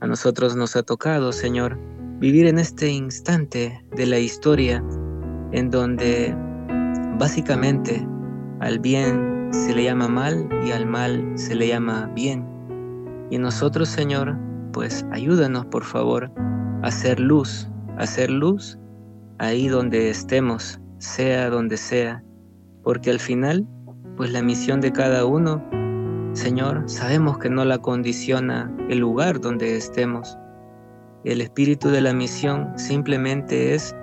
A 0.00 0.06
nosotros 0.06 0.56
nos 0.56 0.74
ha 0.74 0.82
tocado, 0.82 1.32
Señor, 1.32 1.78
vivir 2.18 2.46
en 2.46 2.58
este 2.58 2.88
instante 2.88 3.84
de 3.94 4.06
la 4.06 4.18
historia 4.18 4.82
en 5.52 5.70
donde 5.70 6.34
básicamente 7.18 8.06
al 8.60 8.78
bien 8.78 9.48
se 9.52 9.74
le 9.74 9.84
llama 9.84 10.08
mal 10.08 10.48
y 10.66 10.72
al 10.72 10.86
mal 10.86 11.32
se 11.36 11.54
le 11.54 11.68
llama 11.68 12.10
bien. 12.14 12.46
Y 13.30 13.38
nosotros, 13.38 13.88
Señor, 13.88 14.36
pues 14.72 15.04
ayúdanos 15.12 15.66
por 15.66 15.84
favor 15.84 16.30
a 16.82 16.88
hacer 16.88 17.20
luz, 17.20 17.68
a 17.98 18.02
hacer 18.02 18.30
luz 18.30 18.78
ahí 19.38 19.68
donde 19.68 20.10
estemos, 20.10 20.80
sea 20.98 21.50
donde 21.50 21.76
sea, 21.76 22.22
porque 22.82 23.10
al 23.10 23.20
final, 23.20 23.66
pues 24.16 24.32
la 24.32 24.42
misión 24.42 24.80
de 24.80 24.92
cada 24.92 25.24
uno, 25.24 25.62
Señor, 26.32 26.84
sabemos 26.86 27.38
que 27.38 27.50
no 27.50 27.64
la 27.64 27.78
condiciona 27.78 28.70
el 28.88 28.98
lugar 28.98 29.40
donde 29.40 29.76
estemos, 29.76 30.36
el 31.26 31.40
espíritu 31.40 31.88
de 31.88 32.00
la 32.00 32.12
misión 32.12 32.72
simplemente 32.78 33.74
es 33.74 33.96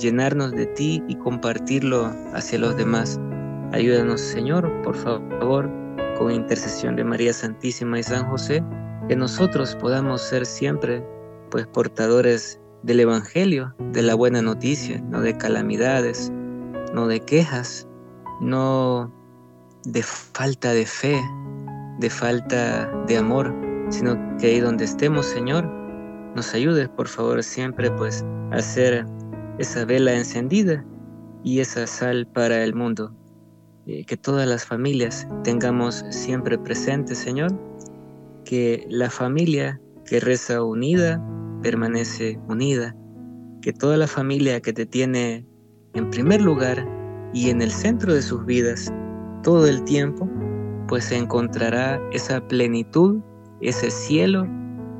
llenarnos 0.00 0.50
de 0.50 0.66
ti 0.66 1.00
y 1.06 1.14
compartirlo 1.14 2.12
hacia 2.34 2.58
los 2.58 2.76
demás. 2.76 3.20
Ayúdanos, 3.70 4.20
Señor, 4.20 4.68
por 4.82 4.96
favor, 4.96 5.70
con 6.18 6.32
intercesión 6.32 6.96
de 6.96 7.04
María 7.04 7.32
Santísima 7.32 8.00
y 8.00 8.02
San 8.02 8.28
José, 8.28 8.64
que 9.06 9.14
nosotros 9.14 9.76
podamos 9.76 10.20
ser 10.22 10.44
siempre 10.44 11.06
pues 11.52 11.68
portadores 11.68 12.60
del 12.82 12.98
evangelio, 12.98 13.72
de 13.92 14.02
la 14.02 14.16
buena 14.16 14.42
noticia, 14.42 15.00
no 15.02 15.20
de 15.20 15.36
calamidades, 15.36 16.32
no 16.92 17.06
de 17.06 17.20
quejas, 17.20 17.86
no 18.40 19.15
de 19.86 20.02
falta 20.02 20.72
de 20.72 20.84
fe, 20.84 21.22
de 22.00 22.10
falta 22.10 22.90
de 23.06 23.16
amor, 23.16 23.54
sino 23.90 24.16
que 24.38 24.48
ahí 24.48 24.60
donde 24.60 24.84
estemos, 24.84 25.26
Señor, 25.26 25.64
nos 26.34 26.54
ayudes, 26.54 26.88
por 26.88 27.06
favor, 27.06 27.42
siempre 27.42 27.90
pues 27.92 28.24
a 28.50 28.56
hacer 28.56 29.06
esa 29.58 29.84
vela 29.84 30.14
encendida 30.14 30.84
y 31.44 31.60
esa 31.60 31.86
sal 31.86 32.26
para 32.26 32.64
el 32.64 32.74
mundo. 32.74 33.14
Eh, 33.86 34.04
que 34.04 34.16
todas 34.16 34.48
las 34.48 34.64
familias 34.64 35.28
tengamos 35.44 36.04
siempre 36.10 36.58
presente, 36.58 37.14
Señor, 37.14 37.56
que 38.44 38.84
la 38.90 39.08
familia 39.08 39.80
que 40.04 40.18
reza 40.18 40.64
unida 40.64 41.24
permanece 41.62 42.40
unida, 42.48 42.96
que 43.62 43.72
toda 43.72 43.96
la 43.96 44.08
familia 44.08 44.60
que 44.60 44.72
te 44.72 44.84
tiene 44.84 45.46
en 45.94 46.10
primer 46.10 46.42
lugar 46.42 46.84
y 47.32 47.50
en 47.50 47.62
el 47.62 47.70
centro 47.70 48.12
de 48.12 48.22
sus 48.22 48.44
vidas 48.44 48.92
todo 49.46 49.68
el 49.68 49.84
tiempo, 49.84 50.28
pues 50.88 51.12
encontrará 51.12 52.00
esa 52.10 52.40
plenitud, 52.48 53.20
ese 53.60 53.92
cielo 53.92 54.44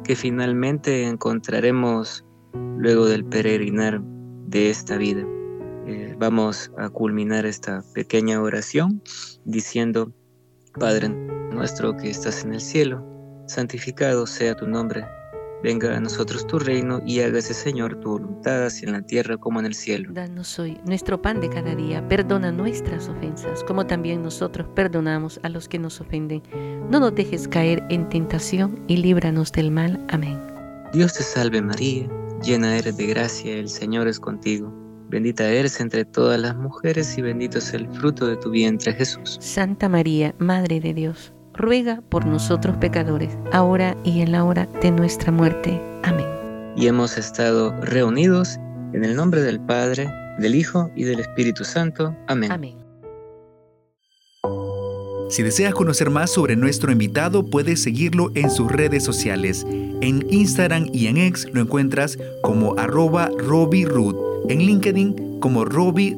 que 0.05 0.14
finalmente 0.14 1.03
encontraremos 1.03 2.24
luego 2.78 3.07
del 3.07 3.24
peregrinar 3.24 4.01
de 4.47 4.70
esta 4.70 4.99
vida. 4.99 5.26
Eh, 5.88 6.14
vamos 6.20 6.70
a 6.78 6.88
culminar 6.88 7.44
esta 7.44 7.82
pequeña 7.92 8.40
oración 8.40 9.03
diciendo, 9.44 10.12
Padre 10.78 11.09
nuestro 11.09 11.97
que 11.97 12.09
estás 12.09 12.44
en 12.44 12.55
el 12.55 12.61
cielo, 12.61 13.05
santificado 13.49 14.28
sea 14.28 14.55
tu 14.55 14.68
nombre, 14.68 15.05
venga 15.62 15.96
a 15.96 16.00
nosotros 16.00 16.46
tu 16.46 16.59
reino 16.59 17.00
y 17.07 17.20
hágase 17.20 17.54
Señor 17.54 18.00
tu 18.00 18.11
voluntad 18.11 18.64
así 18.64 18.84
en 18.84 18.92
la 18.92 19.02
tierra 19.02 19.36
como 19.36 19.61
en 19.61 19.66
el 19.66 19.74
cielo. 19.74 20.11
Danos 20.12 20.59
hoy 20.59 20.78
nuestro 20.84 21.20
pan 21.20 21.40
de 21.40 21.48
cada 21.48 21.74
día, 21.74 22.07
perdona 22.09 22.52
nuestras 22.52 23.09
ofensas 23.09 23.64
como 23.64 23.86
también 23.86 24.22
nosotros 24.22 24.68
perdonamos 24.74 25.40
a 25.42 25.48
los 25.48 25.68
que 25.68 25.78
nos 25.78 26.00
ofenden 26.00 26.42
no 26.90 27.00
nos 27.00 27.14
dejes 27.14 27.48
caer 27.48 27.82
en 27.90 28.09
tentación 28.09 28.84
y 28.86 28.98
líbranos 28.98 29.50
del 29.52 29.70
mal. 29.70 30.04
Amén. 30.09 30.40
Dios 30.92 31.14
te 31.14 31.22
salve 31.22 31.61
María, 31.61 32.09
llena 32.42 32.78
eres 32.78 32.96
de 32.96 33.07
gracia, 33.07 33.54
el 33.54 33.68
Señor 33.68 34.07
es 34.07 34.20
contigo. 34.20 34.72
Bendita 35.09 35.48
eres 35.48 35.80
entre 35.80 36.04
todas 36.04 36.40
las 36.40 36.57
mujeres 36.57 37.16
y 37.16 37.22
bendito 37.22 37.59
es 37.59 37.72
el 37.74 37.88
fruto 37.88 38.26
de 38.26 38.36
tu 38.36 38.50
vientre 38.50 38.92
Jesús. 38.92 39.38
Santa 39.40 39.88
María, 39.88 40.34
Madre 40.38 40.80
de 40.80 40.94
Dios, 40.94 41.32
ruega 41.57 42.02
por 42.09 42.26
nosotros 42.26 42.76
pecadores, 42.76 43.36
ahora 43.52 43.96
y 44.04 44.20
en 44.20 44.32
la 44.32 44.44
hora 44.44 44.68
de 44.82 44.90
nuestra 44.90 45.32
muerte. 45.32 45.80
Amén. 46.02 46.26
Y 46.76 46.86
hemos 46.86 47.16
estado 47.18 47.72
reunidos 47.80 48.59
en 48.92 49.04
el 49.04 49.16
nombre 49.16 49.42
del 49.42 49.61
Padre, 49.61 50.11
del 50.38 50.54
Hijo 50.54 50.90
y 50.94 51.04
del 51.04 51.20
Espíritu 51.20 51.64
Santo. 51.64 52.14
Amén. 52.26 52.52
Amén. 52.52 52.86
Si 55.28 55.42
deseas 55.42 55.74
conocer 55.74 56.09
más 56.09 56.30
sobre 56.30 56.54
nuestro 56.54 56.92
invitado, 56.92 57.50
puedes 57.50 57.82
seguirlo 57.82 58.30
en 58.36 58.48
sus 58.48 58.70
redes 58.70 59.02
sociales. 59.02 59.66
En 60.00 60.24
Instagram 60.30 60.88
y 60.92 61.09
en 61.09 61.16
X 61.16 61.48
lo 61.52 61.61
encuentras 61.61 62.16
como 62.42 62.78
arroba 62.78 63.30
Robbie 63.36 63.88
En 64.48 64.59
LinkedIn 64.61 65.40
como 65.40 65.64
Robbie 65.64 66.16